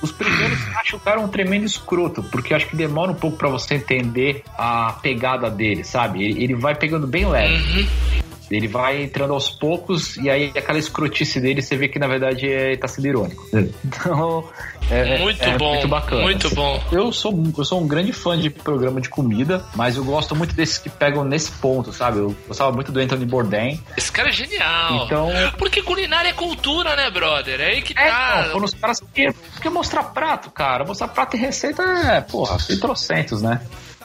Os 0.01 0.13
primeiros 0.13 0.59
acho 0.77 0.97
o 0.97 1.01
cara 1.01 1.21
um 1.21 1.29
tremendo 1.29 1.65
escroto, 1.65 2.23
porque 2.25 2.55
acho 2.55 2.67
que 2.67 2.77
demora 2.77 3.11
um 3.11 3.15
pouco 3.15 3.37
pra 3.37 3.49
você 3.49 3.75
entender 3.75 4.43
a 4.57 4.99
pegada 5.03 5.51
dele, 5.51 5.85
sabe? 5.85 6.25
Ele, 6.25 6.45
ele 6.45 6.55
vai 6.55 6.75
pegando 6.75 7.07
bem 7.07 7.27
leve. 7.27 7.55
Uhum. 7.55 8.22
Ele 8.57 8.69
vai 8.69 9.03
entrando 9.03 9.33
aos 9.33 9.51
poucos 9.51 10.17
e 10.17 10.29
aí 10.31 10.53
aquela 10.57 10.79
escrotice 10.79 11.41
dele 11.41 11.63
você 11.63 11.77
vê 11.77 11.89
que 11.89 11.99
na 11.99 12.07
verdade 12.07 12.51
é, 12.51 12.77
tá 12.77 12.87
sendo 12.89 13.07
irônico. 13.09 13.47
Então, 13.85 14.49
é, 14.91 15.15
é- 15.17 15.19
Muito 15.19 15.43
é 15.43 15.57
bom, 15.59 15.73
muito 15.75 15.89
bacana. 15.89 16.23
muito 16.23 16.55
bom. 16.55 16.83
Eu 16.93 17.13
sou, 17.13 17.33
eu 17.57 17.65
sou 17.65 17.81
um 17.81 17.87
grande 17.87 18.13
fã 18.13 18.39
de 18.39 18.51
programa 18.51 19.01
de 19.01 19.09
comida, 19.09 19.65
mas 19.75 19.97
eu 19.97 20.05
gosto 20.05 20.35
muito 20.35 20.55
desses 20.55 20.79
que 20.79 20.89
pegam 20.91 21.25
nesse 21.25 21.51
ponto, 21.53 21.93
sabe? 21.93 22.19
Eu 22.19 22.35
gostava 22.47 22.73
muito 22.73 22.91
do 22.93 23.01
Anthony 23.01 23.25
Bourdain. 23.25 23.81
Esse 23.97 24.11
cara 24.13 24.29
é 24.29 24.33
genial. 24.33 25.05
Então- 25.07 25.31
Porque 25.59 25.83
culinária 25.83 26.29
é 26.29 26.33
cultura, 26.33 26.95
né, 26.97 27.11
brother? 27.11 27.61
É 27.61 27.67
aí 27.67 27.83
que 27.83 27.93
É, 27.99 28.09
tá. 28.11 28.43
não, 28.45 28.53
quando 28.53 28.65
os 28.65 28.75
caras. 28.75 29.01
Porque, 29.01 29.33
porque 29.55 29.69
mostrar 29.71 30.03
prato, 30.05 30.51
cara. 30.51 30.85
Mostrar 30.85 31.09
prato 31.09 31.37
e 31.37 31.41
receita 31.41 31.83
é, 31.83 32.21
porra, 32.21 32.59
tem 32.67 32.79
trocentos, 32.79 33.43
né? 33.43 33.61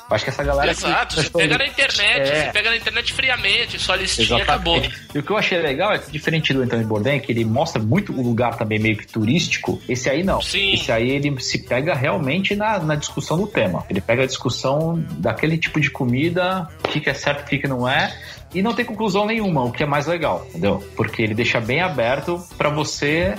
Acho 0.09 0.23
que 0.23 0.29
essa 0.29 0.43
galera. 0.43 0.73
que- 0.73 0.85
Exato, 0.85 1.15
você 1.15 1.29
pega 1.29 1.57
na 1.57 1.65
internet, 1.65 2.21
É. 2.29 2.45
você 2.45 2.51
pega 2.53 2.69
na 2.69 2.77
internet 2.77 3.13
friamente, 3.13 3.77
só 3.79 3.93
listinha 3.95 4.41
acabou. 4.41 4.77
Exatamente. 4.77 5.07
E 5.13 5.19
o 5.19 5.23
que 5.23 5.29
eu 5.31 5.37
achei 5.37 5.59
legal 5.59 5.91
é 5.93 5.99
que, 5.99 6.09
diferente 6.11 6.53
do 6.53 6.61
Anthony 6.61 6.83
Bourdain, 6.85 7.19
que 7.19 7.31
ele 7.31 7.43
mostra 7.43 7.81
muito 7.81 8.13
o 8.13 8.21
lugar 8.23 8.55
também 8.57 8.79
meio 8.79 8.95
que 8.97 9.05
turístico, 9.05 9.81
esse 9.87 10.09
aí 10.09 10.23
não. 10.23 10.41
Sim. 10.41 10.73
Esse 10.73 10.91
aí 10.91 11.09
ele 11.09 11.37
se 11.41 11.59
pega 11.63 11.93
realmente 11.93 12.55
na, 12.55 12.79
na 12.79 12.95
discussão 12.95 13.37
do 13.37 13.47
tema. 13.47 13.85
Ele 13.89 13.99
pega 13.99 14.23
a 14.23 14.25
discussão 14.25 15.03
daquele 15.17 15.57
tipo 15.57 15.79
de 15.79 15.89
comida, 15.91 16.69
o 16.85 16.87
que, 16.87 17.01
que 17.01 17.09
é 17.09 17.13
certo, 17.13 17.41
o 17.41 17.45
que, 17.45 17.57
que 17.59 17.67
não 17.67 17.87
é. 17.87 18.15
E 18.53 18.61
não 18.61 18.73
tem 18.73 18.85
conclusão 18.85 19.25
nenhuma, 19.25 19.63
o 19.63 19.71
que 19.71 19.83
é 19.83 19.85
mais 19.85 20.07
legal, 20.07 20.45
entendeu? 20.49 20.81
Porque 20.95 21.21
ele 21.21 21.33
deixa 21.35 21.59
bem 21.59 21.81
aberto 21.81 22.41
pra 22.57 22.69
você. 22.69 23.35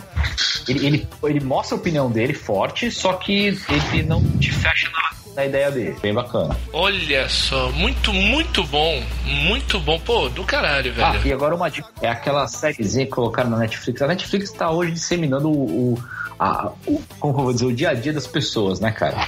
Ele, 0.68 0.86
ele, 0.86 1.08
ele 1.24 1.40
mostra 1.40 1.76
a 1.76 1.80
opinião 1.80 2.10
dele 2.10 2.34
forte, 2.34 2.90
só 2.90 3.14
que 3.14 3.58
ele 3.92 4.02
não 4.02 4.22
te 4.38 4.52
fecha 4.52 4.88
na, 5.34 5.44
ideia 5.46 5.70
dele. 5.70 5.96
Bem 6.02 6.12
bacana. 6.12 6.54
Olha 6.72 7.26
só, 7.28 7.70
muito, 7.72 8.12
muito 8.12 8.62
bom. 8.64 9.02
Muito 9.24 9.80
bom. 9.80 9.98
Pô, 10.00 10.28
do 10.28 10.44
caralho, 10.44 10.92
Ah, 11.00 11.12
velho. 11.12 11.26
e 11.26 11.32
agora 11.32 11.54
uma 11.54 11.70
dica. 11.70 11.88
É 12.02 12.08
aquela 12.08 12.46
sériezinha 12.46 13.06
que 13.06 13.12
colocaram 13.12 13.48
na 13.50 13.56
Netflix. 13.58 14.02
A 14.02 14.06
Netflix 14.08 14.52
tá 14.52 14.70
hoje 14.70 14.92
disseminando 14.92 15.48
o. 15.50 15.94
o, 15.94 16.04
a- 16.38 16.70
o- 16.86 17.02
como 17.18 17.38
eu 17.38 17.44
vou 17.44 17.52
dizer? 17.52 17.66
O 17.66 17.72
dia 17.72 17.90
a 17.90 17.94
dia 17.94 18.12
das 18.12 18.26
pessoas, 18.26 18.78
né, 18.78 18.90
cara? 18.92 19.26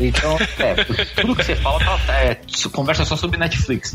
Então, 0.00 0.36
é, 0.58 0.74
tudo 1.20 1.36
que 1.36 1.44
você 1.44 1.56
fala 1.56 1.78
tá, 2.06 2.14
é, 2.20 2.38
conversa 2.72 3.04
só 3.04 3.16
sobre 3.16 3.38
Netflix. 3.38 3.94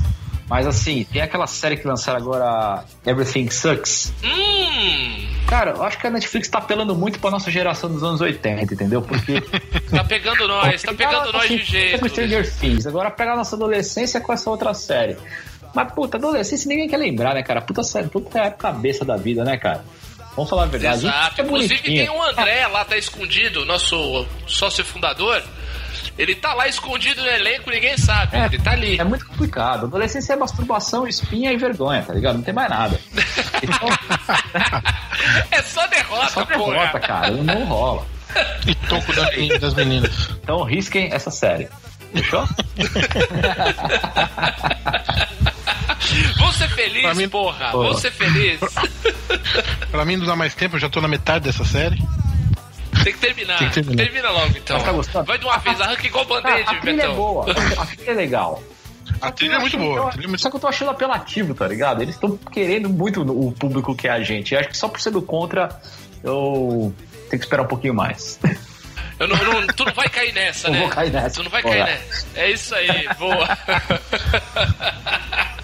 Mas 0.50 0.66
assim, 0.66 1.06
tem 1.12 1.22
aquela 1.22 1.48
série 1.48 1.78
que 1.78 1.88
lançaram 1.88 2.20
agora, 2.20 2.86
Everything 3.06 3.50
Sucks. 3.50 4.14
Hum, 4.24 5.28
Cara, 5.48 5.72
eu 5.72 5.84
acho 5.84 5.98
que 5.98 6.06
a 6.06 6.10
Netflix 6.10 6.50
tá 6.50 6.58
apelando 6.58 6.94
muito 6.94 7.20
pra 7.20 7.32
nossa 7.32 7.50
geração 7.50 7.90
dos 7.90 8.04
anos 8.04 8.20
80, 8.20 8.74
entendeu? 8.74 9.02
Porque. 9.02 9.40
tá 9.90 10.04
pegando 10.04 10.46
nós, 10.46 10.82
tá 10.82 10.94
pegando 10.94 11.32
nós 11.32 11.48
de 11.48 11.58
Com 11.60 11.64
jeito. 11.64 12.10
Stranger 12.10 12.54
Things. 12.60 12.86
Agora 12.86 13.10
pega 13.10 13.32
a 13.32 13.38
nossa 13.38 13.56
adolescência 13.56 14.20
com 14.20 14.34
essa 14.34 14.50
outra 14.50 14.74
série. 14.74 15.16
Mas, 15.74 15.94
puta, 15.94 16.18
adolescência 16.18 16.68
ninguém 16.68 16.90
quer 16.90 16.98
lembrar, 16.98 17.34
né, 17.34 17.44
cara? 17.44 17.62
Puta 17.62 17.82
série, 17.82 18.10
puta 18.10 18.38
é 18.38 18.48
a 18.48 18.52
cabeça 18.52 19.06
da 19.06 19.16
vida, 19.16 19.46
né, 19.46 19.58
cara? 19.58 19.86
Vamos 20.36 20.50
falar 20.50 20.64
a 20.64 20.68
verdade. 20.68 21.08
Exato. 21.08 21.42
É 21.42 21.44
Inclusive 21.46 21.82
tem 21.82 22.10
um 22.10 22.22
André 22.22 22.68
lá, 22.68 22.84
tá 22.84 22.98
escondido, 22.98 23.66
nosso 23.66 24.26
sócio 24.46 24.84
fundador. 24.84 25.42
Ele 26.18 26.36
tá 26.36 26.54
lá 26.54 26.68
escondido 26.68 27.22
no 27.22 27.28
elenco, 27.30 27.70
ninguém 27.70 27.98
sabe. 27.98 28.36
É, 28.38 28.46
ele 28.46 28.60
tá 28.60 28.72
ali. 28.72 29.00
É 29.00 29.04
muito 29.04 29.26
complicado. 29.26 29.86
Adolescência 29.86 30.34
é 30.34 30.36
masturbação, 30.36 31.08
espinha 31.08 31.52
e 31.52 31.58
vergonha, 31.58 32.02
tá 32.02 32.14
ligado? 32.14 32.36
Não 32.38 32.44
tem 32.44 32.54
mais 32.54 32.70
nada. 32.70 33.00
Então, 33.62 33.88
É 35.52 35.62
só 35.62 35.86
derrota, 35.88 36.30
só 36.30 36.44
derrota, 36.44 36.74
porra. 36.92 37.00
cara. 37.00 37.32
Não 37.32 37.66
rola. 37.66 38.06
E 38.66 38.76
toco 38.76 39.14
da- 39.14 39.30
das 39.60 39.74
meninas. 39.74 40.30
Então 40.44 40.64
risquem 40.64 41.10
essa 41.14 41.32
série. 41.32 41.68
Fechou? 42.14 42.48
Vou 46.40 46.52
ser 46.54 46.70
feliz, 46.70 47.02
Pra 47.04 47.16
mim- 47.16 47.30
porra. 47.30 47.72
Vou 47.72 47.94
ser 47.96 48.12
feliz. 48.12 48.60
Pra 49.92 50.06
mim 50.06 50.18
não 50.18 50.26
dá 50.26 50.36
mais 50.36 50.54
tempo, 50.56 50.76
eu 50.76 50.80
já 50.80 50.90
tô 50.90 51.02
na 51.02 51.08
metade 51.08 51.46
dessa 51.46 51.66
série. 51.66 52.02
Tem 53.08 53.14
que 53.14 53.20
terminar. 53.20 53.58
Tem 53.60 53.68
que 53.70 53.74
terminar. 53.76 54.04
Termina 54.04 54.30
logo, 54.32 54.58
então. 54.58 54.80
Tá 54.82 54.92
gostando? 54.92 55.26
Vai 55.26 55.38
de 55.38 55.46
uma 55.46 55.58
vez, 55.60 55.80
arranca 55.80 56.06
igual 56.06 56.26
band-aid, 56.26 56.70
a 56.70 56.76
trilha 56.76 57.04
é 57.04 57.06
Betão. 57.06 57.16
boa. 57.16 57.46
A 57.78 57.86
trilha 57.86 58.12
é 58.12 58.14
legal. 58.14 58.62
A 59.22 59.32
trilha 59.32 59.56
é 59.56 59.60
muito 59.60 59.78
boa. 59.78 60.12
Só 60.38 60.50
que 60.50 60.56
eu 60.58 60.60
tô 60.60 60.68
achando 60.68 60.92
apelativo, 60.92 61.54
tá 61.56 61.66
ligado? 61.68 62.02
Eles 62.02 62.16
estão 62.16 62.36
querendo 62.52 62.90
muito 62.90 63.22
o 63.22 63.52
público 63.54 63.96
que 63.96 64.10
é 64.10 64.12
a 64.12 64.22
gente. 64.22 64.54
Eu 64.54 64.60
acho 64.60 64.68
que 64.70 64.78
só 64.78 64.90
por 64.90 65.00
ser 65.00 65.12
do 65.12 65.22
contra, 65.22 65.70
eu 66.22 66.94
tenho 67.30 67.40
que 67.40 67.46
esperar 67.46 67.64
um 67.64 67.68
pouquinho 67.68 67.94
mais. 67.94 68.38
Eu 69.18 69.28
não, 69.30 69.38
eu 69.38 69.62
não- 69.62 69.68
tu 69.68 69.86
não 69.86 69.94
vai 69.94 70.10
cair 70.10 70.34
nessa, 70.34 70.68
Eu 70.68 70.74
né? 70.74 70.80
vou 70.82 70.90
cair 70.90 71.10
nessa. 71.12 71.36
Tu 71.36 71.44
não 71.44 71.50
vai 71.50 71.64
cair 71.64 71.86
nessa. 71.86 72.28
É 72.36 72.52
isso 72.52 72.76
aí, 72.76 73.08
boa. 73.18 73.58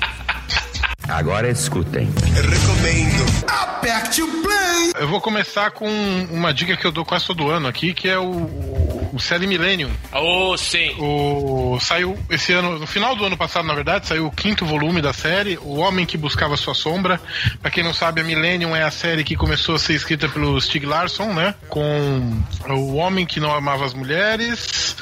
Agora 1.07 1.49
escutem. 1.49 2.09
Recomendo. 2.33 3.43
Aperte 3.47 4.21
o 4.21 4.27
play. 4.41 4.91
Eu 4.99 5.07
vou 5.07 5.19
começar 5.19 5.71
com 5.71 5.87
uma 6.31 6.53
dica 6.53 6.77
que 6.77 6.85
eu 6.85 6.91
dou 6.91 7.03
quase 7.03 7.25
todo 7.25 7.49
ano 7.49 7.67
aqui, 7.67 7.93
que 7.93 8.07
é 8.07 8.17
o, 8.17 9.09
o 9.11 9.19
série 9.19 9.45
Millennium. 9.45 9.89
Oh, 10.13 10.55
sim. 10.57 10.95
O, 10.99 11.77
saiu 11.79 12.17
esse 12.29 12.53
ano, 12.53 12.79
no 12.79 12.87
final 12.87 13.15
do 13.15 13.25
ano 13.25 13.35
passado, 13.35 13.67
na 13.67 13.73
verdade, 13.73 14.07
saiu 14.07 14.27
o 14.27 14.31
quinto 14.31 14.65
volume 14.65 15.01
da 15.01 15.11
série, 15.11 15.57
O 15.61 15.75
Homem 15.75 16.05
que 16.05 16.17
Buscava 16.17 16.55
Sua 16.55 16.73
Sombra. 16.73 17.19
Pra 17.61 17.69
quem 17.69 17.83
não 17.83 17.93
sabe, 17.93 18.21
a 18.21 18.23
Millennium 18.23 18.75
é 18.75 18.83
a 18.83 18.91
série 18.91 19.23
que 19.23 19.35
começou 19.35 19.75
a 19.75 19.79
ser 19.79 19.93
escrita 19.93 20.29
pelo 20.29 20.59
Stig 20.61 20.85
Larsson, 20.85 21.33
né? 21.33 21.53
Com 21.67 22.41
O 22.69 22.95
Homem 22.95 23.25
que 23.25 23.39
Não 23.39 23.53
Amava 23.53 23.85
as 23.85 23.93
Mulheres, 23.93 24.95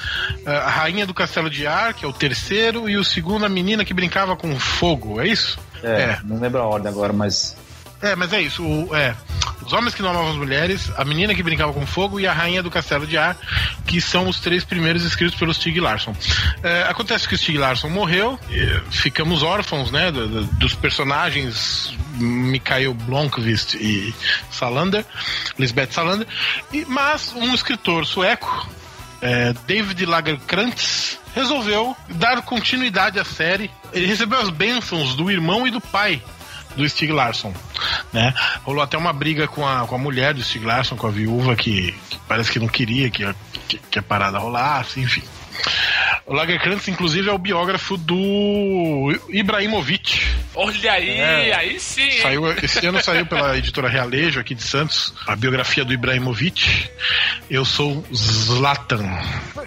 a 0.45 0.69
Rainha 0.69 1.05
do 1.05 1.13
Castelo 1.13 1.49
de 1.49 1.67
Ar, 1.67 1.93
que 1.93 2.05
é 2.05 2.07
o 2.07 2.13
terceiro, 2.13 2.89
e 2.89 2.97
o 2.97 3.03
segundo, 3.03 3.45
A 3.45 3.49
Menina 3.49 3.85
que 3.85 3.93
Brincava 3.93 4.35
com 4.35 4.59
Fogo, 4.59 5.21
é 5.21 5.27
isso? 5.27 5.59
É, 5.83 6.19
não 6.23 6.39
lembro 6.39 6.59
a 6.61 6.65
ordem 6.65 6.89
agora, 6.91 7.11
mas. 7.13 7.55
É, 8.01 8.15
mas 8.15 8.33
é 8.33 8.41
isso. 8.41 8.63
O, 8.65 8.95
é, 8.95 9.15
os 9.63 9.71
homens 9.73 9.93
que 9.93 10.01
não 10.01 10.09
amavam 10.09 10.31
as 10.31 10.35
mulheres, 10.35 10.91
a 10.97 11.05
menina 11.05 11.35
que 11.35 11.43
brincava 11.43 11.71
com 11.71 11.85
fogo 11.85 12.19
e 12.19 12.25
a 12.25 12.33
rainha 12.33 12.63
do 12.63 12.71
castelo 12.71 13.05
de 13.05 13.15
ar, 13.15 13.37
que 13.85 14.01
são 14.01 14.27
os 14.27 14.39
três 14.39 14.63
primeiros 14.65 15.03
escritos 15.05 15.37
pelo 15.37 15.53
Stig 15.53 15.79
Larsson. 15.79 16.15
É, 16.63 16.83
acontece 16.89 17.27
que 17.27 17.35
o 17.35 17.37
Stig 17.37 17.59
Larsson 17.59 17.89
morreu, 17.89 18.39
ficamos 18.89 19.43
órfãos, 19.43 19.91
né, 19.91 20.11
do- 20.11 20.27
do- 20.27 20.43
dos 20.55 20.73
personagens 20.73 21.93
Mikhail 22.15 22.93
Blomkvist 22.95 23.75
e 23.75 24.13
Salander, 24.51 25.05
Lisbeth 25.59 25.91
Salander, 25.91 26.25
e, 26.73 26.83
mas 26.85 27.33
um 27.35 27.53
escritor 27.53 28.05
sueco 28.07 28.67
é, 29.21 29.53
David 29.67 30.05
Lagerkrantz 30.05 31.19
resolveu 31.33 31.95
dar 32.09 32.41
continuidade 32.41 33.19
à 33.19 33.25
série. 33.25 33.69
Ele 33.93 34.05
recebeu 34.05 34.39
as 34.39 34.49
bênçãos 34.49 35.15
do 35.15 35.29
irmão 35.29 35.67
e 35.67 35.71
do 35.71 35.79
pai 35.79 36.21
do 36.75 36.87
Stig 36.87 37.11
Larsson, 37.11 37.53
né? 38.13 38.33
Rolou 38.63 38.81
até 38.81 38.97
uma 38.97 39.11
briga 39.11 39.47
com 39.47 39.67
a, 39.67 39.85
com 39.85 39.95
a 39.95 39.97
mulher 39.97 40.33
do 40.33 40.41
Stig 40.41 40.65
Larsson, 40.65 40.95
com 40.95 41.07
a 41.07 41.11
viúva 41.11 41.55
que, 41.55 41.93
que 42.09 42.17
parece 42.27 42.51
que 42.51 42.59
não 42.59 42.67
queria 42.67 43.09
que 43.09 43.23
a, 43.25 43.35
que, 43.67 43.77
que 43.77 43.99
a 43.99 44.03
parada 44.03 44.39
rolasse, 44.39 44.99
enfim. 45.01 45.23
O 46.25 46.33
Lagerkrantz, 46.33 46.87
inclusive, 46.87 47.29
é 47.29 47.33
o 47.33 47.37
biógrafo 47.37 47.97
do 47.97 49.19
Ibrahimovic. 49.29 50.21
Olha 50.55 50.91
aí, 50.93 51.09
É. 51.09 51.53
aí 51.55 51.79
sim. 51.79 52.01
hein? 52.01 52.21
Saiu, 52.21 52.51
esse 52.61 52.85
ano 52.85 53.01
saiu 53.01 53.25
pela 53.25 53.55
editora 53.57 53.87
Realejo 53.89 54.39
aqui 54.39 54.53
de 54.53 54.63
Santos 54.63 55.13
a 55.27 55.35
biografia 55.35 55.83
do 55.85 55.93
Ibrahimovic. 55.93 56.89
Eu 57.49 57.63
sou 57.65 58.05
Zlatan. 58.13 59.05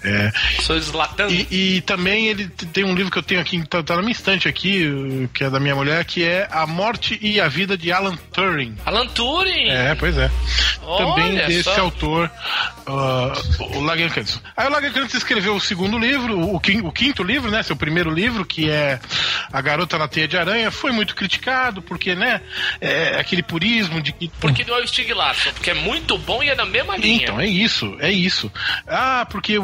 É, 0.03 0.31
Sou 0.61 0.79
Zlatan. 0.79 1.27
e, 1.29 1.47
e 1.77 1.81
também 1.81 2.27
ele 2.27 2.47
tem 2.47 2.83
um 2.83 2.93
livro 2.93 3.11
que 3.11 3.17
eu 3.17 3.23
tenho 3.23 3.41
aqui, 3.41 3.65
tá, 3.67 3.81
tá 3.81 3.95
na 3.95 4.01
minha 4.01 4.11
estante 4.11 4.47
aqui, 4.47 5.27
que 5.33 5.43
é 5.43 5.49
da 5.49 5.59
minha 5.59 5.75
mulher, 5.75 6.03
que 6.05 6.23
é 6.23 6.47
A 6.51 6.67
Morte 6.67 7.17
e 7.21 7.39
a 7.39 7.47
Vida 7.47 7.75
de 7.77 7.91
Alan 7.91 8.15
Turing. 8.31 8.75
Alan 8.85 9.07
Turing. 9.07 9.69
É, 9.69 9.95
pois 9.95 10.15
é. 10.17 10.29
também 10.97 11.33
Olha 11.33 11.47
desse 11.47 11.63
só. 11.63 11.81
autor, 11.81 12.29
uh, 12.87 13.77
o 13.77 13.81
Lagerkrantz. 13.81 14.39
Aí 14.55 14.67
o 14.67 14.71
Lagerkrantz 14.71 15.13
escreveu 15.15 15.55
o 15.55 15.61
segundo 15.61 15.97
livro, 15.97 16.34
o, 16.35 16.55
o 16.55 16.91
quinto 16.91 17.23
livro, 17.23 17.49
né, 17.49 17.63
seu 17.63 17.75
primeiro 17.75 18.09
livro, 18.09 18.45
que 18.45 18.69
é 18.69 18.99
A 19.51 19.61
Garota 19.61 19.97
na 19.97 20.07
Teia 20.07 20.27
de 20.27 20.37
Aranha, 20.37 20.71
foi 20.71 20.91
muito 20.91 21.15
criticado, 21.15 21.81
porque, 21.81 22.15
né, 22.15 22.41
é 22.79 23.19
aquele 23.19 23.41
purismo 23.43 24.01
de 24.01 24.11
que... 24.11 24.29
Porque 24.39 24.63
não 24.63 24.77
é 24.77 24.83
o 24.83 24.87
Stig 24.87 25.13
Larsson, 25.13 25.51
porque 25.53 25.71
é 25.71 25.73
muito 25.73 26.17
bom 26.17 26.43
e 26.43 26.49
é 26.49 26.55
na 26.55 26.65
mesma 26.65 26.97
linha. 26.97 27.23
Então, 27.23 27.39
é 27.39 27.47
isso, 27.47 27.95
é 27.99 28.11
isso. 28.11 28.51
Ah, 28.87 29.25
porque 29.29 29.55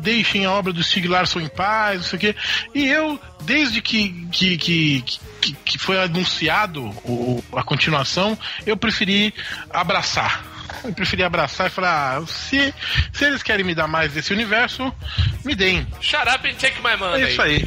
deixem 0.00 0.44
a 0.44 0.52
obra 0.52 0.72
do 0.72 0.82
Stig 0.82 1.06
Larsson 1.06 1.40
em 1.40 1.48
paz, 1.48 1.96
não 1.96 2.04
sei 2.04 2.16
o 2.16 2.20
quê. 2.20 2.36
E 2.74 2.86
eu, 2.86 3.20
desde 3.42 3.80
que, 3.80 4.26
que, 4.32 4.56
que, 4.56 5.04
que, 5.40 5.52
que 5.52 5.78
foi 5.78 6.02
anunciado 6.02 6.82
o, 7.04 7.42
a 7.52 7.62
continuação, 7.62 8.38
eu 8.66 8.76
preferi 8.76 9.32
abraçar. 9.70 10.55
Eu 10.84 10.92
preferi 10.92 11.22
abraçar 11.22 11.66
e 11.66 11.70
falar: 11.70 12.18
ah, 12.18 12.26
se, 12.26 12.74
se 13.12 13.24
eles 13.24 13.42
querem 13.42 13.64
me 13.64 13.74
dar 13.74 13.86
mais 13.86 14.12
desse 14.12 14.32
universo, 14.32 14.92
me 15.44 15.54
deem. 15.54 15.86
Shut 16.00 16.22
up 16.28 16.48
and 16.48 16.54
take 16.54 16.76
my 16.82 16.96
money. 16.96 17.24
É 17.24 17.30
isso 17.30 17.42
aí. 17.42 17.66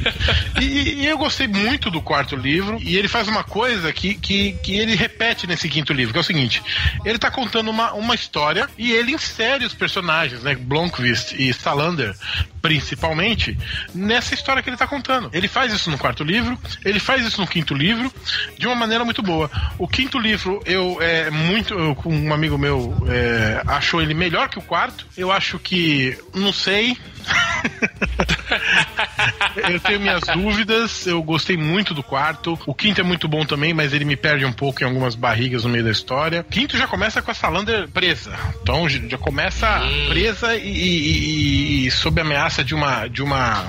E, 0.61 1.03
e 1.03 1.05
eu 1.07 1.17
gostei 1.17 1.47
muito 1.47 1.89
do 1.89 2.01
quarto 2.01 2.35
livro. 2.35 2.77
E 2.81 2.97
ele 2.97 3.07
faz 3.07 3.27
uma 3.27 3.43
coisa 3.43 3.91
que, 3.93 4.13
que, 4.13 4.53
que 4.63 4.77
ele 4.77 4.95
repete 4.95 5.47
nesse 5.47 5.69
quinto 5.69 5.93
livro, 5.93 6.13
que 6.13 6.17
é 6.17 6.21
o 6.21 6.23
seguinte: 6.23 6.61
ele 7.05 7.17
tá 7.17 7.31
contando 7.31 7.69
uma, 7.69 7.93
uma 7.93 8.15
história 8.15 8.67
e 8.77 8.91
ele 8.91 9.11
insere 9.11 9.65
os 9.65 9.73
personagens, 9.73 10.43
né? 10.43 10.55
Blomqvist 10.55 11.33
e 11.33 11.53
Salander, 11.53 12.15
principalmente, 12.61 13.57
nessa 13.93 14.33
história 14.33 14.61
que 14.61 14.69
ele 14.69 14.77
tá 14.77 14.87
contando. 14.87 15.29
Ele 15.33 15.47
faz 15.47 15.73
isso 15.73 15.89
no 15.89 15.97
quarto 15.97 16.23
livro, 16.23 16.57
ele 16.83 16.99
faz 16.99 17.25
isso 17.25 17.39
no 17.41 17.47
quinto 17.47 17.73
livro, 17.73 18.11
de 18.57 18.67
uma 18.67 18.75
maneira 18.75 19.03
muito 19.05 19.21
boa. 19.21 19.49
O 19.77 19.87
quinto 19.87 20.19
livro, 20.19 20.61
eu 20.65 20.97
é 21.01 21.29
muito. 21.29 21.73
Eu, 21.73 21.97
um 22.05 22.33
amigo 22.33 22.57
meu 22.57 22.95
é, 23.07 23.61
achou 23.65 24.01
ele 24.01 24.13
melhor 24.13 24.49
que 24.49 24.59
o 24.59 24.61
quarto. 24.61 25.05
Eu 25.17 25.31
acho 25.31 25.57
que. 25.59 26.17
Não 26.33 26.53
sei. 26.53 26.97
eu 29.69 29.79
tenho 29.79 29.99
minhas 29.99 30.21
dúvidas, 30.21 31.05
eu 31.07 31.21
gostei 31.21 31.57
muito 31.57 31.93
do 31.93 32.03
quarto. 32.03 32.57
O 32.65 32.73
quinto 32.73 33.01
é 33.01 33.03
muito 33.03 33.27
bom 33.27 33.45
também, 33.45 33.73
mas 33.73 33.93
ele 33.93 34.05
me 34.05 34.15
perde 34.15 34.45
um 34.45 34.53
pouco 34.53 34.83
em 34.83 34.85
algumas 34.85 35.15
barrigas 35.15 35.63
no 35.63 35.69
meio 35.69 35.83
da 35.83 35.91
história. 35.91 36.41
O 36.41 36.51
quinto 36.51 36.77
já 36.77 36.87
começa 36.87 37.21
com 37.21 37.31
a 37.31 37.33
Salander 37.33 37.87
presa. 37.89 38.31
Então 38.61 38.87
já 38.87 39.17
começa 39.17 39.81
presa 40.07 40.55
e, 40.55 40.67
e- 40.67 41.83
e- 41.83 41.87
e 41.87 41.91
sob 41.91 42.21
ameaça 42.21 42.63
de 42.63 42.73
uma. 42.75 43.07
De 43.07 43.21
uma 43.21 43.67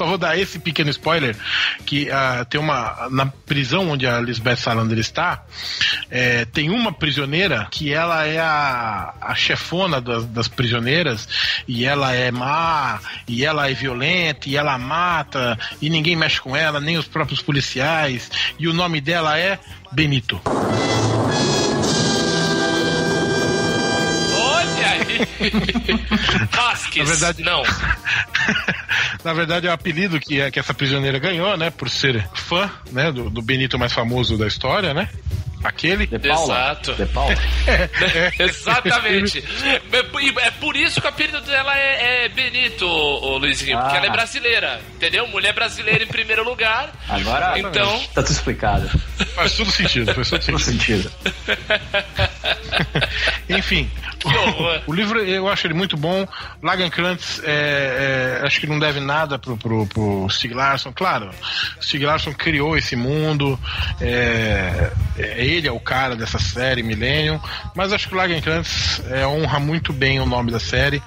só 0.00 0.06
vou 0.06 0.16
dar 0.16 0.38
esse 0.38 0.58
pequeno 0.58 0.88
spoiler 0.88 1.36
que 1.84 2.10
ah, 2.10 2.46
tem 2.48 2.58
uma 2.58 3.06
na 3.10 3.26
prisão 3.26 3.90
onde 3.90 4.06
a 4.06 4.18
Lisbeth 4.18 4.56
Salander 4.56 4.98
está 4.98 5.44
é, 6.10 6.46
tem 6.46 6.70
uma 6.70 6.90
prisioneira 6.90 7.68
que 7.70 7.92
ela 7.92 8.24
é 8.24 8.38
a, 8.38 9.12
a 9.20 9.34
chefona 9.34 10.00
das, 10.00 10.24
das 10.24 10.48
prisioneiras 10.48 11.28
e 11.68 11.84
ela 11.84 12.14
é 12.14 12.30
má 12.30 12.98
e 13.28 13.44
ela 13.44 13.70
é 13.70 13.74
violenta 13.74 14.48
e 14.48 14.56
ela 14.56 14.78
mata 14.78 15.58
e 15.82 15.90
ninguém 15.90 16.16
mexe 16.16 16.40
com 16.40 16.56
ela 16.56 16.80
nem 16.80 16.96
os 16.96 17.06
próprios 17.06 17.42
policiais 17.42 18.30
e 18.58 18.68
o 18.68 18.72
nome 18.72 19.02
dela 19.02 19.38
é 19.38 19.58
Benito 19.92 20.40
Vasquez. 26.50 27.08
Na 27.08 27.14
verdade- 27.14 27.42
Não. 27.42 27.62
Na 29.24 29.32
verdade, 29.34 29.66
é 29.66 29.70
o 29.70 29.72
apelido 29.72 30.18
que, 30.18 30.40
é, 30.40 30.50
que 30.50 30.58
essa 30.58 30.72
prisioneira 30.72 31.18
ganhou, 31.18 31.56
né? 31.56 31.70
Por 31.70 31.90
ser 31.90 32.26
fã, 32.34 32.70
né? 32.90 33.12
Do, 33.12 33.28
do 33.28 33.42
Benito 33.42 33.78
mais 33.78 33.92
famoso 33.92 34.36
da 34.38 34.46
história, 34.46 34.94
né? 34.94 35.08
Aquele. 35.62 36.06
De 36.06 36.18
Paula? 36.18 36.54
Exato. 36.54 36.94
De 36.94 37.06
Paula? 37.06 37.34
Exatamente. 38.38 39.44
É 39.92 40.02
por- 40.04 40.20
É 40.22 40.50
por 40.52 40.76
isso 40.76 41.00
que 41.00 41.06
o 41.06 41.10
apelido 41.10 41.40
dela 41.42 41.76
é, 41.78 42.24
é 42.24 42.28
Benito, 42.28 42.86
ô, 42.86 43.36
Luizinho. 43.38 43.78
Porque 43.78 43.94
Ah. 43.94 43.98
ela 43.98 44.06
é 44.06 44.10
brasileira. 44.10 44.80
Entendeu? 44.94 45.26
Mulher 45.28 45.52
brasileira 45.52 46.04
em 46.04 46.06
primeiro 46.06 46.44
lugar. 46.44 46.90
Agora 47.08 47.58
Então. 47.58 47.98
tá 48.14 48.22
tudo 48.22 48.32
explicado. 48.32 48.88
Faz 49.34 49.52
tudo 49.52 49.70
sentido, 49.70 50.14
faz 50.14 50.30
todo 50.30 50.44
Todo 50.46 50.58
sentido. 50.58 51.10
Enfim. 53.48 53.90
horror. 54.24 54.82
O 54.86 54.92
livro 54.92 55.20
eu 55.24 55.48
acho 55.48 55.66
ele 55.66 55.74
muito 55.74 55.96
bom. 55.96 56.26
Lagerkrantz 56.62 57.40
é, 57.44 58.38
é, 58.42 58.46
acho 58.46 58.60
que 58.60 58.66
não 58.66 58.78
deve 58.78 59.00
nada 59.00 59.38
pro, 59.38 59.56
pro, 59.56 59.86
pro 59.86 60.28
Stig 60.30 60.54
Larsson. 60.54 60.92
Claro, 60.92 61.30
Stig 61.80 62.04
Larsson 62.04 62.32
criou 62.32 62.76
esse 62.76 62.96
mundo. 62.96 63.58
É, 64.00 64.90
é, 65.18 65.44
ele 65.50 65.68
é 65.68 65.72
o 65.72 65.80
cara 65.80 66.14
dessa 66.16 66.38
série 66.38 66.82
Millennium. 66.82 67.40
Mas 67.74 67.92
acho 67.92 68.08
que 68.08 68.14
o 68.14 68.16
Lagerkrantz 68.16 69.02
é, 69.10 69.26
honra 69.26 69.58
muito 69.58 69.92
bem 69.92 70.20
o 70.20 70.26
nome 70.26 70.50
da 70.52 70.60
série. 70.60 71.02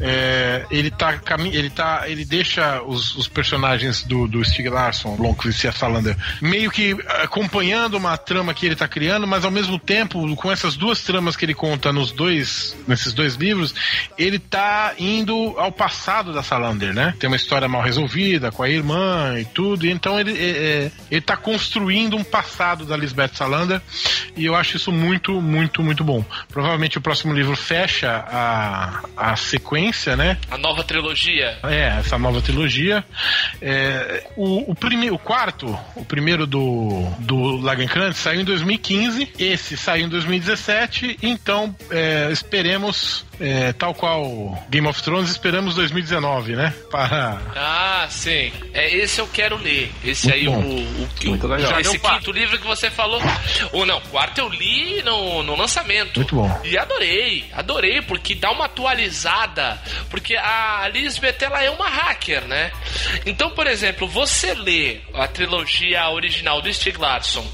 É, 0.00 0.66
ele 0.70 0.90
tá 0.90 1.20
ele 1.52 1.70
tá 1.70 2.02
ele 2.06 2.24
deixa 2.24 2.82
os, 2.82 3.14
os 3.16 3.28
personagens 3.28 4.02
do, 4.02 4.26
do 4.26 4.44
Stig 4.44 4.68
Larsson, 4.68 5.14
Blomqvist 5.16 5.64
e 5.64 5.72
Salander 5.72 6.16
meio 6.40 6.70
que 6.70 6.96
acompanhando 7.22 7.94
uma 7.94 8.16
trama 8.16 8.52
que 8.52 8.66
ele 8.66 8.74
tá 8.74 8.88
criando, 8.88 9.26
mas 9.26 9.44
ao 9.44 9.50
mesmo 9.52 9.78
tempo 9.78 10.34
com 10.34 10.50
essas 10.50 10.76
duas 10.76 11.00
tramas 11.00 11.36
que 11.36 11.44
ele 11.44 11.54
conta 11.54 11.92
nos 11.92 12.10
dois 12.10 12.76
nesses 12.88 13.12
dois 13.12 13.36
livros, 13.36 13.72
ele 14.18 14.38
tá 14.38 14.94
indo 14.98 15.54
ao 15.58 15.70
passado 15.70 16.32
da 16.32 16.42
Salander, 16.42 16.92
né? 16.92 17.14
Tem 17.18 17.28
uma 17.28 17.36
história 17.36 17.68
mal 17.68 17.82
resolvida 17.82 18.50
com 18.50 18.62
a 18.62 18.68
irmã 18.68 19.38
e 19.38 19.44
tudo, 19.44 19.86
e 19.86 19.90
então 19.90 20.18
ele 20.18 20.32
é, 20.32 20.50
é, 20.50 20.92
ele 21.10 21.20
tá 21.20 21.36
construindo 21.36 22.16
um 22.16 22.24
passado 22.24 22.84
da 22.84 22.96
Lisbeth 22.96 23.34
Salander 23.34 23.53
e 24.36 24.44
eu 24.46 24.54
acho 24.54 24.76
isso 24.76 24.90
muito 24.90 25.40
muito 25.40 25.82
muito 25.82 26.02
bom. 26.02 26.24
Provavelmente 26.48 26.98
o 26.98 27.00
próximo 27.00 27.32
livro 27.32 27.56
fecha 27.56 28.24
a, 28.26 29.02
a 29.16 29.36
sequência, 29.36 30.16
né? 30.16 30.38
A 30.50 30.58
nova 30.58 30.82
trilogia. 30.82 31.58
É, 31.64 31.98
essa 31.98 32.18
nova 32.18 32.40
trilogia. 32.40 33.04
É, 33.60 34.26
o, 34.36 34.72
o, 34.72 34.74
prime, 34.74 35.10
o 35.10 35.18
quarto, 35.18 35.78
o 35.94 36.04
primeiro 36.04 36.46
do, 36.46 37.08
do 37.20 37.56
Lagerkrantz, 37.56 38.18
saiu 38.18 38.40
em 38.40 38.44
2015. 38.44 39.32
Esse 39.38 39.76
saiu 39.76 40.06
em 40.06 40.08
2017. 40.08 41.18
Então, 41.22 41.74
é, 41.90 42.28
esperemos 42.30 43.24
é, 43.40 43.72
tal 43.72 43.94
qual 43.94 44.24
Game 44.68 44.86
of 44.86 45.02
Thrones, 45.02 45.30
esperamos 45.30 45.74
2019, 45.74 46.56
né? 46.56 46.74
Para. 46.90 47.40
Ah, 47.56 48.06
sim. 48.10 48.52
É, 48.72 48.94
esse 48.94 49.20
eu 49.20 49.26
quero 49.28 49.56
ler. 49.56 49.90
Esse 50.04 50.28
Muito 50.28 50.38
aí, 50.38 50.44
bom. 50.46 50.60
o, 50.60 50.76
o, 50.80 51.28
Muito 51.28 51.46
o- 51.46 51.50
legal. 51.50 51.70
já 51.70 51.80
esse 51.80 51.98
quinto 51.98 52.32
livro 52.32 52.58
que 52.58 52.66
você 52.66 52.90
falou. 52.90 53.20
Ou 53.72 53.84
não, 53.86 54.00
quarto 54.02 54.38
eu 54.38 54.48
li 54.48 55.02
no, 55.02 55.42
no 55.42 55.56
lançamento. 55.56 56.16
Muito 56.20 56.34
bom. 56.36 56.60
E 56.64 56.76
adorei, 56.78 57.44
adorei, 57.52 58.02
porque 58.02 58.34
dá 58.34 58.50
uma 58.50 58.66
atualizada. 58.66 59.80
Porque 60.10 60.36
a 60.36 60.88
Lisbeth, 60.92 61.36
ela 61.42 61.62
é 61.62 61.70
uma 61.70 61.88
hacker, 61.88 62.42
né? 62.42 62.72
Então, 63.26 63.50
por 63.50 63.66
exemplo, 63.66 64.06
você 64.08 64.54
lê 64.54 65.00
a 65.14 65.26
trilogia 65.26 66.08
original 66.10 66.60
do 66.62 66.72
Stieg 66.72 66.98
Larsson, 66.98 67.44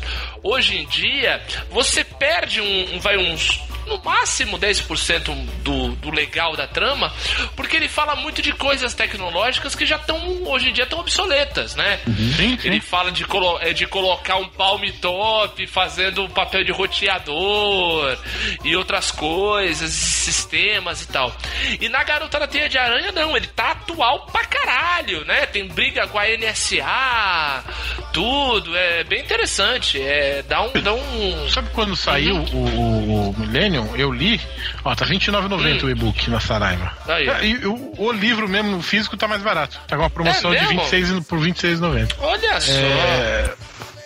hoje 0.43 0.77
em 0.79 0.87
dia, 0.87 1.43
você 1.71 2.05
perde 2.05 2.61
um, 2.61 2.95
um- 2.97 3.01
vai 3.01 3.17
uns 3.17 3.61
no 3.87 3.99
máximo 4.03 4.59
10% 4.59 5.35
do, 5.63 5.89
do 5.97 6.11
legal 6.11 6.57
da 6.57 6.67
trama, 6.67 7.13
porque 7.57 7.77
ele 7.77 7.89
fala 7.89 8.15
muito 8.17 8.41
de 8.43 8.53
coisas 8.53 8.95
tecnológicas 8.95 9.75
que 9.75 9.85
já 9.87 9.97
estão, 9.97 10.43
hoje 10.45 10.71
em 10.71 10.73
dia, 10.73 10.85
estão 10.85 11.01
obsoletas, 11.01 11.75
né? 11.75 12.01
Sim, 12.37 12.59
sim. 12.59 12.69
Ele 12.69 12.81
fala 12.81 13.11
de, 13.11 13.25
colo- 13.25 13.59
é, 13.61 13.73
de 13.73 13.87
colocar 13.87 14.37
um 14.37 14.49
palm 14.49 14.83
top 15.01 15.67
fazendo 15.67 16.29
papel 16.31 16.65
de 16.65 16.73
roteador 16.73 18.17
e 18.65 18.77
outras 18.77 19.11
coisas, 19.11 19.91
sistemas 19.91 21.03
e 21.03 21.09
tal. 21.09 21.35
E 21.81 21.89
na 21.89 22.03
Garota 22.05 22.39
da 22.39 22.47
Teia 22.47 22.69
de 22.69 22.79
Aranha, 22.79 23.13
não, 23.13 23.37
ele 23.37 23.47
tá 23.49 23.73
atual 23.73 24.27
pra 24.27 24.45
caralho, 24.45 25.25
né? 25.25 25.47
Tem 25.47 25.67
briga 25.69 26.07
com 26.09 26.19
a 26.19 26.25
NSA, 26.27 27.65
tudo, 28.13 28.77
é 28.77 29.05
bem 29.05 29.21
interessante. 29.21 30.01
É, 30.01 30.43
dá 30.49 30.63
um. 30.63 30.73
Dá 30.83 30.93
um... 30.93 31.49
Sabe 31.49 31.71
quando 31.71 31.95
saiu 31.97 32.37
o, 32.37 32.57
o, 32.57 33.31
o 33.31 33.39
Millennium? 33.39 33.70
Eu 33.97 34.13
li. 34.13 34.41
Ó, 34.85 34.95
tá 34.95 35.05
R$29,90 35.05 35.83
Hum. 35.83 35.87
o 35.87 35.91
e-book 35.91 36.31
na 36.31 36.41
Saraiva. 36.41 36.93
Aí. 37.09 37.29
É, 37.29 37.45
E 37.47 37.67
o, 37.67 37.95
o 37.99 38.13
livro 38.13 38.49
mesmo, 38.49 38.79
o 38.79 38.83
físico, 38.83 39.17
tá 39.17 39.27
mais 39.29 39.43
barato. 39.43 39.79
Tá 39.87 39.97
com 39.97 40.03
uma 40.03 40.11
promoção 40.11 40.53
É 40.53 40.59
de 40.59 40.67
mesmo? 40.67 40.81
26 40.83 41.27
por 41.27 41.39
R$26,90. 41.39 42.15
Olha 42.19 42.61
só. 42.61 42.73
É, 42.73 43.55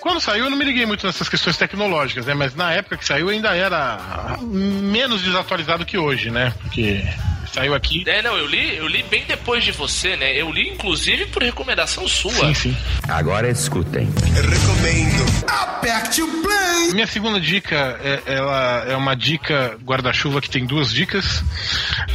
Quando 0.01 0.21
saiu, 0.21 0.45
eu 0.45 0.51
não 0.51 0.57
me 0.59 0.65
liguei 0.65 0.85
muito 0.87 1.07
nessas 1.07 1.29
questões 1.29 1.57
tecnológicas, 1.57 2.27
né? 2.27 2.35
Mas 2.35 2.55
na 2.55 2.73
época 2.73 2.97
que 2.99 3.05
saiu, 3.07 3.29
ainda 3.31 3.55
era 3.57 4.37
menos 4.43 5.23
desatualizado 5.23 5.85
que 5.87 5.97
hoje, 5.97 6.31
né? 6.31 6.53
Porque 6.63 7.03
saiu 7.55 7.75
aqui. 7.75 8.03
É, 8.07 8.21
não, 8.23 8.37
eu 8.37 8.47
li, 8.47 8.77
eu 8.77 8.87
li 8.87 9.03
bem 9.05 9.25
depois 9.27 9.63
de 9.65 9.73
você, 9.73 10.17
né? 10.17 10.33
Eu 10.35 10.51
li, 10.51 10.69
inclusive, 10.69 11.27
por 11.27 11.43
recomendação 11.43 12.07
sua. 12.09 12.33
Sim, 12.33 12.55
sim. 12.55 12.77
Agora 13.09 13.49
escutem. 13.51 14.09
Recomendo. 14.35 15.45
Aperte 15.49 16.23
o 16.23 16.43
play. 16.43 16.93
Minha 16.93 17.07
segunda 17.07 17.41
dica 17.41 17.99
é, 18.03 18.23
ela 18.27 18.85
é 18.89 18.97
uma 18.97 19.15
dica 19.15 19.77
guarda-chuva 19.85 20.41
que 20.41 20.51
tem 20.51 20.65
duas 20.67 20.93
dicas. 20.93 21.43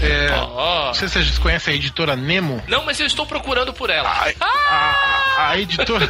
É, 0.01 0.29
Ó. 0.33 0.87
Não 0.87 0.93
sei 0.93 1.07
se 1.07 1.13
vocês 1.23 1.37
conhecem 1.37 1.73
a 1.73 1.77
editora 1.77 2.15
Nemo. 2.15 2.61
Não, 2.67 2.85
mas 2.85 2.99
eu 2.99 3.05
estou 3.07 3.25
procurando 3.25 3.73
por 3.73 3.89
ela. 3.89 4.09
A, 4.09 4.45
a- 4.45 5.49
a 5.51 5.57
editora 5.59 6.07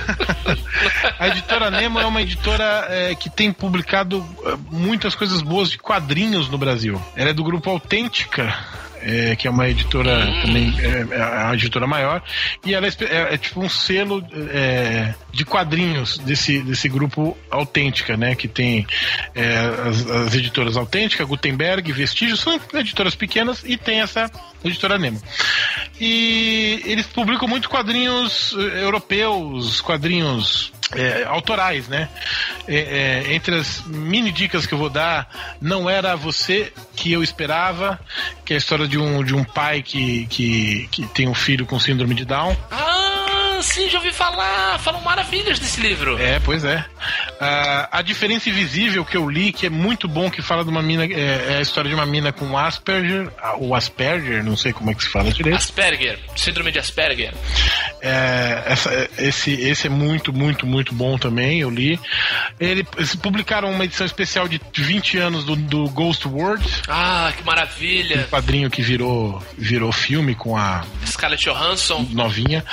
a 1.20 1.28
editora 1.28 1.70
Nemo 1.72 2.00
é 2.00 2.06
uma 2.06 2.22
editora 2.22 2.88
é, 2.90 3.16
que 3.16 3.30
tem 3.30 3.52
publicado 3.54 4.26
é, 4.46 4.56
muitas 4.72 5.14
coisas 5.16 5.42
boas 5.42 5.70
de 5.70 5.78
quadrinhos 5.78 6.50
no 6.50 6.58
Brasil. 6.58 7.02
Ela 7.16 7.30
é 7.30 7.34
do 7.34 7.44
grupo 7.44 7.70
Autêntica. 7.70 8.58
É, 9.02 9.36
que 9.36 9.48
é 9.48 9.52
uma 9.52 9.68
editora 9.68 10.26
também 10.42 10.74
é, 10.80 11.16
é 11.16 11.22
a 11.22 11.54
editora 11.54 11.88
maior 11.88 12.22
e 12.66 12.74
ela 12.74 12.88
é, 12.88 12.90
é- 13.02 13.34
é 13.34 13.38
tipo 13.38 13.62
um 13.62 13.70
selo 13.70 14.26
é, 14.52 15.14
de 15.32 15.46
quadrinhos 15.46 16.18
desse, 16.20 16.60
desse 16.60 16.90
grupo 16.90 17.38
Autêntica, 17.50 18.16
né? 18.18 18.36
Que 18.36 18.48
tem 18.48 18.86
é, 19.36 19.58
as, 19.88 20.10
as 20.10 20.36
editoras 20.36 20.78
Autêntica, 20.78 21.26
Gutenberg, 21.26 21.92
Vestígios, 21.92 22.40
são 22.40 22.60
editoras 22.74 23.16
pequenas 23.16 23.64
e 23.64 23.78
tem 23.78 24.02
essa 24.02 24.30
editora 24.64 24.98
Nemo. 24.98 25.22
E 26.00 26.82
eles 26.86 27.06
publicam 27.08 27.48
muito 27.48 27.70
quadrinhos 27.70 28.56
eh, 28.58 28.84
europeus, 28.84 29.82
quadrinhos 29.82 30.72
eh, 30.96 31.24
autorais, 31.28 31.88
né? 31.88 32.10
Eh, 32.68 33.24
eh, 33.28 33.34
entre 33.34 33.56
as 33.56 33.84
mini 33.86 34.32
dicas 34.32 34.66
que 34.66 34.74
eu 34.74 34.78
vou 34.78 34.90
dar, 34.90 35.58
não 35.62 35.90
era 35.90 36.16
você 36.16 36.72
que 36.96 37.12
eu 37.12 37.22
esperava, 37.22 38.00
que 38.44 38.54
é 38.54 38.56
a 38.56 38.58
história 38.58 38.88
de 38.88 38.98
um, 38.98 39.24
de 39.24 39.36
um 39.36 39.44
pai 39.44 39.82
que, 39.82 40.26
que, 40.28 40.88
que 40.92 41.06
tem 41.08 41.28
um 41.28 41.34
filho 41.34 41.66
com 41.66 41.80
síndrome 41.80 42.16
de 42.16 42.26
Down. 42.26 42.56
Ah, 42.72 42.89
sim, 43.62 43.90
já 43.90 43.98
ouvi 43.98 44.12
falar. 44.12 44.78
Falam 44.80 45.02
maravilhas 45.02 45.60
desse 45.60 45.80
livro. 45.82 46.18
É, 46.22 46.40
pois 46.40 46.64
é. 46.64 46.84
Ah, 47.40 47.88
a 47.92 48.02
diferença 48.02 48.50
invisível 48.50 49.04
que 49.06 49.16
eu 49.18 49.30
li, 49.30 49.52
que 49.52 49.66
é 49.66 49.70
muito 49.70 50.08
bom, 50.08 50.30
que 50.30 50.42
fala 50.42 50.64
de 50.64 50.70
uma 50.70 50.82
mina, 50.82 51.06
é, 51.06 51.54
é 51.54 51.58
a 51.58 51.62
história 51.62 51.90
de 51.90 51.96
uma 51.96 52.06
mina 52.06 52.32
com 52.32 52.58
Asperger, 52.58 53.30
ah, 53.42 53.56
o 53.58 53.74
Asperger, 53.76 54.44
não 54.44 54.56
sei 54.58 54.74
como 54.74 54.92
é 54.92 54.94
que 54.94 55.04
se 55.04 55.10
fala 55.10 55.32
direito. 55.32 55.56
Asperger, 55.56 56.20
síndrome 56.36 56.72
de 56.72 56.80
Asperger. 56.80 57.34
É, 58.02 58.64
essa- 58.66 59.10
esse, 59.18 59.52
esse 59.54 59.88
é 59.88 59.90
muito, 59.90 60.32
muito, 60.34 60.66
muito 60.66 60.94
bom 60.94 61.18
também, 61.18 61.62
eu 61.62 61.70
li. 61.70 62.00
Ele, 62.60 62.86
eles 62.98 63.16
publicaram 63.16 63.70
uma 63.72 63.84
edição 63.86 64.06
especial 64.06 64.48
de 64.48 64.60
20 64.74 65.18
anos 65.18 65.44
do, 65.44 65.56
do 65.56 65.90
Ghost 65.90 66.28
World, 66.28 66.66
Ah, 66.88 67.32
que 67.36 67.42
um 67.42 67.46
maravilha. 67.46 68.28
quadrinho 68.30 68.70
que 68.70 68.82
virou, 68.82 69.42
virou 69.58 69.92
filme 69.92 70.36
com 70.36 70.56
a 70.58 70.84
Scarlett 71.06 71.44
Johansson. 71.44 72.06
novinha. 72.12 72.64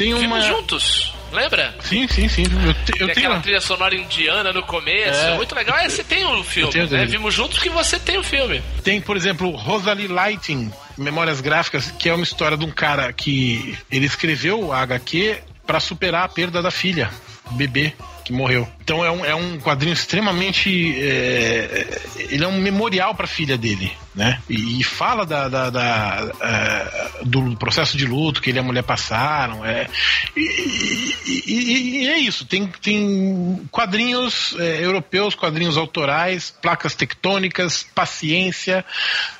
Tem 0.00 0.14
uma. 0.14 0.20
Vimos 0.20 0.44
juntos, 0.46 1.12
lembra? 1.32 1.74
Sim, 1.80 2.08
sim, 2.08 2.26
sim. 2.28 2.42
Eu, 2.42 2.74
te- 2.74 2.92
eu 3.00 3.06
Tem 3.06 3.14
tenho. 3.14 3.26
aquela 3.28 3.40
trilha 3.40 3.60
sonora 3.60 3.94
indiana 3.94 4.52
no 4.52 4.62
começo. 4.62 5.20
É. 5.20 5.34
Muito 5.36 5.54
legal. 5.54 5.76
É, 5.78 5.88
você 5.88 6.02
tem 6.02 6.24
o 6.24 6.42
filme, 6.42 6.72
tenho 6.72 6.88
né? 6.90 7.04
Vimos 7.06 7.34
juntos 7.34 7.58
que 7.58 7.68
você 7.68 7.98
tem 7.98 8.16
o 8.18 8.22
filme. 8.24 8.62
Tem, 8.82 9.00
por 9.00 9.16
exemplo, 9.16 9.50
Rosalie 9.50 10.08
Lighting, 10.08 10.72
Memórias 10.96 11.40
Gráficas, 11.40 11.90
que 11.98 12.08
é 12.08 12.14
uma 12.14 12.24
história 12.24 12.56
de 12.56 12.64
um 12.64 12.70
cara 12.70 13.12
que 13.12 13.76
ele 13.90 14.06
escreveu 14.06 14.72
a 14.72 14.80
HQ 14.80 15.38
para 15.66 15.78
superar 15.80 16.24
a 16.24 16.28
perda 16.28 16.60
da 16.62 16.70
filha, 16.70 17.10
bebê, 17.52 17.92
que 18.30 18.36
morreu. 18.36 18.66
Então 18.80 19.04
é 19.04 19.10
um, 19.10 19.24
é 19.24 19.34
um 19.34 19.58
quadrinho 19.58 19.92
extremamente. 19.92 20.70
é, 21.00 22.00
ele 22.30 22.44
é 22.44 22.46
um 22.48 22.60
memorial 22.60 23.12
para 23.14 23.24
a 23.24 23.28
filha 23.28 23.58
dele, 23.58 23.92
né? 24.14 24.40
E, 24.48 24.82
fala 24.84 25.26
da, 25.26 25.48
da- 25.48 25.70
da, 25.70 26.32
é, 26.40 27.10
do 27.24 27.56
processo 27.56 27.96
de 27.96 28.06
luto 28.06 28.40
que 28.40 28.50
ele 28.50 28.58
e 28.58 28.60
a 28.60 28.62
mulher 28.62 28.82
passaram. 28.84 29.64
É, 29.66 29.88
e, 30.36 31.14
e- 31.26 32.02
e- 32.04 32.08
é 32.08 32.18
isso. 32.18 32.44
Tem, 32.46 32.66
tem 32.80 33.60
quadrinhos 33.70 34.54
é, 34.58 34.84
europeus, 34.84 35.34
quadrinhos 35.34 35.76
autorais, 35.76 36.54
placas 36.62 36.94
tectônicas, 36.94 37.82
paciência, 37.94 38.84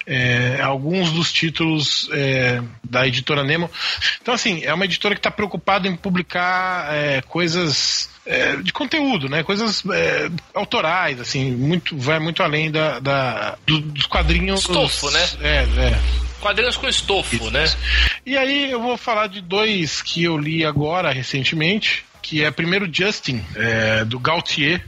é, 0.06 0.60
alguns 0.62 1.12
dos 1.12 1.32
títulos 1.32 2.08
é, 2.12 2.60
da 2.82 3.06
editora 3.06 3.44
Nemo. 3.44 3.70
Então, 4.20 4.34
assim, 4.34 4.62
é 4.64 4.74
uma 4.74 4.84
editora 4.84 5.14
que 5.14 5.20
está 5.20 5.30
preocupada 5.30 5.86
em 5.86 5.94
publicar 5.96 6.92
é, 6.92 7.22
coisas 7.22 8.08
é, 8.30 8.56
de 8.56 8.72
conteúdo, 8.72 9.28
né? 9.28 9.42
Coisas 9.42 9.82
é, 9.92 10.30
autorais, 10.54 11.20
assim, 11.20 11.50
muito, 11.50 11.96
vai 11.98 12.18
muito 12.20 12.42
além 12.42 12.70
da, 12.70 13.00
da- 13.00 13.58
do- 13.66 13.80
dos 13.80 14.06
quadrinhos. 14.06 14.60
Estofo, 14.60 15.10
né? 15.10 15.28
É, 15.40 15.56
é. 15.88 16.00
Quadrinhos 16.40 16.76
com 16.76 16.88
estofo, 16.88 17.50
né? 17.50 17.64
E 18.24 18.36
aí 18.36 18.70
eu 18.70 18.80
vou 18.80 18.96
falar 18.96 19.26
de 19.26 19.40
dois 19.40 20.00
que 20.00 20.22
eu 20.22 20.38
li 20.38 20.64
agora 20.64 21.12
recentemente, 21.12 22.04
que 22.22 22.44
é 22.44 22.50
primeiro 22.50 22.88
Justin, 22.90 23.44
é, 23.56 24.04
do 24.04 24.18
Gautier. 24.18 24.82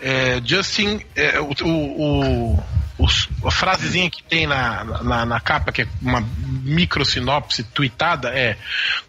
É, 0.00 0.40
Justin, 0.44 1.00
é, 1.16 1.40
o, 1.40 1.50
o, 1.64 2.54
o- 2.98 3.46
a 3.46 3.50
frasezinha 3.50 4.10
que 4.10 4.22
tem 4.22 4.46
na, 4.46 4.84
na, 5.02 5.24
na 5.26 5.40
capa, 5.40 5.72
que 5.72 5.82
é 5.82 5.88
uma 6.02 6.22
micro 6.62 7.04
sinopse 7.04 7.64
tweetada, 7.64 8.28
é 8.28 8.56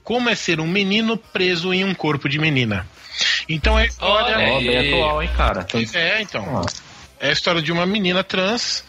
como 0.03 0.29
é 0.29 0.35
ser 0.35 0.61
um 0.61 0.67
menino 0.67 1.17
preso 1.17 1.73
em 1.73 1.83
um 1.83 1.93
corpo 1.93 2.29
de 2.29 2.39
menina. 2.39 2.87
Então 3.47 3.77
é 3.77 3.83
a 3.83 3.85
história. 3.85 4.35
Olha 4.37 4.57
aí. 4.57 4.67
bem 4.67 4.93
atual, 4.93 5.23
hein, 5.23 5.29
cara. 5.35 5.67
É, 5.93 6.21
então. 6.21 6.65
É 7.19 7.29
a 7.29 7.31
história 7.31 7.61
de 7.61 7.71
uma 7.71 7.85
menina 7.85 8.23
trans 8.23 8.83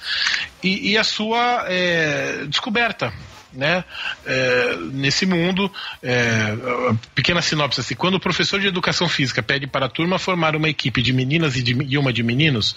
e, 0.62 0.92
e 0.92 0.98
a 0.98 1.04
sua 1.04 1.66
é, 1.68 2.44
descoberta. 2.46 3.12
Né? 3.54 3.84
É, 4.24 4.76
nesse 4.92 5.26
mundo, 5.26 5.70
é, 6.02 6.56
pequena 7.14 7.42
sinopse 7.42 7.80
assim, 7.82 7.94
quando 7.94 8.14
o 8.14 8.18
professor 8.20 8.58
de 8.58 8.66
educação 8.66 9.10
física 9.10 9.42
pede 9.42 9.66
para 9.66 9.84
a 9.84 9.88
turma 9.90 10.18
formar 10.18 10.56
uma 10.56 10.70
equipe 10.70 11.02
de 11.02 11.12
meninas 11.12 11.54
e, 11.54 11.62
de- 11.62 11.76
e 11.86 11.98
uma 11.98 12.14
de 12.14 12.22
meninos, 12.22 12.74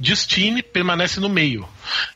Justine 0.00 0.64
permanece 0.64 1.20
no 1.20 1.28
meio. 1.28 1.68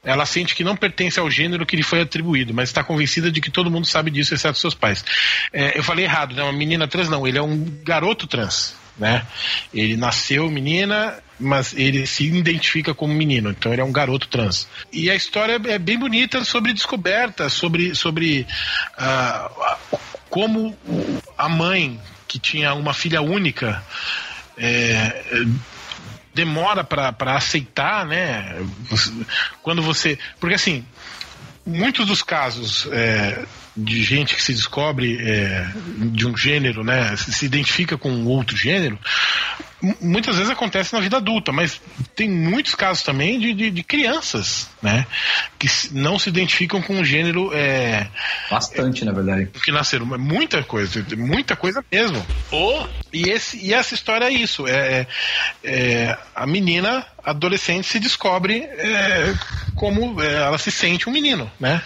Ela 0.03 0.27
sente 0.27 0.57
que 0.57 0.65
não 0.65 0.75
pertence 0.75 1.21
ao 1.21 1.31
gênero 1.31 1.65
que 1.65 1.77
lhe 1.77 1.85
foi 1.85 2.01
atribuído, 2.01 2.53
mas 2.53 2.71
está 2.71 2.83
convencida 2.83 3.31
de 3.31 3.41
que 3.41 3.49
todo 3.49 3.71
mundo 3.71 3.87
sabe 3.87 4.11
disso, 4.11 4.35
exceto 4.35 4.59
seus 4.59 4.75
pais. 4.75 5.05
É, 5.53 5.79
eu 5.79 5.85
falei 5.85 6.05
errado, 6.05 6.35
né? 6.35 6.43
Uma 6.43 6.53
menina 6.53 6.89
trans 6.89 7.09
não, 7.09 7.25
ele 7.29 7.39
é 7.39 7.43
um 7.43 7.65
garoto 7.85 8.27
trans 8.27 8.75
né? 9.01 9.27
Ele 9.73 9.97
nasceu 9.97 10.51
menina, 10.51 11.19
mas 11.39 11.73
ele 11.73 12.07
se 12.07 12.27
identifica 12.27 12.95
como 12.95 13.15
menino, 13.15 13.51
então 13.51 13.73
ele 13.73 13.81
é 13.81 13.85
um 13.85 13.91
garoto 13.91 14.29
trans. 14.29 14.69
E 14.93 15.11
a 15.11 15.15
história 15.15 15.61
é 15.67 15.79
bem 15.79 15.99
bonita 15.99 16.45
sobre 16.45 16.75
descoberta, 16.75 17.49
sobre, 17.49 17.95
sobre 17.95 18.47
ah, 18.97 19.79
como 20.29 20.77
a 21.37 21.49
mãe 21.49 21.99
que 22.29 22.39
tinha 22.39 22.75
uma 22.75 22.93
filha 22.93 23.23
única 23.23 23.83
é, 24.57 25.25
demora 26.35 26.85
para 26.85 27.37
aceitar, 27.37 28.05
né? 28.07 28.55
Quando 29.63 29.83
você. 29.83 30.19
Porque 30.39 30.55
assim. 30.55 30.85
muitos 31.67 32.07
dos 32.07 32.23
casos 32.23 32.87
é, 32.93 33.45
de 33.77 34.03
gente 34.03 34.35
que 34.35 34.43
se 34.43 34.53
descobre 34.53 35.19
é, 35.21 35.69
de 36.13 36.27
um 36.27 36.37
gênero, 36.37 36.83
né, 36.83 37.15
se, 37.17 37.45
identifica 37.45 37.97
com 37.97 38.25
outro 38.25 38.57
gênero, 38.57 38.99
muitas 40.01 40.37
vezes 40.37 40.51
acontece 40.51 40.93
na 40.93 41.01
vida 41.01 41.17
adulta, 41.17 41.53
mas 41.53 41.81
tem 42.15 42.29
muitos 42.29 42.75
casos 42.75 43.03
também 43.03 43.39
de, 43.39 43.55
de, 43.55 43.71
de 43.71 43.83
crianças, 43.83 44.69
né, 44.83 45.07
que 45.59 45.69
não 45.93 46.19
se 46.19 46.29
identificam 46.29 46.81
com 46.83 46.95
um 47.01 47.05
gênero 47.05 47.51
é, 47.55 48.07
Bastante, 48.51 49.05
na 49.05 49.13
verdade. 49.13 49.47
que 49.63 49.73
nasceram. 49.73 50.07
Muita 50.07 50.63
coisa, 50.63 51.05
muita 51.17 51.57
coisa 51.57 51.85
mesmo. 51.91 52.25
Ô, 52.51 52.87
E, 53.13 53.29
esse, 53.31 53.57
e 53.65 53.73
essa 53.75 53.95
história 53.95 54.27
é 54.27 54.31
isso. 54.33 54.67
É, 54.67 55.07
é, 55.65 56.17
a 56.35 56.47
menina 56.47 57.05
adolescente 57.25 57.87
se 57.87 57.99
descobre 57.99 58.63
é, 58.63 59.35
como 59.75 60.23
é, 60.23 60.35
ela 60.35 60.59
se 60.59 60.71
sente 60.71 61.09
um 61.09 61.13
menino, 61.13 61.51
né? 61.61 61.83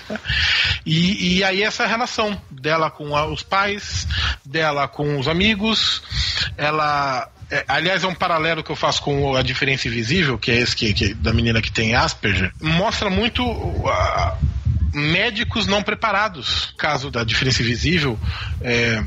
E, 0.87 1.37
e 1.39 1.45
aí 1.45 1.63
essa 1.63 1.87
relação 1.87 2.41
dela 2.51 2.91
com 2.91 3.17
a- 3.17 3.27
os 3.27 3.43
pais, 3.43 4.07
dela 4.45 4.87
com 4.87 5.19
os 5.19 5.27
amigos, 5.29 6.03
ela 6.57 7.29
é, 7.57 7.65
aliás, 7.69 8.03
é 8.05 8.07
um 8.07 8.15
paralelo 8.15 8.63
que 8.63 8.71
eu 8.71 8.77
faço 8.77 9.03
com 9.03 9.37
a 9.37 9.43
diferença 9.43 9.87
invisível, 9.89 10.37
que 10.39 10.51
é 10.51 10.57
esse 10.61 10.75
que, 10.75 10.93
que- 10.93 11.15
da 11.15 11.33
menina 11.33 11.61
que 11.63 11.71
tem 11.71 11.95
Asperger, 11.95 12.53
mostra 12.61 13.09
muito 13.11 13.43
a- 13.89 14.37
médicos 14.93 15.67
não 15.67 15.83
preparados. 15.83 16.73
Caso 16.79 17.11
da 17.11 17.25
diferença 17.25 17.63
invisível, 17.63 18.19
é, 18.61 19.03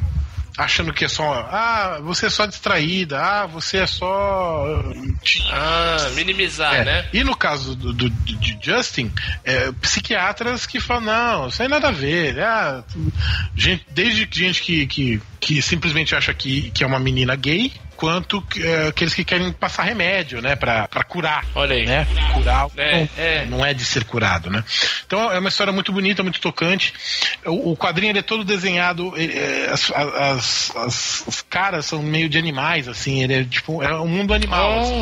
achando 0.58 0.92
que 0.92 1.06
é 1.06 1.08
só, 1.08 1.48
ah, 1.52 2.00
você 2.04 2.26
é 2.26 2.30
só 2.30 2.46
distraída, 2.46 3.20
ah, 3.22 3.46
você 3.46 3.78
é 3.78 3.88
só. 3.88 4.84
ah, 5.52 6.10
minimizar, 6.16 6.74
É. 6.76 6.84
né? 6.86 7.06
E 7.14 7.24
no 7.24 7.36
caso 7.36 7.76
do, 7.76 7.94
do- 7.94 8.10
de 8.10 8.58
Justin, 8.62 9.12
é, 9.44 9.72
psiquiatras 9.74 10.66
que 10.66 10.80
falam, 10.80 11.04
não, 11.04 11.48
isso 11.48 11.62
aí 11.62 11.68
nada 11.70 11.90
a 11.90 11.92
ver. 11.92 12.40
Ah, 12.40 12.84
gente, 13.56 13.86
desde 13.92 14.28
gente 14.32 14.62
que, 14.62 14.88
que, 14.88 15.22
que 15.40 15.62
simplesmente 15.62 16.16
acha 16.16 16.34
que, 16.34 16.70
que 16.72 16.84
é 16.84 16.88
uma 16.88 17.00
menina 17.00 17.36
gay, 17.36 17.72
quanto 17.98 18.44
é, 18.58 18.88
aqueles 18.90 19.14
que 19.14 19.26
querem 19.26 19.52
passar 19.52 19.84
remédio, 19.84 20.42
né, 20.42 20.56
pra, 20.56 20.88
pra 20.88 21.04
curar. 21.04 21.44
Olha 21.56 21.76
aí. 21.76 21.86
Né? 21.86 22.08
Curar 22.34 22.68
É, 22.78 22.92
não, 23.02 23.10
é. 23.18 23.46
não 23.48 23.66
é 23.66 23.74
de 23.74 23.84
ser 23.84 24.06
curado, 24.06 24.50
né? 24.50 24.64
Então 25.06 25.32
é 25.32 25.40
uma 25.40 25.50
história 25.50 25.74
muito 25.74 25.92
bonita, 25.92 26.22
muito 26.24 26.40
tocante. 26.40 26.94
O, 27.46 27.72
o 27.72 27.78
quadrinho 27.78 28.12
ele 28.12 28.20
é 28.20 28.22
todo 28.22 28.44
desenhado, 28.46 29.14
ele, 29.18 29.34
é, 29.38 29.70
as, 29.72 29.92
as, 29.92 30.76
as- 30.76 31.24
os 31.28 31.42
caras 31.42 31.86
são 31.88 32.02
meio 32.04 32.30
de 32.30 32.38
animais, 32.38 32.88
assim, 32.88 33.24
ele 33.24 33.34
é 33.34 33.44
tipo, 33.44 33.82
é 33.84 33.94
um 34.00 34.08
mundo 34.08 34.34
animal. 34.34 34.80
assim. 34.80 34.94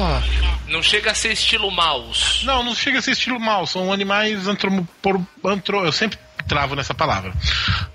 Oh, 0.68 0.72
não 0.72 0.82
chega 0.82 1.12
a 1.12 1.14
ser 1.14 1.34
estilo 1.34 1.70
mouse. 1.70 2.46
Não, 2.46 2.64
não 2.64 2.74
chega 2.74 3.00
a 3.00 3.02
ser 3.02 3.12
estilo 3.12 3.40
mal, 3.40 3.68
são 3.68 3.92
animais 3.92 4.48
antropor, 4.48 5.22
antro, 5.44 5.86
eu 5.86 5.92
sempre 5.92 6.18
travo 6.48 6.76
nessa 6.76 6.94
palavra. 6.94 7.34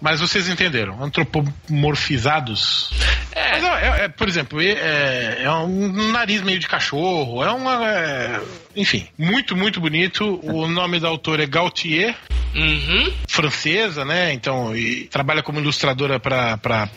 Mas 0.01 0.21
vocês 0.21 0.49
entenderam, 0.49 1.03
antropomorfizados. 1.03 2.91
É. 3.33 3.41
É, 3.59 3.59
é- 3.59 4.05
é, 4.05 4.09
por 4.09 4.29
exemplo, 4.29 4.61
é, 4.61 5.43
é 5.43 5.51
um 5.53 6.11
nariz 6.13 6.43
meio 6.43 6.59
de 6.59 6.69
cachorro, 6.69 7.43
é 7.45 7.51
uma. 7.51 8.41
Enfim, 8.81 9.07
muito, 9.19 9.57
muito 9.57 9.81
bonito. 9.81 10.41
O 10.43 10.67
nome 10.69 10.99
da 10.99 11.09
autora 11.09 11.43
é 11.45 11.47
Gautier, 11.47 12.17
Uhum. 12.55 13.13
francesa, 13.29 14.05
né? 14.05 14.33
Então, 14.33 14.77
e 14.77 15.05
trabalha 15.05 15.41
como 15.41 15.61
ilustradora 15.61 16.19
para 16.19 16.89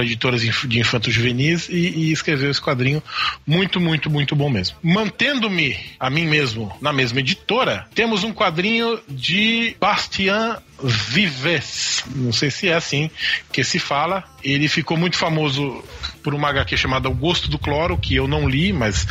editoras 0.00 0.40
de 0.40 0.80
infantos 0.80 1.12
juvenis 1.12 1.68
e, 1.68 1.74
e 1.74 2.12
escreveu 2.12 2.50
esse 2.50 2.62
quadrinho 2.62 3.02
muito, 3.46 3.78
muito, 3.78 4.08
muito 4.08 4.34
bom 4.34 4.48
mesmo. 4.48 4.78
Mantendo-me 4.82 5.76
a 6.00 6.08
mim 6.08 6.26
mesmo 6.26 6.74
na 6.80 6.94
mesma 6.94 7.20
editora, 7.20 7.86
temos 7.94 8.24
um 8.24 8.32
quadrinho 8.32 8.98
de 9.06 9.76
Bastien 9.78 10.56
Vives. 10.82 12.02
Não 12.14 12.32
sei 12.32 12.50
se 12.50 12.68
é 12.68 12.74
assim 12.74 13.10
que 13.52 13.62
se 13.64 13.78
fala. 13.78 14.24
Ele 14.42 14.66
ficou 14.68 14.96
muito 14.96 15.18
famoso 15.18 15.84
por 16.22 16.34
uma 16.34 16.48
HQ 16.48 16.76
chamada 16.76 17.08
O 17.08 17.14
Gosto 17.14 17.50
do 17.50 17.58
Cloro, 17.58 17.98
que 17.98 18.14
eu 18.14 18.26
não 18.26 18.48
li, 18.48 18.72
mas 18.72 19.06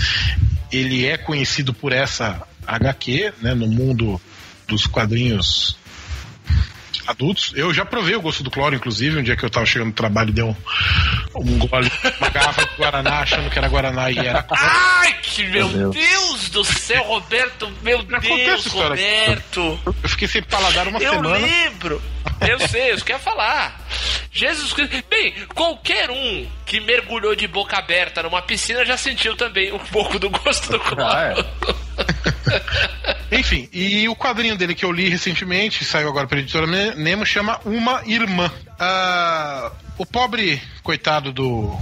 ele 0.75 1.05
é 1.05 1.17
conhecido 1.17 1.73
por 1.73 1.93
essa 1.93 2.45
HQ, 2.65 3.33
né, 3.41 3.53
no 3.53 3.67
mundo 3.67 4.19
dos 4.67 4.85
quadrinhos 4.87 5.77
adultos. 7.07 7.51
Eu 7.55 7.73
já 7.73 7.85
provei 7.85 8.15
o 8.15 8.21
gosto 8.21 8.43
do 8.43 8.51
cloro, 8.51 8.75
inclusive, 8.75 9.19
um 9.19 9.23
dia 9.23 9.35
que 9.35 9.43
eu 9.45 9.49
tava 9.49 9.65
chegando 9.65 9.87
no 9.89 9.93
trabalho 9.93 10.29
e 10.29 10.33
deu 10.33 10.47
um, 10.47 10.55
um 11.41 11.57
gole, 11.59 11.91
uma 12.19 12.29
garrafa 12.29 12.65
de 12.65 12.75
Guaraná, 12.75 13.19
achando 13.19 13.49
que 13.49 13.57
era 13.57 13.67
Guaraná 13.67 14.11
e 14.11 14.17
era. 14.19 14.45
Ai, 14.51 15.13
que 15.21 15.43
meu 15.47 15.67
Meu 15.69 15.89
Deus. 15.89 15.95
Deus. 16.09 16.49
do 16.49 16.63
céu, 16.63 17.03
Roberto, 17.03 17.71
meu 17.81 17.99
acontece, 17.99 18.45
Deus, 18.45 18.67
cara. 18.67 18.89
Roberto. 18.89 19.79
Eu 20.03 20.09
fiquei 20.09 20.27
sem 20.27 20.41
paladar 20.43 20.87
uma 20.87 20.99
Eu 20.99 21.13
semana. 21.15 21.37
lembro. 21.37 22.01
Eu 22.41 22.59
sei, 22.67 22.91
eu 22.91 22.97
quero 23.01 23.19
falar. 23.19 23.79
Jesus 24.31 24.73
Cristo. 24.73 25.03
Bem, 25.09 25.33
qualquer 25.53 26.09
um 26.11 26.47
que 26.65 26.79
mergulhou 26.81 27.35
de 27.35 27.47
boca 27.47 27.77
aberta 27.77 28.21
numa 28.23 28.41
piscina 28.41 28.83
já 28.85 28.97
sentiu 28.97 29.35
também 29.35 29.71
um 29.71 29.79
pouco 29.79 30.17
do 30.19 30.29
gosto 30.29 30.71
do 30.71 30.79
cloro. 30.79 31.05
Ah, 31.05 31.33
é. 31.37 31.75
Enfim, 33.31 33.67
e 33.73 34.07
o 34.07 34.15
quadrinho 34.15 34.55
dele 34.55 34.75
que 34.75 34.85
eu 34.85 34.91
li 34.91 35.09
recentemente, 35.09 35.83
saiu 35.83 36.07
agora 36.07 36.27
pela 36.27 36.41
editora 36.41 36.67
Ne- 36.67 36.95
Nemo, 36.95 37.25
chama 37.25 37.59
Uma 37.65 38.01
Irmã. 38.05 38.51
Ah, 38.79 39.71
o 39.97 40.05
pobre 40.05 40.61
coitado 40.83 41.31
do 41.31 41.75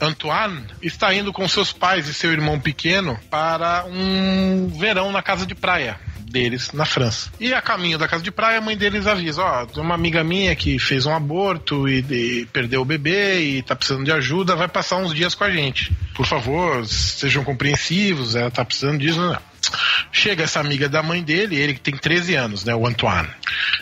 Antoine 0.00 0.64
está 0.82 1.12
indo 1.14 1.32
com 1.32 1.48
seus 1.48 1.72
pais 1.72 2.08
e 2.08 2.14
seu 2.14 2.30
irmão 2.32 2.58
pequeno 2.60 3.18
para 3.30 3.84
um 3.86 4.68
verão 4.78 5.10
na 5.12 5.22
casa 5.22 5.46
de 5.46 5.54
praia 5.54 5.98
deles 6.18 6.72
na 6.72 6.84
França. 6.86 7.30
E 7.38 7.52
a 7.52 7.60
caminho 7.60 7.98
da 7.98 8.08
casa 8.08 8.22
de 8.22 8.30
praia, 8.30 8.58
a 8.58 8.60
mãe 8.60 8.76
deles 8.76 9.06
avisa: 9.06 9.42
Ó, 9.42 9.66
tem 9.66 9.82
uma 9.82 9.94
amiga 9.94 10.24
minha 10.24 10.56
que 10.56 10.78
fez 10.78 11.04
um 11.06 11.14
aborto 11.14 11.86
e, 11.88 11.98
e 12.10 12.46
perdeu 12.46 12.80
o 12.80 12.86
bebê 12.86 13.40
e 13.40 13.62
tá 13.62 13.76
precisando 13.76 14.04
de 14.04 14.12
ajuda, 14.12 14.56
vai 14.56 14.66
passar 14.66 14.96
uns 14.96 15.14
dias 15.14 15.34
com 15.34 15.44
a 15.44 15.50
gente. 15.50 15.92
Por 16.14 16.26
favor, 16.26 16.86
sejam 16.86 17.44
compreensivos, 17.44 18.34
ela 18.34 18.50
tá 18.50 18.64
precisando 18.64 18.98
disso. 18.98 19.20
Não. 19.20 19.51
Chega 20.10 20.44
essa 20.44 20.60
amiga 20.60 20.88
da 20.88 21.02
mãe 21.02 21.22
dele, 21.22 21.56
ele 21.56 21.74
que 21.74 21.80
tem 21.80 21.96
13 21.96 22.34
anos, 22.34 22.64
né, 22.64 22.74
o 22.74 22.86
Antoine. 22.86 23.28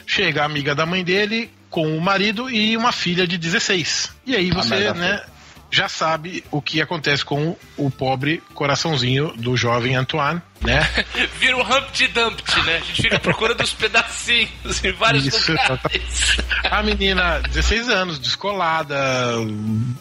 Chega 0.07 0.43
a 0.43 0.45
amiga 0.45 0.75
da 0.75 0.87
mãe 0.87 1.03
dele 1.03 1.51
com 1.69 1.97
o 1.97 2.01
marido 2.01 2.51
e 2.51 2.77
uma 2.77 2.93
filha 2.93 3.27
de 3.27 3.39
16. 3.39 4.11
E 4.27 4.37
aí 4.37 4.51
você, 4.51 4.93
né, 4.93 5.23
já 5.71 5.89
sabe 5.89 6.45
o 6.51 6.61
que 6.61 6.83
acontece 6.83 7.25
com 7.25 7.57
o 7.77 7.91
pobre 7.91 8.43
coraçãozinho 8.55 9.33
do 9.37 9.57
jovem 9.57 9.95
Antoine, 9.95 10.43
né? 10.61 10.81
Vira 11.39 11.57
um 11.57 11.63
Humpty 11.63 12.07
Dumpty, 12.09 12.61
né? 12.63 12.77
A 12.77 12.81
gente 12.81 13.03
fica 13.03 13.19
procurando 13.19 13.63
os 13.63 13.73
pedacinhos 13.73 14.85
em 14.85 14.93
vários 14.93 15.27
Isso, 15.27 15.51
lugares. 15.53 16.37
A 16.71 16.83
menina, 16.83 17.41
16 17.51 17.89
anos, 17.89 18.19
descolada, 18.19 18.97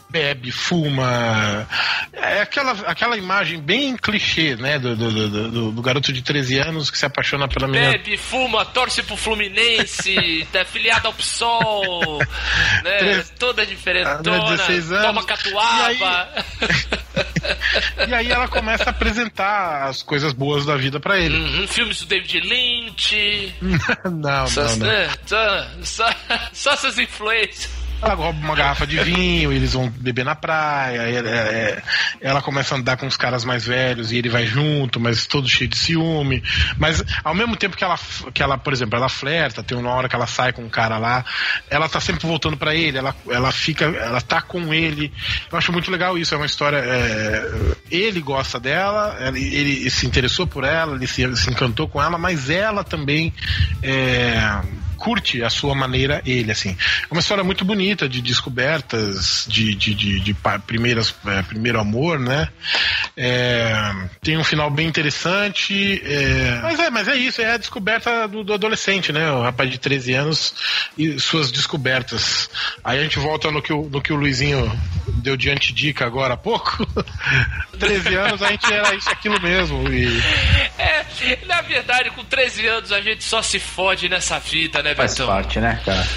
bebe, 0.10 0.51
fuma. 0.51 1.68
É 2.14 2.41
aquela, 2.41 2.72
aquela 2.86 3.18
imagem 3.18 3.60
bem 3.62 3.95
clichê, 3.95 4.55
né? 4.55 4.78
Do, 4.80 4.95
do, 4.95 5.30
do- 5.30 5.72
do- 5.72 5.82
garoto 5.82 6.12
de 6.12 6.22
13 6.22 6.60
anos 6.60 6.91
que 6.91 6.97
se 6.97 7.05
apaixona 7.05 7.47
pela 7.47 7.68
menina. 7.68 7.91
Bebe, 7.93 8.18
fuma, 8.18 8.66
torce 8.66 9.01
pro 9.03 9.16
Fluminense, 9.18 10.47
tá 10.51 10.66
filiado 10.66 11.07
ao 11.07 11.14
PSOL, 11.14 12.20
né? 12.84 13.24
Toda 13.38 13.62
Ah, 13.62 13.66
diferentona, 13.66 14.38
né, 14.51 14.57
16 14.57 14.91
anos. 14.91 15.05
toma 15.05 15.24
catuaba. 15.26 16.30
E 18.07 18.13
aí 18.13 18.31
ela 18.31 18.47
começa 18.47 18.85
a 18.85 18.89
apresentar 18.89 19.87
as 19.87 20.01
coisas 20.01 20.33
boas 20.33 20.65
da 20.65 20.75
vida 20.75 20.99
pra 20.99 21.17
ele. 21.19 21.35
Uhum, 21.37 21.67
filmes 21.67 21.99
do 22.01 22.05
David 22.07 22.39
Lynch. 22.41 23.53
não, 24.11 24.47
Só, 24.47 24.63
não, 24.63 24.75
não. 24.77 24.87
né? 24.87 25.09
Só, 25.25 25.67
só, 25.83 26.09
só 26.53 26.71
essas 26.73 26.97
influências. 26.99 27.78
Ela 28.01 28.13
rouba 28.13 28.39
uma 28.39 28.55
garrafa 28.55 28.87
de 28.87 28.97
vinho, 29.03 29.51
eles 29.51 29.73
vão 29.73 29.89
beber 29.89 30.23
na 30.23 30.35
praia. 30.35 31.01
é- 31.01 31.19
é- 31.19 31.83
ela 32.21 32.41
começa 32.41 32.73
a 32.73 32.77
andar 32.77 32.97
com 32.97 33.05
os 33.07 33.17
caras 33.17 33.43
mais 33.43 33.65
velhos 33.65 34.11
e 34.11 34.17
ele 34.17 34.29
vai 34.29 34.45
junto, 34.45 34.99
mas 34.99 35.25
todo 35.25 35.47
cheio 35.49 35.69
de 35.69 35.77
ciúme. 35.77 36.41
Mas 36.77 37.03
ao 37.23 37.33
mesmo 37.35 37.55
tempo 37.55 37.75
que 37.75 37.83
ela, 37.83 37.99
que 38.33 38.41
ela 38.41 38.57
por 38.57 38.71
exemplo, 38.73 38.97
ela 38.97 39.09
flerta, 39.09 39.63
tem 39.63 39.77
uma 39.77 39.91
hora 39.91 40.07
que 40.07 40.15
ela 40.15 40.27
sai 40.27 40.53
com 40.53 40.63
um 40.63 40.69
cara 40.69 40.97
lá, 40.97 41.25
ela 41.69 41.89
tá 41.89 41.99
sempre 41.99 42.25
voltando 42.25 42.55
pra 42.57 42.73
ele, 42.75 42.97
ela, 42.97 43.15
ela 43.29 43.51
fica, 43.51 43.85
ela 43.85 44.21
tá 44.21 44.41
com 44.41 44.73
ele. 44.73 45.11
Eu 45.51 45.57
acho 45.57 45.71
muito 45.71 45.91
legal 45.91 46.17
isso, 46.17 46.33
é 46.33 46.37
uma 46.37 46.45
história. 46.45 46.77
é, 46.77 47.45
ele 47.91 48.21
gosta 48.21 48.59
dela, 48.59 49.17
ele, 49.33 49.55
ele 49.55 49.89
se 49.89 50.05
interessou 50.05 50.47
por 50.47 50.63
ela, 50.63 50.95
ele 50.95 51.07
se, 51.07 51.35
se 51.35 51.49
encantou 51.49 51.87
com 51.87 52.01
ela, 52.01 52.17
mas 52.17 52.49
ela 52.49 52.83
também. 52.83 53.33
é, 53.83 54.61
curte 54.99 55.41
a 55.43 55.49
sua 55.49 55.73
maneira 55.73 56.21
ele, 56.25 56.51
assim. 56.51 56.77
É 57.09 57.13
uma 57.13 57.21
história 57.21 57.43
muito 57.43 57.63
bonita 57.65 58.07
de 58.07 58.21
descobertas, 58.21 59.45
de, 59.47 59.73
de, 59.73 59.93
de, 59.95 60.19
de 60.19 60.35
primeiras, 60.67 61.15
é, 61.25 61.41
primeiro 61.43 61.79
amor, 61.79 62.19
né? 62.19 62.49
É, 63.17 63.93
tem 64.21 64.37
um 64.37 64.43
final 64.43 64.69
bem 64.69 64.87
interessante. 64.87 66.01
é, 66.05 66.59
mas 66.61 66.79
é, 66.79 66.89
mas 66.89 67.07
é 67.07 67.15
isso, 67.15 67.41
é 67.41 67.53
a 67.53 67.57
descoberta 67.57 68.27
do, 68.27 68.43
do 68.43 68.53
adolescente, 68.53 69.11
né? 69.11 69.31
O 69.31 69.41
rapaz 69.41 69.69
de 69.71 69.77
13 69.77 70.13
anos 70.13 70.53
e 70.97 71.19
suas 71.19 71.51
descobertas. 71.51 72.49
Aí 72.83 72.99
a 72.99 73.03
gente 73.03 73.19
volta 73.19 73.49
no 73.51 73.61
que 73.61 73.73
o, 73.73 73.89
no 73.89 74.01
que 74.01 74.11
o 74.11 74.15
Luizinho 74.15 74.71
deu 75.07 75.37
de 75.37 75.49
antidica 75.49 76.05
agora 76.05 76.33
há 76.33 76.37
pouco. 76.37 76.85
13 77.79 78.15
anos 78.15 78.41
a 78.41 78.49
gente 78.49 78.71
era 78.71 78.95
isso 78.95 79.09
aquilo 79.09 79.39
mesmo. 79.41 79.91
E 79.91 80.07
É, 80.77 81.05
Na 81.45 81.61
verdade, 81.61 82.09
com 82.11 82.23
13 82.23 82.67
anos 82.67 82.91
a 82.91 83.01
gente 83.01 83.23
só 83.23 83.41
se 83.41 83.59
fode 83.59 84.09
nessa 84.09 84.39
vida, 84.39 84.81
né, 84.81 84.88
Faz 84.95 85.11
Betão? 85.13 85.27
parte, 85.27 85.59
né, 85.59 85.81
cara? 85.85 86.07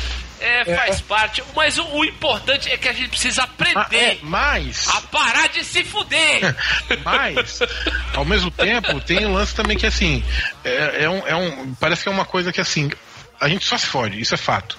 É, 0.41 0.65
faz 0.77 1.01
parte. 1.01 1.43
Mas 1.55 1.79
o, 1.79 1.85
o 1.85 2.05
importante 2.05 2.69
é 2.69 2.77
que 2.77 2.89
a 2.89 2.93
gente 2.93 3.11
precisa 3.11 3.43
Ah, 3.43 3.45
é, 3.45 3.53
aprender 3.53 4.19
mas, 4.23 4.89
a 4.89 5.01
parar 5.03 5.49
de 5.49 5.63
se 5.65 5.85
fuder. 5.85 6.57
mas, 7.05 7.61
ao 8.15 8.25
mesmo 8.25 8.51
tempo, 8.51 9.01
tem 9.01 9.25
um 9.25 9.33
lance 9.35 9.55
também 9.55 9.77
que 9.77 9.87
assim, 9.87 10.23
é, 10.65 11.05
é 11.05 11.09
um, 11.09 11.27
é 11.29 11.37
um- 11.37 11.75
parece 11.79 12.03
que 12.03 12.09
é 12.09 12.13
uma 12.13 12.25
coisa 12.25 12.53
que 12.53 12.61
assim, 12.61 12.91
a 13.43 13.49
gente 13.49 13.65
só 13.65 13.77
se 13.77 13.87
fode, 13.87 14.21
isso 14.21 14.35
é 14.35 14.39
fato. 14.39 14.79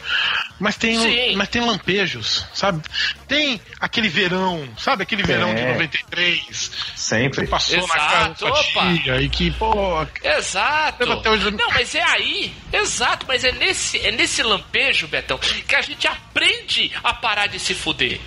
Mas 0.59 0.77
tem, 0.77 0.97
Sim. 0.97 1.35
mas 1.35 1.49
tem 1.49 1.61
lampejos, 1.61 2.45
sabe? 2.53 2.81
Tem 3.27 3.59
aquele 3.79 4.07
verão, 4.07 4.67
sabe? 4.77 5.03
Aquele 5.03 5.21
verão 5.23 5.53
de 5.53 5.61
É. 5.61 5.73
93. 5.73 6.71
Sempre. 6.95 7.41
Você 7.41 7.47
passou 7.47 7.77
na 7.77 7.83
Exato, 7.83 7.99
casa 8.45 8.55
da 8.55 8.63
sua 8.63 8.93
tia 8.95 9.21
e 9.21 9.27
que, 9.29 9.51
pô, 9.51 10.07
Exato. 10.23 11.11
Até 11.11 11.29
hoje- 11.29 11.51
Não, 11.51 11.69
mas 11.71 11.93
é 11.95 12.03
aí. 12.03 12.53
Exato, 12.71 13.25
mas 13.27 13.43
é 13.43 13.51
nesse, 13.51 13.99
é 13.99 14.11
nesse 14.11 14.41
lampejo, 14.41 15.07
Betão, 15.07 15.37
que 15.37 15.75
a 15.75 15.81
gente 15.81 16.07
aprende 16.07 16.91
a 17.03 17.13
parar 17.13 17.47
de 17.47 17.59
se 17.59 17.73
fuder. 17.73 18.19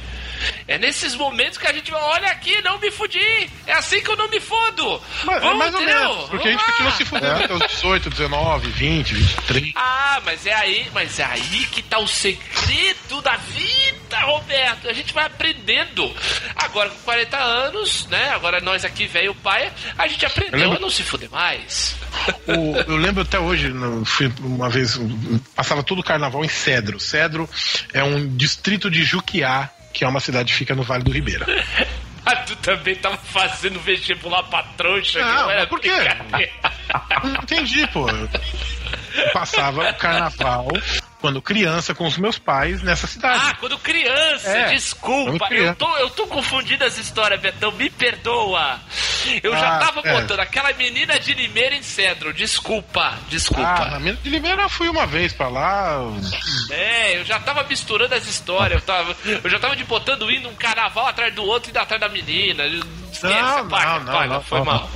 É 0.69 0.79
nesses 0.79 1.15
momentos 1.15 1.59
que 1.59 1.67
a 1.67 1.73
gente 1.73 1.91
vai, 1.91 2.01
olha 2.01 2.29
aqui, 2.31 2.61
não 2.63 2.79
me 2.79 2.91
fudi. 2.91 3.51
É 3.67 3.73
assim 3.73 4.01
que 4.01 4.11
eu 4.11 4.17
não 4.17 4.29
me 4.29 4.41
fodo. 4.41 5.01
mas, 5.25 5.37
é 5.37 5.41
Vamos, 5.41 5.59
mais 5.59 5.75
ou 5.75 5.81
menos. 5.81 6.29
Porque 6.29 6.49
a 6.49 6.51
gente 6.53 6.61
Vamos 6.61 6.73
continua 6.73 6.91
se 6.93 7.05
fudendo 7.05 7.45
até 7.45 7.55
os 7.55 7.73
18, 7.73 8.11
19, 8.11 8.71
20, 8.71 9.15
23. 9.15 9.73
Ah, 9.77 10.21
mas 10.25 10.47
é 10.47 10.55
aí, 10.55 10.89
mas 10.93 11.19
é 11.19 11.25
aí 11.25 11.67
que 11.73 11.83
tá 11.83 11.99
o 11.99 12.07
segredo 12.09 13.21
da 13.23 13.37
vida, 13.37 14.19
Roberto. 14.21 14.89
A 14.89 14.93
gente 14.93 15.13
vai 15.13 15.25
aprendendo. 15.27 16.15
Agora 16.57 16.91
com 16.91 16.99
40 17.03 17.37
anos, 17.39 18.07
né? 18.09 18.31
Agora 18.31 18.61
nós 18.61 18.85
aqui, 18.85 19.07
velho 19.07 19.35
pai, 19.37 19.73
a 19.97 20.07
gente 20.09 20.25
aprendeu 20.27 20.59
lembro- 20.61 20.77
a 20.77 20.81
não 20.81 20.91
se 20.91 21.03
fuder 21.03 21.31
mais. 21.31 21.97
O- 22.47 22.77
eu 22.91 22.97
lembro 22.97 23.23
até 23.23 23.39
hoje, 23.39 23.73
fui 24.05 24.33
uma 24.41 24.69
vez, 24.69 24.99
passava 25.55 25.83
todo 25.83 26.01
o 26.01 26.05
carnaval 26.05 26.45
em 26.45 26.49
Cedro. 26.49 26.99
Cedro 26.99 27.49
é 27.93 28.03
um 28.03 28.37
distrito 28.37 28.91
de 28.91 29.05
Juquiá, 29.05 29.71
que 29.97 30.05
é 30.05 30.09
uma 30.09 30.21
cidade 30.21 30.53
que 30.53 30.59
fica 30.59 30.75
no 30.75 30.83
Vale 30.83 31.03
do 31.03 31.11
Ribeira. 31.11 31.47
Ah, 32.29 32.35
tu 32.39 32.57
também 32.57 32.97
tava 32.97 33.17
fazendo 33.19 33.79
vestibular 33.79 34.43
pra 34.43 34.61
trouxa, 34.77 35.21
que 35.21 35.25
Não, 35.25 35.43
não 35.43 35.51
era 35.53 35.65
por 35.69 35.79
quê? 35.79 35.93
Não 37.23 37.35
entendi, 37.41 37.87
pô. 37.93 38.05
Eu 39.17 39.33
passava 39.33 39.91
o 39.91 39.95
carnaval 39.95 40.69
quando 41.21 41.41
criança 41.43 41.95
com 41.95 42.07
os 42.07 42.19
meus 42.19 42.39
pais 42.39 42.83
nessa 42.83 43.07
cidade. 43.07 43.43
Ah, 43.43 43.55
quando 43.59 43.79
criança, 43.79 44.49
É, 44.49 44.69
desculpa. 44.69 45.31
quando 45.39 45.49
criança. 45.49 45.71
Eu, 45.71 45.75
tô, 45.77 45.97
eu 45.99 46.11
tô 46.11 46.27
confundindo 46.27 46.85
as 46.85 46.99
histórias, 46.99 47.41
Betão, 47.41 47.73
me 47.73 47.89
perdoa. 47.91 48.79
Eu 49.43 49.53
já 49.53 49.77
Ah, 49.77 49.79
tava 49.79 50.01
é. 50.05 50.21
botando 50.21 50.41
aquela 50.41 50.73
menina 50.75 51.19
de 51.19 51.35
Limeira 51.35 51.75
em 51.75 51.83
Cedro, 51.83 52.33
desculpa, 52.33 53.15
Ah, 53.15 53.19
desculpa. 53.29 53.87
na 53.87 53.99
Mina 53.99 54.19
de 54.23 54.29
Limeira 54.31 54.63
eu 54.63 54.69
fui 54.69 54.89
uma 54.89 55.07
vez 55.07 55.33
pra 55.33 55.49
lá. 55.49 55.99
É, 56.71 57.19
eu 57.19 57.25
já 57.25 57.41
tava 57.41 57.65
misturando 57.65 58.15
as 58.15 58.27
histórias, 58.27 58.81
eu, 58.81 58.87
tava, 58.87 59.17
eu 59.43 59.51
já 59.51 59.59
tava 59.59 59.75
de 59.75 59.85
botando 59.85 60.31
indo 60.31 60.49
um 60.49 60.55
carnaval 60.55 61.07
atrás 61.07 61.35
do 61.35 61.43
outro 61.43 61.73
e 61.75 61.79
atrás 61.79 62.01
da 62.01 62.09
menina. 62.09 62.65
Esquece, 62.67 63.23
Não, 63.33 63.65
não, 63.65 64.01
não, 64.05 64.27
não, 64.27 64.43
foi 64.43 64.63
mal. 64.63 64.89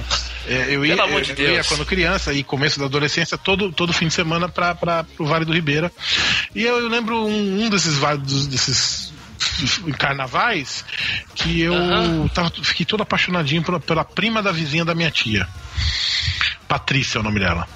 É, 0.47 0.75
eu 0.75 0.85
ia, 0.85 0.97
Pelo 0.97 1.09
amor 1.09 1.23
de 1.23 1.31
eu 1.31 1.37
Deus. 1.37 1.51
ia 1.51 1.65
quando 1.65 1.85
criança 1.85 2.33
e 2.33 2.43
começo 2.43 2.79
da 2.79 2.87
adolescência, 2.87 3.37
todo, 3.37 3.73
todo 3.73 3.93
fim 3.93 4.09
de 4.09 4.15
semana 4.15 4.49
pra, 4.49 4.75
pro 4.75 5.27
Vale 5.27 5.45
do 5.45 5.53
Ribeira. 5.53 5.93
E 6.55 6.63
eu, 6.63 6.79
eu 6.79 6.89
lembro 6.89 7.17
um, 7.27 7.65
um 7.65 7.69
desses, 7.71 7.99
desses 8.49 9.13
carnavais 9.99 10.85
que 11.35 11.61
eu 11.61 11.75
Aham. 11.75 12.29
tava, 12.29 12.51
fiquei 12.63 12.87
todo 12.87 13.03
apaixonadinho 13.03 13.63
pela, 13.63 13.81
pela 13.81 14.05
prima 14.05 14.43
da 14.43 14.53
vizinha 14.53 14.85
da 14.85 14.95
minha 14.95 15.11
tia. 15.11 15.47
Patrícia 16.69 17.19
é 17.19 17.21
o 17.21 17.25
nome 17.25 17.41
dela. 17.41 17.69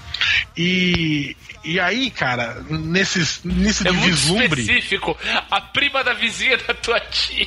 E, 0.57 1.37
e 1.65 1.81
aí, 1.81 2.11
cara, 2.11 2.63
nesses, 2.69 3.41
nesse 3.45 3.87
É 3.87 3.93
vislumbre. 3.93 4.61
específico. 4.61 5.17
A 5.51 5.61
prima 5.61 6.03
da 6.05 6.13
vizinha 6.13 6.57
da 6.59 6.75
tua 6.75 7.01
tia. 7.01 7.47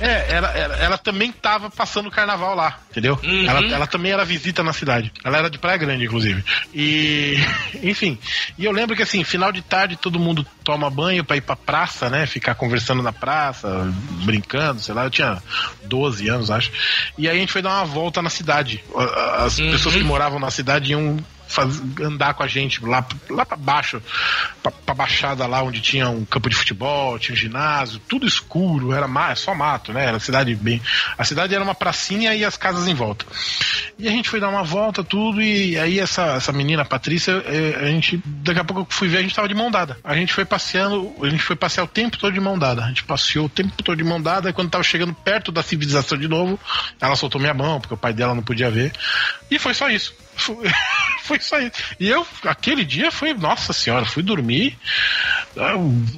É, 0.00 0.26
ela, 0.32 0.48
ela, 0.56 0.76
ela 0.76 0.98
também 0.98 1.32
tava 1.32 1.68
passando 1.70 2.06
o 2.06 2.10
carnaval 2.10 2.54
lá, 2.54 2.78
entendeu? 2.90 3.18
Uhum. 3.22 3.46
Ela, 3.48 3.60
ela 3.74 3.86
também 3.86 4.12
era 4.12 4.24
visita 4.24 4.62
na 4.62 4.72
cidade. 4.72 5.12
Ela 5.24 5.38
era 5.38 5.50
de 5.50 5.58
Praia 5.58 5.76
Grande, 5.76 6.04
inclusive. 6.04 6.44
E, 6.72 7.36
enfim. 7.82 8.18
E 8.56 8.64
eu 8.64 8.70
lembro 8.72 8.94
que 8.94 9.02
assim, 9.02 9.24
final 9.24 9.50
de 9.50 9.60
tarde 9.62 9.96
todo 9.96 10.18
mundo 10.20 10.46
toma 10.62 10.88
banho 10.88 11.24
pra 11.24 11.36
ir 11.36 11.40
pra 11.40 11.56
praça, 11.56 12.08
né? 12.08 12.26
Ficar 12.26 12.54
conversando 12.54 13.02
na 13.02 13.12
praça, 13.12 13.92
brincando, 14.24 14.80
sei 14.80 14.94
lá. 14.94 15.04
Eu 15.04 15.10
tinha 15.10 15.42
12 15.84 16.28
anos, 16.28 16.50
acho. 16.50 16.70
E 17.16 17.28
aí 17.28 17.36
a 17.36 17.40
gente 17.40 17.52
foi 17.52 17.62
dar 17.62 17.70
uma 17.70 17.84
volta 17.84 18.22
na 18.22 18.30
cidade. 18.30 18.82
As 19.38 19.58
Uhum. 19.58 19.70
pessoas 19.72 19.96
que 19.96 20.04
moravam 20.04 20.38
na 20.38 20.50
cidade 20.50 20.92
iam 20.92 21.18
faz- 21.48 21.80
andar 22.00 22.34
com 22.34 22.42
a 22.42 22.46
gente 22.46 22.84
lá, 22.84 23.04
lá 23.30 23.44
para 23.44 23.56
baixo, 23.56 24.00
pra 24.84 24.94
baixada 24.94 25.46
lá 25.46 25.62
onde 25.62 25.80
tinha 25.80 26.08
um 26.08 26.24
campo 26.24 26.48
de 26.48 26.56
futebol, 26.56 27.18
tinha 27.18 27.34
um 27.34 27.36
ginásio, 27.38 28.00
tudo 28.08 28.26
escuro, 28.26 28.92
era 28.92 29.08
ma- 29.08 29.34
só 29.34 29.54
mato, 29.54 29.92
né? 29.92 30.04
Era 30.06 30.20
cidade 30.20 30.54
bem. 30.54 30.80
A 31.16 31.24
cidade 31.24 31.54
era 31.54 31.62
uma 31.64 31.74
pracinha 31.74 32.34
e 32.34 32.44
as 32.44 32.56
casas 32.56 32.86
em 32.88 32.94
volta. 32.94 33.24
E 33.98 34.06
a 34.06 34.10
gente 34.10 34.28
foi 34.28 34.38
dar 34.40 34.48
uma 34.48 34.62
volta, 34.62 35.02
tudo, 35.02 35.42
e 35.42 35.76
aí 35.78 35.98
essa, 35.98 36.22
essa 36.36 36.52
menina, 36.52 36.82
a 36.82 36.84
Patrícia, 36.84 37.32
eh, 37.46 37.76
a 37.80 37.86
gente. 37.86 38.20
Daqui 38.24 38.60
a 38.60 38.64
pouco 38.64 38.82
eu 38.82 38.86
fui 38.90 39.08
ver, 39.08 39.18
a 39.18 39.22
gente 39.22 39.34
tava 39.34 39.48
de 39.48 39.54
mão 39.54 39.70
dada. 39.70 39.98
A 40.04 40.14
gente 40.14 40.32
foi 40.32 40.44
passeando, 40.44 41.12
a 41.22 41.28
gente 41.28 41.42
foi 41.42 41.56
passear 41.56 41.82
o 41.84 41.88
tempo 41.88 42.16
todo 42.16 42.32
de 42.32 42.40
mão 42.40 42.58
dada. 42.58 42.84
A 42.84 42.88
gente 42.88 43.02
passeou 43.04 43.46
o 43.46 43.48
tempo 43.48 43.82
todo 43.82 43.96
de 43.96 44.04
mão 44.04 44.20
dada, 44.20 44.50
e 44.50 44.52
quando 44.52 44.70
tava 44.70 44.84
chegando 44.84 45.12
perto 45.14 45.50
da 45.50 45.62
civilização 45.62 46.16
de 46.18 46.28
novo, 46.28 46.58
ela 47.00 47.16
soltou 47.16 47.40
minha 47.40 47.54
mão, 47.54 47.80
porque 47.80 47.94
o 47.94 47.96
pai 47.96 48.12
dela 48.12 48.34
não 48.34 48.42
podia 48.42 48.70
ver. 48.70 48.92
E 49.50 49.58
foi 49.58 49.74
só 49.74 49.88
isso. 49.88 50.14
Foi, 50.36 50.56
foi 51.28 51.40
só 51.40 51.58
isso. 51.60 51.72
E 52.00 52.08
eu, 52.08 52.26
aquele 52.44 52.84
dia, 52.84 53.10
foi, 53.12 53.32
nossa 53.34 53.72
senhora, 53.72 54.04
fui 54.04 54.22
dormir. 54.22 54.76
ah, 55.56 55.72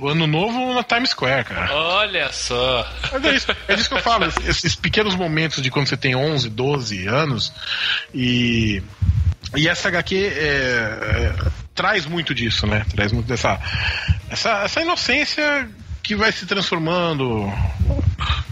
Ano 0.08 0.26
novo 0.26 0.72
na 0.74 0.82
Times 0.82 1.10
Square, 1.10 1.44
cara. 1.44 1.74
Olha 1.74 2.32
só. 2.32 2.88
Mas 3.12 3.24
é 3.24 3.34
isso, 3.34 3.46
é 3.68 3.74
disso 3.76 3.88
que 3.88 3.94
eu 3.96 4.02
falo, 4.02 4.24
esses- 4.26 4.46
esses 4.48 4.74
pequenos 4.74 5.14
momentos 5.14 5.62
de 5.62 5.70
quando 5.70 5.88
você 5.88 5.96
tem 5.96 6.14
11, 6.14 6.48
12 6.48 7.06
anos 7.06 7.52
e. 8.14 8.82
E 9.56 9.66
essa 9.68 9.88
HQ 9.88 10.14
é, 10.16 10.40
é, 10.40 11.34
traz 11.74 12.06
muito 12.06 12.32
disso, 12.32 12.66
né? 12.68 12.84
Traz 12.94 13.10
muito 13.10 13.26
dessa. 13.26 13.58
Essa, 14.30 14.62
essa 14.62 14.80
inocência 14.80 15.68
que 16.10 16.16
vai 16.16 16.32
se 16.32 16.44
transformando. 16.44 17.46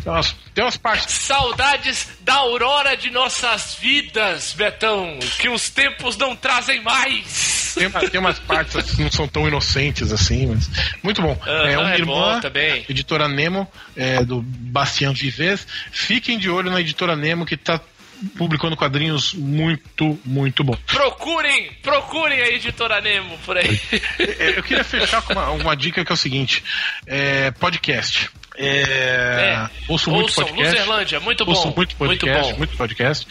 Tem 0.04 0.12
umas, 0.12 0.36
tem 0.54 0.62
umas 0.62 0.76
partes. 0.76 1.12
Saudades 1.12 2.06
da 2.20 2.34
aurora 2.34 2.96
de 2.96 3.10
nossas 3.10 3.74
vidas, 3.74 4.52
Betão, 4.56 5.18
que 5.40 5.48
os 5.48 5.68
tempos 5.68 6.16
não 6.16 6.36
trazem 6.36 6.80
mais. 6.84 7.74
Tem, 7.74 7.90
tem 7.90 8.20
umas 8.20 8.38
partes 8.38 8.76
assim, 8.76 8.94
que 8.94 9.02
não 9.02 9.10
são 9.10 9.26
tão 9.26 9.48
inocentes 9.48 10.12
assim, 10.12 10.46
mas. 10.46 10.70
Muito 11.02 11.20
bom. 11.20 11.36
É 11.44 11.76
uma 11.76 11.92
é 11.92 11.98
irmã, 11.98 12.40
também. 12.40 12.86
editora 12.88 13.26
Nemo, 13.26 13.66
é, 13.96 14.22
do 14.24 14.40
Bastian 14.40 15.12
Vives. 15.12 15.66
Fiquem 15.90 16.38
de 16.38 16.48
olho 16.48 16.70
na 16.70 16.80
editora 16.80 17.16
Nemo 17.16 17.44
que 17.44 17.56
tá 17.56 17.80
publicando 18.36 18.76
quadrinhos 18.76 19.34
muito, 19.34 20.18
muito 20.24 20.64
bom. 20.64 20.76
Procurem, 20.86 21.70
procurem 21.82 22.40
a 22.40 22.48
editora 22.48 23.00
Nemo 23.00 23.38
por 23.38 23.56
aí. 23.56 23.80
Eu 24.56 24.62
queria 24.62 24.84
fechar 24.84 25.22
com 25.22 25.32
uma, 25.32 25.50
uma 25.50 25.76
dica 25.76 26.04
que 26.04 26.12
é 26.12 26.14
o 26.14 26.16
seguinte: 26.16 26.62
é, 27.06 27.50
podcast. 27.52 28.30
É, 28.58 28.82
É. 28.82 29.70
Ouço 29.88 30.10
muito 30.10 30.24
Ouçam, 30.24 30.44
podcast. 30.44 30.72
Luzerlândia, 30.78 31.20
muito 31.20 31.44
bom. 31.44 31.52
Ouço 31.52 31.72
muito 31.74 31.96
podcast, 31.96 32.36
Muito 32.38 32.50
bom. 32.52 32.58
muito 32.58 32.76
podcast. 32.76 33.26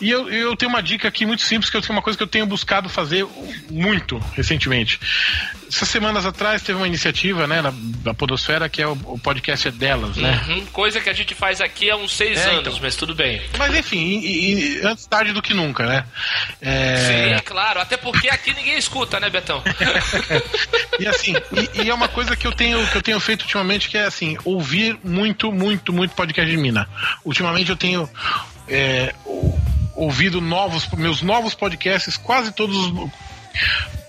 E 0.00 0.10
eu, 0.10 0.30
eu 0.30 0.56
tenho 0.56 0.70
uma 0.70 0.82
dica 0.82 1.08
aqui 1.08 1.26
muito 1.26 1.42
simples, 1.42 1.68
que 1.68 1.80
tenho 1.80 1.92
uma 1.92 2.02
coisa 2.02 2.16
que 2.16 2.22
eu 2.22 2.28
tenho 2.28 2.46
buscado 2.46 2.88
fazer 2.88 3.26
muito 3.70 4.18
recentemente. 4.34 4.98
Essas 5.68 5.88
semanas 5.88 6.24
atrás 6.26 6.62
teve 6.62 6.78
uma 6.78 6.86
iniciativa, 6.86 7.46
né, 7.46 7.60
na, 7.62 7.72
na 8.04 8.14
Podosfera, 8.14 8.68
que 8.68 8.80
é 8.82 8.86
o, 8.86 8.92
o 9.04 9.18
podcast 9.18 9.68
é 9.68 9.70
delas, 9.70 10.16
né? 10.16 10.40
Uhum, 10.48 10.66
Coisa 10.66 11.00
que 11.00 11.08
a 11.08 11.12
gente 11.14 11.34
faz 11.34 11.60
aqui 11.60 11.90
há 11.90 11.96
uns 11.96 12.14
seis 12.14 12.38
É, 12.38 12.50
anos, 12.50 12.60
então. 12.60 12.78
mas 12.82 12.94
tudo 12.94 13.14
bem. 13.14 13.40
Mas 13.58 13.74
enfim, 13.74 14.20
e- 14.20 14.78
e- 14.80 14.86
antes 14.86 15.06
tarde 15.06 15.32
do 15.32 15.40
que 15.42 15.52
nunca, 15.54 15.86
né? 15.86 16.04
É, 16.60 17.36
Sim, 17.38 17.42
claro. 17.44 17.80
Até 17.80 17.96
porque 17.96 18.28
aqui 18.28 18.52
ninguém 18.54 18.76
escuta, 18.78 19.18
né, 19.18 19.28
Betão? 19.30 19.62
E 21.00 21.06
assim, 21.06 21.34
e, 21.74 21.82
e 21.84 21.90
é 21.90 21.94
uma 21.94 22.06
coisa 22.06 22.36
que 22.36 22.46
eu 22.46 22.52
tenho 22.52 22.86
que 22.88 22.96
eu 22.96 23.02
tenho 23.02 23.18
feito 23.18 23.42
ultimamente 23.42 23.88
que 23.88 23.96
é 23.96 24.04
assim, 24.04 24.36
ouvir 24.54 24.98
muito, 25.04 25.50
muito, 25.52 25.92
muito 25.92 26.14
podcast 26.14 26.50
de 26.50 26.56
mina. 26.56 26.88
Ultimamente 27.24 27.70
eu 27.70 27.76
tenho 27.76 28.08
é, 28.68 29.14
ou- 29.24 29.58
ouvido 29.94 30.40
novos, 30.40 30.86
meus 30.92 31.22
novos 31.22 31.54
podcasts, 31.54 32.16
quase 32.16 32.52
todos 32.52 32.76
os- 32.76 33.10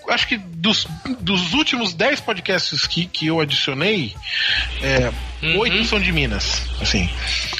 Acho 0.06 0.28
que 0.28 0.36
dos, 0.36 0.86
dos 1.20 1.54
últimos 1.54 1.94
10 1.94 2.20
podcasts 2.20 2.86
que, 2.86 3.06
que 3.06 3.26
eu 3.28 3.40
adicionei, 3.40 4.14
é, 4.82 5.10
oito 5.56 5.82
são 5.86 5.98
de 5.98 6.12
Minas. 6.12 6.60
Assim, 6.78 7.08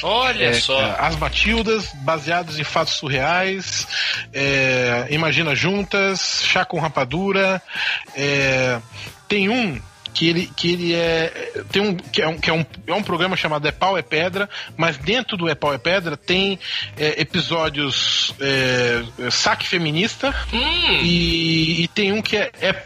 Olha 0.03 0.45
é, 0.45 0.53
só. 0.53 0.79
é, 0.79 0.95
As 0.99 1.15
Matildas, 1.15 1.89
baseados 2.03 2.59
em 2.59 2.63
fatos 2.63 2.93
surreais, 2.93 3.87
é, 4.31 5.07
Imagina 5.09 5.55
Juntas, 5.55 6.43
Chá 6.43 6.63
com 6.63 6.79
Rapadura. 6.79 7.59
é, 8.15 8.79
tem 9.27 9.49
um 9.49 9.81
que 10.15 10.29
ele, 10.29 10.49
que 10.55 10.71
ele 10.71 10.95
é. 10.95 11.61
Tem 11.69 11.81
um, 11.81 11.93
que 11.93 12.21
é, 12.21 12.27
um, 12.27 12.37
que 12.39 12.49
é, 12.49 12.53
um, 12.53 12.65
é 12.87 12.93
um 12.93 13.03
programa 13.03 13.35
chamado 13.35 13.67
É 13.67 13.71
Pau 13.71 13.97
é 13.97 14.01
Pedra, 14.01 14.49
mas 14.77 14.97
dentro 14.97 15.35
do 15.35 15.49
É 15.49 15.53
Pau 15.53 15.73
é 15.73 15.77
Pedra 15.77 16.15
tem 16.15 16.57
é, 16.97 17.21
episódios 17.21 18.33
é, 18.39 19.03
saque 19.29 19.67
feminista 19.67 20.33
Hum. 20.53 21.01
e, 21.03 21.83
e 21.83 21.87
tem 21.89 22.13
um 22.13 22.21
que 22.21 22.37
é, 22.37 22.49
é, 22.61 22.83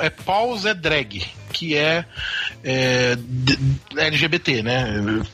é 0.00 0.10
Pause 0.10 0.68
é 0.68 0.74
Drag, 0.74 1.24
que 1.52 1.76
é, 1.76 2.04
é 2.64 3.16
LGBT, 3.96 4.62
né? 4.62 4.86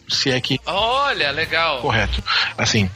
Se 0.09 0.31
é 0.31 0.41
que 0.41 0.59
Olha, 0.67 1.31
legal. 1.31 1.81
Correto. 1.81 2.23
Assim. 2.57 2.89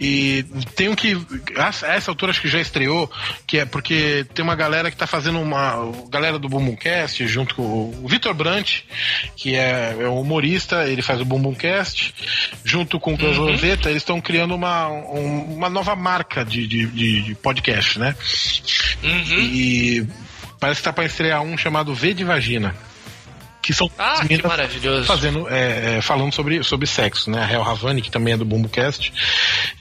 E 0.00 0.44
tem 0.74 0.88
um 0.88 0.94
que. 0.94 1.14
A 1.56 1.70
a 1.86 1.94
essa 1.94 2.10
altura 2.10 2.30
acho 2.30 2.40
que 2.40 2.48
já 2.48 2.60
estreou, 2.60 3.10
que 3.46 3.58
é 3.58 3.64
porque 3.64 4.24
tem 4.34 4.42
uma 4.44 4.54
galera 4.54 4.90
que 4.90 4.96
tá 4.96 5.06
fazendo 5.06 5.40
uma. 5.40 5.74
Galera 6.10 6.38
do 6.38 6.48
Bumbumcast, 6.48 7.26
junto 7.26 7.54
com 7.54 7.62
o 7.62 8.08
Vitor 8.08 8.32
Brant, 8.34 8.80
que 9.36 9.54
é, 9.54 9.96
é 10.00 10.08
um 10.08 10.20
humorista, 10.20 10.84
ele 10.84 11.02
faz 11.02 11.20
o 11.20 11.24
Bumbumcast, 11.24 12.14
junto 12.64 12.98
com 13.00 13.14
o 13.14 13.18
Clãs 13.18 13.36
Roseta, 13.36 13.90
eles 13.90 14.02
estão 14.02 14.20
criando 14.20 14.54
uma, 14.54 14.88
um- 14.88 15.54
uma 15.56 15.68
nova 15.70 15.94
marca 15.96 16.44
de, 16.44 16.66
de, 16.66 16.86
de- 16.86 17.22
de 17.22 17.34
podcast, 17.34 17.98
né? 17.98 18.14
Uhum. 19.02 19.38
E 19.40 20.06
parece 20.60 20.80
que 20.80 20.84
tá 20.84 20.92
pra 20.92 21.04
estrear 21.04 21.42
um 21.42 21.56
chamado 21.56 21.94
V 21.94 22.14
de 22.14 22.24
Vagina. 22.24 22.74
Que 23.64 23.72
são 23.72 23.90
Ah, 23.98 24.20
que 24.28 24.46
maravilhoso. 24.46 25.06
fazendo, 25.06 25.48
é, 25.48 25.96
é, 25.96 26.02
falando 26.02 26.34
sobre, 26.34 26.62
sobre 26.62 26.86
sexo, 26.86 27.30
né? 27.30 27.42
A 27.42 27.50
Hel 27.50 27.62
Havani, 27.62 28.02
que 28.02 28.10
também 28.10 28.34
é 28.34 28.36
do 28.36 28.44
BumboCast. 28.44 29.10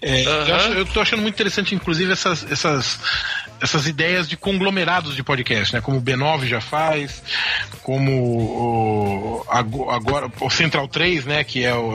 É, 0.02 0.24
eu, 0.24 0.56
acho- 0.56 0.70
eu 0.70 0.86
tô 0.86 1.02
achando 1.02 1.22
muito 1.22 1.34
interessante, 1.36 1.76
inclusive, 1.76 2.14
essas, 2.14 2.50
essas, 2.50 2.98
essas 3.60 3.86
ideias 3.86 4.30
de 4.30 4.38
conglomerados 4.38 5.18
de 5.18 5.22
podcast, 5.24 5.74
né? 5.76 5.82
Como 5.82 5.98
o 5.98 6.02
B9 6.02 6.46
já 6.48 6.62
faz, 6.62 7.22
como 7.82 8.10
o, 8.14 9.46
ago- 9.50 9.90
agora 9.90 10.32
o 10.40 10.50
Central 10.50 10.88
3, 10.88 11.26
né? 11.26 11.44
Que 11.44 11.66
é 11.66 11.76
o. 11.76 11.92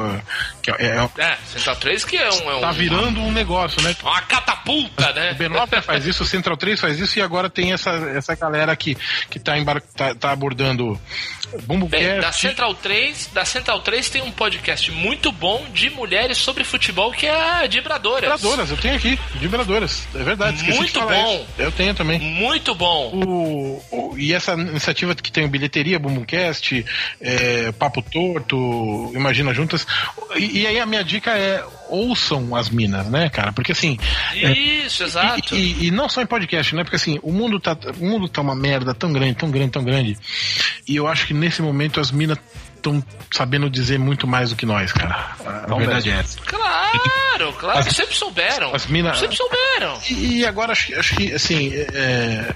Que 0.63 0.71
é, 0.73 0.75
é- 0.87 1.09
É, 1.23 1.39
Central 1.47 1.77
3 1.77 2.05
que 2.05 2.17
é 2.19 2.29
um. 2.31 2.51
É 2.51 2.55
um 2.57 2.61
tá 2.61 2.71
virando 2.73 3.21
um 3.21 3.33
negócio, 3.33 3.81
né? 3.83 3.97
Uma 4.03 4.21
catapulta, 4.23 5.11
né? 5.15 5.33
O 5.33 5.37
B9 5.37 5.81
faz 5.83 6.05
isso, 6.05 6.23
o 6.23 6.27
Central 6.27 6.57
3 6.59 6.79
faz 6.79 6.99
isso, 7.01 7.19
e 7.19 7.23
agora 7.23 7.49
tem 7.49 7.73
essa, 7.73 7.91
essa 8.15 8.35
galera 8.35 8.77
que, 8.77 8.95
que 9.31 9.39
tá, 9.39 9.57
embar... 9.59 9.81
tá, 9.97 10.15
tá 10.15 10.31
abordando 10.33 11.01
Bem, 11.89 12.21
da. 12.21 12.33
Central 12.33 12.75
3, 12.75 13.31
da 13.33 13.45
Central 13.45 13.81
3 13.81 14.11
tem 14.11 14.23
um 14.23 14.31
podcast 14.31 14.91
muito 14.91 15.33
bom 15.33 15.65
de 15.73 15.91
mulheres 15.91 16.39
sobre 16.39 16.65
futebol 16.65 17.11
que 17.13 17.27
é 17.27 17.31
a 17.31 17.67
Vibradoras. 17.67 18.21
Vibradoras, 18.41 18.71
eu 18.71 18.77
tenho 18.77 18.95
aqui, 18.97 19.19
vibradoras. 19.37 20.07
É 20.15 20.23
verdade, 20.23 20.57
esqueci 20.57 20.77
Muito 20.79 20.93
de 20.93 20.99
falar 20.99 21.15
bom. 21.23 21.35
isso. 21.37 21.47
Eu 21.59 21.73
tenho 21.73 21.95
também. 21.95 22.19
Muito 22.19 22.75
bom. 22.75 23.11
O, 23.15 23.83
o- 23.91 24.19
e 24.19 24.33
essa 24.35 24.53
iniciativa 24.53 25.15
que 25.15 25.31
tem 25.31 25.45
o 25.45 25.49
Bilheteria, 25.49 25.99
Bumbumcast, 25.99 26.85
é, 27.21 27.73
Papo 27.73 28.03
Torto, 28.03 29.13
Imagina 29.15 29.55
Juntas. 29.55 29.87
E, 30.37 30.61
e 30.61 30.67
aí 30.67 30.79
a 30.81 30.87
minha 30.87 31.05
dica 31.05 31.31
é 31.37 31.65
ouçam 31.89 32.55
as 32.55 32.69
minas, 32.71 33.07
né, 33.07 33.29
cara? 33.29 33.53
Porque 33.53 33.73
assim. 33.73 33.99
é, 34.35 34.53
Isso, 34.53 35.03
exato. 35.05 35.55
e, 35.55 35.59
e- 35.85 35.87
e 35.87 35.91
não 35.91 36.09
só 36.09 36.21
em 36.23 36.27
podcast, 36.27 36.75
né? 36.75 36.83
Porque 36.85 36.97
assim, 36.97 37.19
o 37.23 37.33
mundo 37.33 37.59
tá, 37.61 37.77
o 38.01 38.05
mundo 38.05 38.29
tá 38.29 38.41
uma 38.41 38.55
merda 38.55 38.95
tão 38.95 39.13
grande, 39.13 39.35
tão 39.35 39.51
grande, 39.51 39.71
tão 39.73 39.83
grande. 39.85 40.17
E 40.87 40.97
eu 40.97 41.07
acho 41.07 41.27
que 41.27 41.35
nesse 41.35 41.61
momento 41.63 42.01
as 42.01 42.11
minas 42.11 42.39
estão 42.77 43.03
sabendo 43.33 43.69
dizer 43.69 43.99
muito 43.99 44.27
mais 44.27 44.51
do 44.51 44.57
que 44.57 44.65
nós, 44.65 44.93
cara. 44.93 45.35
A 45.45 45.67
Tão 45.67 45.79
verdade 45.79 46.07
mesmo. 46.09 46.17
é 46.17 46.21
essa. 46.23 46.39
Claro, 46.43 47.53
claro. 47.55 47.79
As- 47.81 47.87
sempre 47.97 48.15
souberam. 48.15 48.75
as 48.75 48.87
mina- 48.87 49.15
Sempre 49.15 49.37
souberam. 49.37 49.99
E, 50.11 50.39
e 50.39 50.47
agora 50.47 50.73
acho, 50.73 50.87
que- 50.87 50.95
acho 50.95 51.17
que, 51.17 51.33
assim, 51.33 51.73
é, 51.75 52.55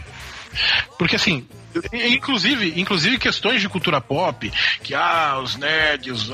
porque 0.99 1.17
assim, 1.17 1.47
inclusive, 1.93 2.75
inclusive 2.81 3.19
questões 3.19 3.61
de 3.61 3.69
cultura 3.69 4.01
pop, 4.01 4.51
que 4.83 4.95
ah, 4.95 5.39
os 5.43 5.57
nerds, 5.57 6.29
os... 6.29 6.31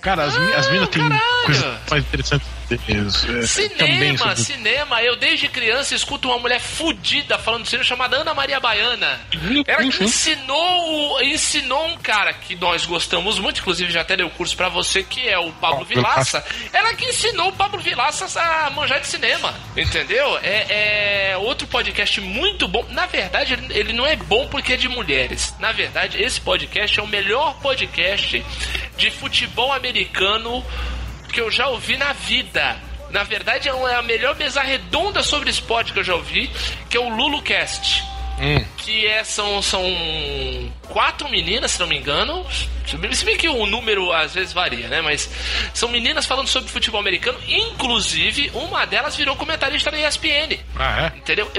Cara, 0.00 0.24
as, 0.24 0.36
mi- 0.38 0.52
as 0.52 0.70
minas 0.70 0.88
têm 0.88 1.02
coisas 1.46 1.78
mais 1.90 2.04
interessantes 2.04 2.59
é, 2.74 3.46
Cinema, 3.46 4.18
sobre 4.18 4.36
cinema. 4.36 5.02
Eu 5.02 5.16
desde 5.16 5.48
criança 5.48 5.94
escuto 5.94 6.28
uma 6.28 6.38
mulher 6.38 6.60
fudida 6.60 7.38
falando 7.38 7.66
cinema 7.66 7.84
chamada 7.84 8.16
Ana 8.18 8.34
Maria 8.34 8.60
Baiana. 8.60 9.20
Ela 9.66 9.90
sim. 9.90 10.04
ensinou, 10.04 11.22
ensinou 11.22 11.86
um 11.86 11.96
cara 11.96 12.32
que 12.32 12.54
nós 12.54 12.86
gostamos 12.86 13.38
muito, 13.38 13.60
inclusive 13.60 13.92
já 13.92 14.02
até 14.02 14.16
deu 14.16 14.30
curso 14.30 14.56
pra 14.56 14.68
você, 14.68 15.02
que 15.02 15.28
é 15.28 15.38
o 15.38 15.52
Pablo 15.52 15.84
Vilaça. 15.84 16.44
Ela 16.72 16.94
que 16.94 17.06
ensinou 17.06 17.48
o 17.48 17.52
Pablo 17.52 17.80
Vilaça 17.80 18.26
a 18.40 18.70
manjar 18.70 19.00
de 19.00 19.06
cinema. 19.06 19.54
Entendeu? 19.76 20.38
É, 20.42 21.32
é 21.32 21.36
outro 21.38 21.66
podcast 21.66 22.20
muito 22.20 22.68
bom. 22.68 22.84
Na 22.90 23.06
verdade, 23.06 23.58
ele 23.70 23.92
não 23.92 24.06
é 24.06 24.16
bom 24.16 24.46
porque 24.48 24.74
é 24.74 24.76
de 24.76 24.88
mulheres. 24.88 25.54
Na 25.58 25.72
verdade, 25.72 26.22
esse 26.22 26.40
podcast 26.40 26.98
é 26.98 27.02
o 27.02 27.06
melhor 27.06 27.54
podcast 27.60 28.44
de 28.96 29.10
futebol 29.10 29.72
americano 29.72 30.64
que 31.30 31.40
eu 31.40 31.50
já 31.50 31.68
ouvi 31.68 31.96
na 31.96 32.12
vida. 32.12 32.76
Na 33.10 33.22
verdade, 33.24 33.68
é 33.68 33.72
é 33.72 33.94
a 33.94 34.02
melhor 34.02 34.36
mesa 34.36 34.62
redonda 34.62 35.22
sobre 35.22 35.50
esporte 35.50 35.92
que 35.92 35.98
eu 35.98 36.04
já 36.04 36.14
ouvi, 36.14 36.50
que 36.88 36.96
é 36.96 37.00
o 37.00 37.08
LuluCast. 37.08 38.04
Hum. 38.40 38.64
Que 38.78 39.06
é, 39.06 39.22
são, 39.22 39.60
são 39.60 39.84
quatro 40.88 41.28
meninas, 41.28 41.72
se 41.72 41.80
não 41.80 41.86
me 41.86 41.98
engano. 41.98 42.46
Se 42.86 43.24
bem 43.24 43.36
que 43.36 43.48
o 43.48 43.66
número 43.66 44.10
às 44.12 44.34
vezes 44.34 44.52
varia, 44.52 44.88
né? 44.88 45.02
Mas 45.02 45.30
são 45.74 45.88
meninas 45.88 46.24
falando 46.24 46.48
sobre 46.48 46.70
futebol 46.70 47.00
americano. 47.00 47.38
Inclusive, 47.46 48.50
uma 48.54 48.86
delas 48.86 49.14
virou 49.14 49.36
comentarista 49.36 49.90
da 49.90 50.08
ESPN. 50.08 50.58
Ah, 50.76 51.12
é? 51.14 51.18
Entendeu? 51.18 51.50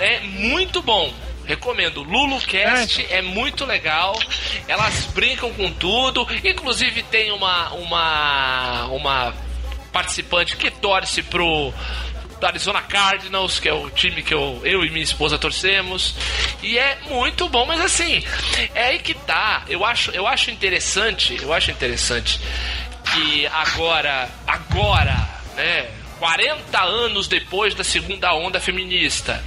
É, 0.00 0.14
é 0.16 0.20
muito 0.20 0.82
bom. 0.82 1.12
Recomendo. 1.46 2.02
LuluCast 2.02 3.06
é 3.08 3.22
muito 3.22 3.64
legal. 3.64 4.18
Elas 4.66 5.06
brincam 5.06 5.52
com 5.52 5.72
tudo. 5.72 6.26
Inclusive 6.44 7.02
tem 7.04 7.30
uma 7.32 7.72
uma 7.74 8.84
uma 8.86 9.34
participante 9.92 10.56
que 10.56 10.70
torce 10.70 11.22
pro 11.22 11.72
Arizona 12.42 12.82
Cardinals, 12.82 13.58
que 13.58 13.68
é 13.68 13.72
o 13.72 13.88
time 13.90 14.22
que 14.22 14.34
eu, 14.34 14.60
eu 14.64 14.84
e 14.84 14.90
minha 14.90 15.02
esposa 15.02 15.38
torcemos. 15.38 16.14
E 16.62 16.78
é 16.78 16.98
muito 17.08 17.48
bom, 17.48 17.64
mas 17.64 17.80
assim, 17.80 18.22
é 18.74 18.88
aí 18.88 18.98
que 18.98 19.14
tá. 19.14 19.62
Eu 19.68 19.84
acho, 19.84 20.10
eu 20.10 20.26
acho 20.26 20.50
interessante, 20.50 21.38
eu 21.40 21.52
acho 21.52 21.70
interessante 21.70 22.40
que 23.12 23.46
agora, 23.46 24.28
agora, 24.46 25.28
né? 25.56 25.88
40 26.18 26.80
anos 26.82 27.28
depois 27.28 27.74
da 27.74 27.84
segunda 27.84 28.32
onda 28.34 28.58
feminista, 28.60 29.42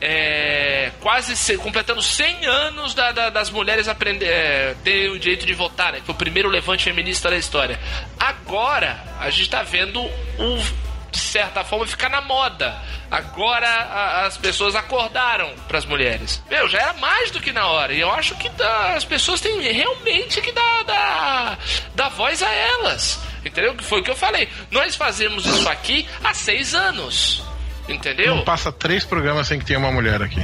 é, 0.00 0.90
quase 1.00 1.36
se- 1.36 1.56
completando 1.58 2.02
100 2.02 2.46
anos 2.46 2.94
da- 2.94 3.12
da- 3.12 3.30
das 3.30 3.50
mulheres 3.50 3.86
aprender, 3.88 4.26
é, 4.26 4.74
ter 4.82 5.10
o 5.10 5.18
direito 5.18 5.44
de 5.46 5.52
votar, 5.54 5.92
né? 5.92 6.00
Que 6.00 6.06
foi 6.06 6.14
o 6.14 6.18
primeiro 6.18 6.48
levante 6.48 6.84
feminista 6.84 7.28
da 7.30 7.36
história. 7.36 7.78
Agora, 8.18 9.02
a 9.20 9.28
gente 9.30 9.50
tá 9.50 9.62
vendo 9.62 10.00
o 10.02 10.89
de 11.10 11.18
certa 11.18 11.64
forma 11.64 11.86
ficar 11.86 12.08
na 12.08 12.20
moda. 12.20 12.74
Agora 13.10 13.66
a- 13.68 14.26
as 14.26 14.36
pessoas 14.36 14.74
acordaram 14.76 15.52
para 15.66 15.78
as 15.78 15.84
mulheres. 15.84 16.42
Meu, 16.50 16.68
já 16.68 16.78
era 16.80 16.92
mais 16.94 17.30
do 17.30 17.40
que 17.40 17.52
na 17.52 17.66
hora. 17.66 17.92
E 17.92 18.00
eu 18.00 18.10
acho 18.12 18.34
que 18.36 18.48
dá- 18.50 18.94
as 18.94 19.04
pessoas 19.04 19.40
têm 19.40 19.60
realmente 19.60 20.40
que 20.40 20.52
dar, 20.52 20.84
dar, 20.84 21.58
dar 21.94 22.08
voz 22.10 22.42
a 22.42 22.48
elas. 22.52 23.18
Entendeu? 23.44 23.74
Que 23.74 23.82
foi 23.84 24.00
o 24.00 24.04
que 24.04 24.10
eu 24.10 24.16
falei. 24.16 24.48
Nós 24.70 24.94
fazemos 24.96 25.46
isso 25.46 25.68
aqui 25.68 26.06
há 26.22 26.32
seis 26.34 26.74
anos. 26.74 27.42
Entendeu? 27.88 28.36
Não 28.36 28.44
passa 28.44 28.70
três 28.70 29.04
programas 29.04 29.48
sem 29.48 29.58
que 29.58 29.64
tenha 29.64 29.78
uma 29.78 29.90
mulher 29.90 30.22
aqui. 30.22 30.42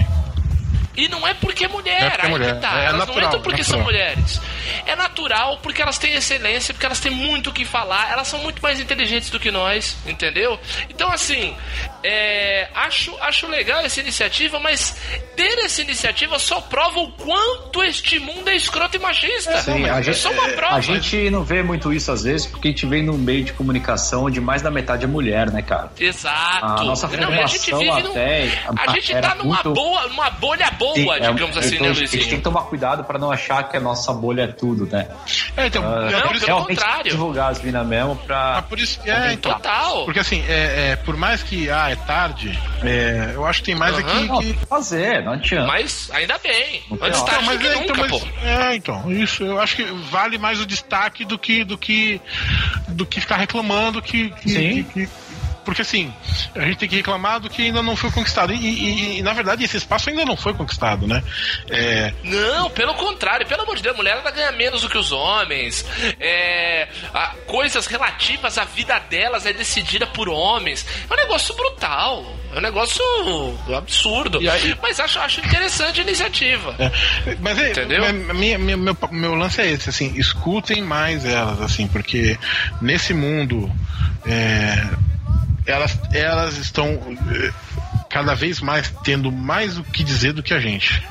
E 0.97 1.09
não 1.09 1.27
é 1.29 1.35
porque 1.35 1.67
é 1.67 1.69
mulher, 1.69 2.01
Não 2.01 2.07
é 2.07 2.11
porque 2.11 2.27
é 2.27 2.29
mulher, 2.31 2.59
tá. 2.61 2.81
é 2.81 2.85
elas 2.87 2.93
não 2.93 2.99
natural, 3.01 3.27
entram 3.29 3.43
porque 3.43 3.63
são 3.63 3.79
natural. 3.81 3.85
mulheres. 4.01 4.41
É 4.87 4.95
natural 4.97 5.59
porque 5.63 5.83
elas 5.83 5.99
têm 5.99 6.15
excelência, 6.15 6.73
porque 6.75 6.87
elas 6.87 7.01
têm 7.01 7.11
muito 7.13 7.51
o 7.51 7.53
que 7.53 7.65
falar, 7.65 8.11
elas 8.11 8.29
são 8.29 8.39
muito 8.41 8.61
mais 8.63 8.81
inteligentes 8.81 9.31
do 9.31 9.39
que 9.41 9.51
nós, 9.51 9.97
entendeu? 10.07 10.59
Então, 10.89 11.11
assim, 11.11 11.55
é, 12.03 12.69
acho, 12.75 13.17
acho 13.21 13.47
legal 13.49 13.81
essa 13.85 14.01
iniciativa, 14.01 14.59
mas 14.61 14.97
ter 15.37 15.59
essa 15.59 15.81
iniciativa 15.83 16.39
só 16.39 16.61
prova 16.61 17.01
o 17.01 17.13
quanto 17.13 17.83
este 17.83 18.19
mundo 18.19 18.49
é 18.49 18.55
escroto 18.57 18.97
e 18.97 18.99
machista. 18.99 19.61
Sim, 19.63 19.89
a 19.89 19.99
é 19.99 20.03
gente, 20.03 20.19
só 20.19 20.31
uma 20.31 20.49
prova. 20.51 20.77
a 20.77 20.81
gente 20.81 21.31
não 21.31 21.43
vê 21.43 21.63
muito 21.63 21.93
isso 21.93 22.11
às 22.13 22.23
vezes 22.23 22.47
porque 22.47 22.69
a 22.69 22.71
gente 22.71 22.87
vem 22.87 23.03
num 23.03 23.19
meio 23.19 23.45
de 23.45 23.53
comunicação 23.53 24.25
onde 24.25 24.41
mais 24.41 24.63
da 24.63 24.71
metade 24.71 25.05
é 25.05 25.07
mulher, 25.07 25.51
né, 25.51 25.63
cara? 25.63 25.91
Exato. 25.99 26.65
A 26.65 26.85
nossa 26.85 27.09
Não, 27.09 27.33
e 27.33 27.39
a 27.41 27.47
gente 27.47 27.71
formação 27.71 27.79
vive 27.97 28.03
num, 28.03 28.11
até 28.11 28.63
A 28.87 28.93
gente 28.93 29.13
tá 29.21 29.35
numa, 29.35 29.45
muito- 29.55 29.73
boa, 29.73 30.07
numa 30.09 30.31
bolha 30.31 30.71
boa, 30.73 30.95
Sim, 30.95 31.11
é- 31.11 31.33
digamos 31.33 31.57
assim, 31.57 31.75
então 31.77 31.87
né, 31.87 31.93
a 31.93 31.95
gente 31.95 32.11
tem 32.11 32.19
Luizinho? 32.21 32.37
que 32.39 32.43
tomar 32.43 32.63
cuidado 32.63 33.05
pra 33.05 33.19
não 33.19 33.31
achar 33.31 33.69
que 33.69 33.77
a 33.77 33.81
nossa 33.81 34.13
bolha 34.13 34.43
é 34.43 34.47
tudo, 34.59 34.87
né? 34.87 35.07
É, 35.57 35.67
então, 35.67 35.83
Ah, 35.85 36.09
é 36.09 36.11
não, 36.13 36.19
isso, 36.33 36.45
pelo 36.45 36.47
realmente 36.47 36.79
contrário. 36.81 37.11
divulgar 37.11 37.51
as 37.53 37.61
minas 37.63 37.87
mesmo 37.87 38.17
pra. 38.17 38.59
ah, 38.59 38.63
por 38.63 38.79
isso 38.79 38.99
é, 39.05 39.33
então, 39.33 39.53
Total. 39.53 40.05
Porque 40.05 40.21
assim, 40.21 40.43
é, 40.49 40.91
é, 40.93 40.97
por 40.97 41.17
mais 41.17 41.43
que 41.43 41.71
ah, 41.71 41.91
é 41.91 41.97
tarde, 41.97 42.59
é, 42.83 43.33
eu 43.35 43.47
acho 43.47 43.61
que 43.61 43.67
tem 43.67 43.75
mais 43.75 43.95
Aham. 43.95 44.01
aqui 44.09 44.27
Não, 44.29 44.39
que. 44.39 44.45
tem 44.47 44.55
que 44.55 44.67
fazer, 44.67 45.23
não 45.23 45.33
adianta. 45.33 45.67
Mas 45.67 46.11
ainda 46.13 46.39
bem. 46.39 46.83
Antes 47.01 47.23
tarde 47.23 47.45
Então, 47.45 47.59
que 47.59 47.67
é, 47.67 47.75
nunca, 47.75 47.93
então, 47.93 48.09
pô. 48.09 48.27
mas- 48.27 48.45
é, 48.45 48.77
então, 48.77 49.13
isso, 49.13 49.45
eu 49.45 49.61
acho 49.61 49.77
que 49.77 49.85
vale 50.11 50.39
mais 50.39 50.61
o 50.61 50.67
destaque 50.67 51.25
do 51.25 51.39
que 51.39 51.65
do 51.65 51.77
que 51.79 52.21
do 52.89 53.05
que 53.07 53.21
ficar 53.21 53.37
reclamando 53.37 54.01
que, 54.03 54.31
que, 54.31 54.49
Sim. 54.49 54.83
que- 54.85 55.07
que- 55.07 55.09
porque 55.67 55.83
assim, 55.83 56.15
a 56.55 56.61
gente 56.61 56.79
tem 56.79 56.89
que 56.89 56.97
reclamar 56.97 57.41
do 57.41 57.51
que 57.51 57.61
ainda 57.63 57.83
não 57.83 57.95
foi 57.97 58.11
conquistado. 58.11 58.55
E, 58.55 58.57
e- 58.57 59.19
e, 59.19 59.23
na 59.23 59.35
verdade, 59.35 59.65
esse 59.65 59.77
espaço 59.77 60.09
ainda 60.09 60.25
não 60.25 60.37
foi 60.37 60.55
conquistado, 60.55 61.07
né? 61.07 61.23
É, 61.69 62.13
Não, 62.25 62.71
pelo 62.71 62.95
contrário, 62.95 63.47
pelo 63.47 63.63
amor 63.63 63.77
de 63.77 63.83
Deus, 63.83 63.95
a 63.95 63.99
mulher 63.99 64.17
ela 64.17 64.31
ganha 64.31 64.53
menos 64.53 64.81
do 64.83 64.89
que 64.89 64.97
os 64.97 65.13
homens. 65.13 65.85
É, 66.19 66.89
a- 67.13 67.35
coisas 67.47 67.87
relativas 67.87 68.57
à 68.57 68.65
vida 68.65 68.99
delas 69.01 69.45
é 69.45 69.53
decidida 69.53 70.07
por 70.07 70.29
homens. 70.29 70.87
É 71.11 71.13
um 71.13 71.17
negócio 71.17 71.55
brutal. 71.55 72.25
É 72.55 72.59
um 72.59 72.63
negócio 72.63 73.03
absurdo. 73.77 74.41
E 74.41 74.49
aí- 74.49 74.75
Mas 74.81 74.99
acho, 75.01 75.19
acho 75.19 75.41
interessante 75.41 76.01
a 76.01 76.03
iniciativa. 76.05 76.75
É, 76.79 77.37
Mas 77.41 77.59
é, 77.59 77.71
Entendeu? 77.73 78.01
mas 78.01 78.15
minha- 78.37 78.57
minha- 78.59 78.77
meu, 78.77 78.97
meu 79.11 79.35
lance 79.35 79.61
é 79.61 79.67
esse, 79.71 79.91
assim, 79.91 80.15
escutem 80.17 80.81
mais 80.81 81.25
elas, 81.25 81.61
assim, 81.61 81.87
porque 81.89 82.39
nesse 82.81 83.13
mundo 83.13 83.71
é, 84.25 84.89
elas, 85.67 85.99
elas 86.13 86.57
estão 86.57 87.01
é, 87.35 87.53
cada 88.09 88.35
vez 88.35 88.61
mais 88.61 88.93
tendo 89.05 89.31
mais 89.33 89.79
o 89.79 89.85
que 89.85 90.03
dizer 90.05 90.33
do 90.33 90.43
que 90.43 90.55
a 90.55 90.61
gente. 90.61 91.03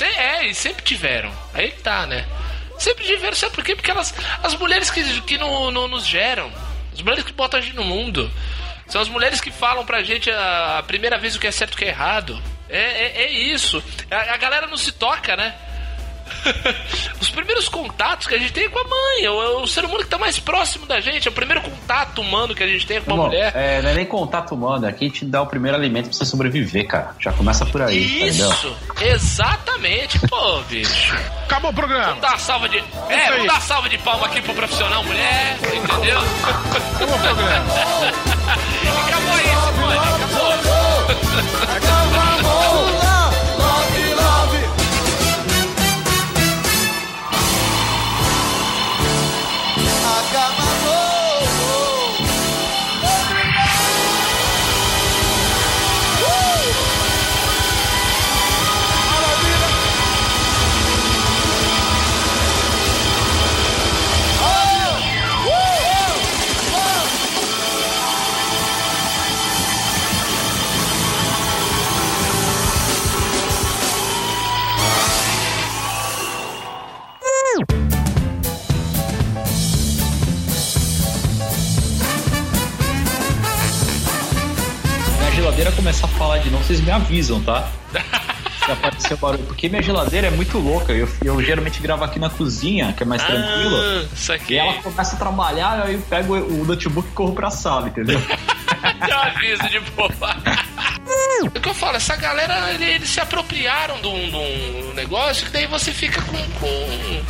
É, 0.00 0.46
e 0.46 0.54
sempre 0.54 0.82
tiveram. 0.84 1.30
Aí 1.54 1.70
tá, 1.72 2.06
né? 2.06 2.26
Sempre 2.78 3.04
tiveram, 3.04 3.34
sabe 3.36 3.54
por 3.54 3.64
quê? 3.64 3.74
Porque 3.74 3.90
elas, 3.90 4.14
as 4.42 4.54
mulheres 4.54 4.90
que, 4.90 5.20
que 5.22 5.36
no- 5.38 5.70
nos 5.88 6.06
geram, 6.06 6.50
as 6.92 7.02
mulheres 7.02 7.24
que 7.24 7.32
botam 7.32 7.58
a 7.60 7.62
gente 7.62 7.76
no 7.76 7.84
mundo, 7.84 8.30
são 8.86 9.00
as 9.00 9.08
mulheres 9.08 9.40
que 9.40 9.50
falam 9.50 9.84
pra 9.84 10.02
gente 10.02 10.30
a, 10.30 10.78
a 10.78 10.82
primeira 10.82 11.18
vez 11.18 11.36
o 11.36 11.40
que 11.40 11.46
é 11.46 11.50
certo 11.50 11.72
e 11.72 11.74
o 11.74 11.78
que 11.78 11.84
é 11.84 11.88
errado. 11.88 12.40
É, 12.68 12.78
é, 12.78 13.22
é 13.24 13.30
isso. 13.32 13.82
A, 14.10 14.34
a 14.34 14.36
galera 14.36 14.66
não 14.66 14.76
se 14.76 14.92
toca, 14.92 15.36
né? 15.36 15.54
Os 17.20 17.30
primeiros 17.30 17.68
contatos 17.68 18.26
que 18.26 18.34
a 18.34 18.38
gente 18.38 18.52
tem 18.52 18.64
é 18.64 18.68
com 18.68 18.78
a 18.78 18.84
mãe, 18.84 19.24
é 19.24 19.30
o, 19.30 19.42
é 19.42 19.48
o 19.62 19.66
ser 19.66 19.84
humano 19.84 20.02
que 20.02 20.08
tá 20.08 20.18
mais 20.18 20.38
próximo 20.38 20.86
da 20.86 21.00
gente, 21.00 21.28
é 21.28 21.30
o 21.30 21.34
primeiro 21.34 21.60
contato 21.62 22.20
humano 22.20 22.54
que 22.54 22.62
a 22.62 22.66
gente 22.66 22.86
tem 22.86 23.00
com 23.00 23.12
uma 23.12 23.16
Bom, 23.16 23.28
mulher. 23.28 23.52
é, 23.54 23.82
não 23.82 23.90
é 23.90 23.94
nem 23.94 24.06
contato 24.06 24.54
humano, 24.54 24.86
aqui 24.86 25.10
te 25.10 25.24
dá 25.24 25.42
o 25.42 25.46
primeiro 25.46 25.76
alimento 25.76 26.06
pra 26.06 26.14
você 26.14 26.24
sobreviver, 26.24 26.86
cara. 26.86 27.14
Já 27.18 27.32
começa 27.32 27.66
por 27.66 27.82
aí, 27.82 28.08
tá 28.08 28.26
entendeu? 28.26 28.50
Isso, 28.50 28.76
exatamente, 29.00 30.18
pô, 30.28 30.60
bicho. 30.68 31.14
Acabou 31.44 31.70
o 31.70 31.74
programa! 31.74 32.06
Vamos 32.06 32.20
dar 32.22 32.28
uma 32.30 32.38
salva 32.38 32.68
de. 32.68 32.78
É, 32.78 32.82
aí. 33.14 33.30
vamos 33.30 33.46
dar 33.46 33.54
uma 33.54 33.60
salva 33.60 33.88
de 33.88 33.98
palma 33.98 34.26
aqui 34.26 34.40
pro 34.42 34.54
profissional 34.54 35.04
mulher, 35.04 35.58
entendeu? 35.62 36.20
Acabou 36.94 37.16
o 37.16 37.20
programa! 37.20 37.74
Acabou 39.06 39.38
isso, 39.38 39.72
mano. 39.80 40.00
Acabou. 40.00 40.60
Minha 43.00 43.09
avisam, 87.20 87.40
tá? 87.42 87.68
Se 88.64 88.70
aparecer 88.72 89.16
barulho. 89.16 89.44
Porque 89.44 89.68
minha 89.68 89.82
geladeira 89.82 90.26
é 90.26 90.30
muito 90.30 90.58
louca. 90.58 90.92
Eu, 90.92 91.08
eu 91.24 91.42
geralmente 91.42 91.80
gravo 91.80 92.04
aqui 92.04 92.18
na 92.18 92.28
cozinha, 92.28 92.92
que 92.92 93.02
é 93.02 93.06
mais 93.06 93.22
tranquilo. 93.22 93.76
Ah. 93.76 94.38
E 94.48 94.56
ela 94.58 94.74
começa 94.82 95.16
a 95.16 95.18
trabalhar, 95.18 95.82
aí 95.84 95.94
eu 95.94 96.00
pego 96.02 96.34
o 96.36 96.64
notebook 96.64 97.08
e 97.08 97.12
corro 97.12 97.34
pra 97.34 97.50
sala, 97.50 97.88
entendeu? 97.88 98.20
Deu 99.06 99.16
um 99.16 99.20
aviso 99.20 99.68
de 99.68 99.80
boa. 99.80 100.10
É 101.42 101.42
o 101.44 101.50
que 101.50 101.68
eu 101.68 101.74
falo, 101.74 101.96
essa 101.96 102.16
galera, 102.16 102.70
ele- 102.72 102.84
eles 102.84 103.08
se 103.08 103.18
apropriaram 103.20 103.98
de 104.00 104.06
um, 104.08 104.30
de 104.30 104.36
um 104.36 104.92
negócio 104.94 105.46
que 105.46 105.52
daí 105.52 105.66
você 105.66 105.90
fica 105.90 106.20
com, 106.22 106.36
com- 106.60 107.22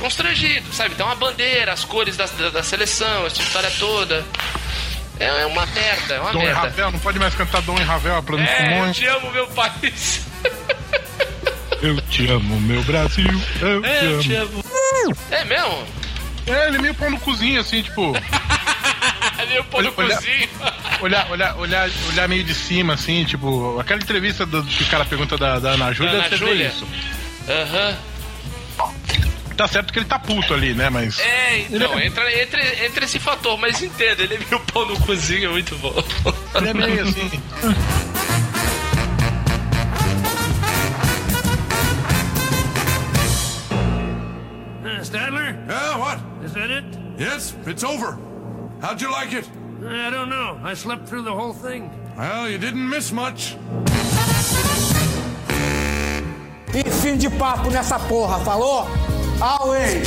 constrangido, 0.00 0.72
sabe? 0.72 0.94
Tem 0.96 1.06
uma 1.06 1.14
bandeira, 1.14 1.72
as 1.72 1.84
cores 1.84 2.16
da, 2.16 2.26
da, 2.26 2.50
da 2.50 2.62
seleção, 2.62 3.24
essa 3.26 3.40
história 3.40 3.70
toda. 3.78 4.24
É, 5.20 5.26
é 5.26 5.46
uma 5.46 5.64
merda, 5.66 6.14
é 6.14 6.20
uma 6.20 6.32
Dom 6.32 6.40
e 6.42 6.44
merda. 6.46 6.60
Ravel, 6.62 6.90
não 6.90 6.98
pode 6.98 7.18
mais 7.18 7.34
cantar 7.34 7.62
Dom 7.62 7.78
e 7.78 7.82
Ravel, 7.82 8.16
a 8.16 8.22
Plano 8.22 8.42
É, 8.44 8.52
eu 8.52 8.56
Simões. 8.74 8.96
te 8.96 9.06
amo, 9.06 9.30
meu 9.30 9.46
país. 9.48 10.20
Eu 11.82 12.00
te 12.02 12.26
amo, 12.30 12.60
meu 12.60 12.82
Brasil. 12.84 13.26
Eu, 13.60 13.84
É, 13.84 14.04
eu 14.06 14.18
te 14.20 14.28
te 14.28 14.34
amo. 14.36 14.64
amo. 15.04 15.16
É 15.30 15.44
mesmo? 15.44 15.84
É, 16.46 16.68
ele 16.68 16.78
meio 16.78 16.94
pão 16.94 17.10
no 17.10 17.20
cozinho, 17.20 17.60
assim, 17.60 17.82
tipo, 17.82 18.14
Ali 19.38 19.56
eu 19.56 19.64
pôr 19.64 19.82
no 19.82 19.88
Olha- 19.96 20.06
olha- 20.08 20.16
cozinho. 20.16 20.48
olhar, 21.00 21.30
olhar, 21.30 21.56
olhar, 21.56 21.90
olhar 22.08 22.28
meio 22.28 22.44
de 22.44 22.54
cima, 22.54 22.94
assim, 22.94 23.24
tipo, 23.24 23.78
aquela 23.78 24.00
entrevista 24.00 24.44
do, 24.46 24.62
que 24.64 24.82
o 24.82 24.86
cara 24.86 25.04
pergunta 25.04 25.36
da, 25.36 25.58
da 25.58 25.70
Ana 25.70 25.92
Júlia, 25.92 26.12
Ana 26.12 26.28
vê 26.28 26.36
Júlia? 26.36 26.66
isso. 26.68 26.86
Aham. 27.48 27.96
Tá 29.56 29.68
certo 29.68 29.92
que 29.92 30.00
ele 30.00 30.06
tá 30.06 30.18
puto 30.18 30.52
ali, 30.52 30.74
né? 30.74 30.90
Mas. 30.90 31.18
É, 31.20 31.60
então, 31.60 31.98
entra, 32.00 32.42
entra, 32.42 32.84
entra 32.84 33.04
esse 33.04 33.18
fator, 33.18 33.56
mas 33.58 33.80
entenda, 33.80 34.22
ele 34.22 34.34
é 34.34 34.38
meio 34.38 34.60
pão 34.60 34.84
no 34.86 34.98
cozinho, 35.00 35.48
é 35.48 35.52
muito 35.52 35.76
bom. 35.76 35.94
Ele 36.56 36.68
é 36.68 36.74
meio 36.74 37.02
assim. 37.02 37.30
Uh, 44.82 45.04
Stadler? 45.04 45.56
Yeah, 45.68 45.98
what? 45.98 46.20
Is 46.44 46.52
that 46.54 46.70
it? 46.70 46.84
Yes, 47.18 47.54
it's 47.66 47.84
over. 47.84 48.18
How'd 48.80 49.00
you 49.00 49.10
like 49.10 49.32
it? 49.32 49.48
I 49.86 50.10
don't 50.10 50.30
know. 50.30 50.58
I 50.64 50.74
slept 50.74 51.08
through 51.08 51.22
the 51.22 51.32
whole 51.32 51.52
thing. 51.52 51.90
Well, 52.16 52.48
you 52.48 52.58
didn't 52.58 52.88
miss 52.88 53.12
much. 53.12 53.56
E 56.74 56.90
fim 56.90 57.16
de 57.16 57.30
papo 57.30 57.70
nessa 57.70 57.98
porra, 58.00 58.40
falou? 58.40 58.88
Away! 59.42 60.04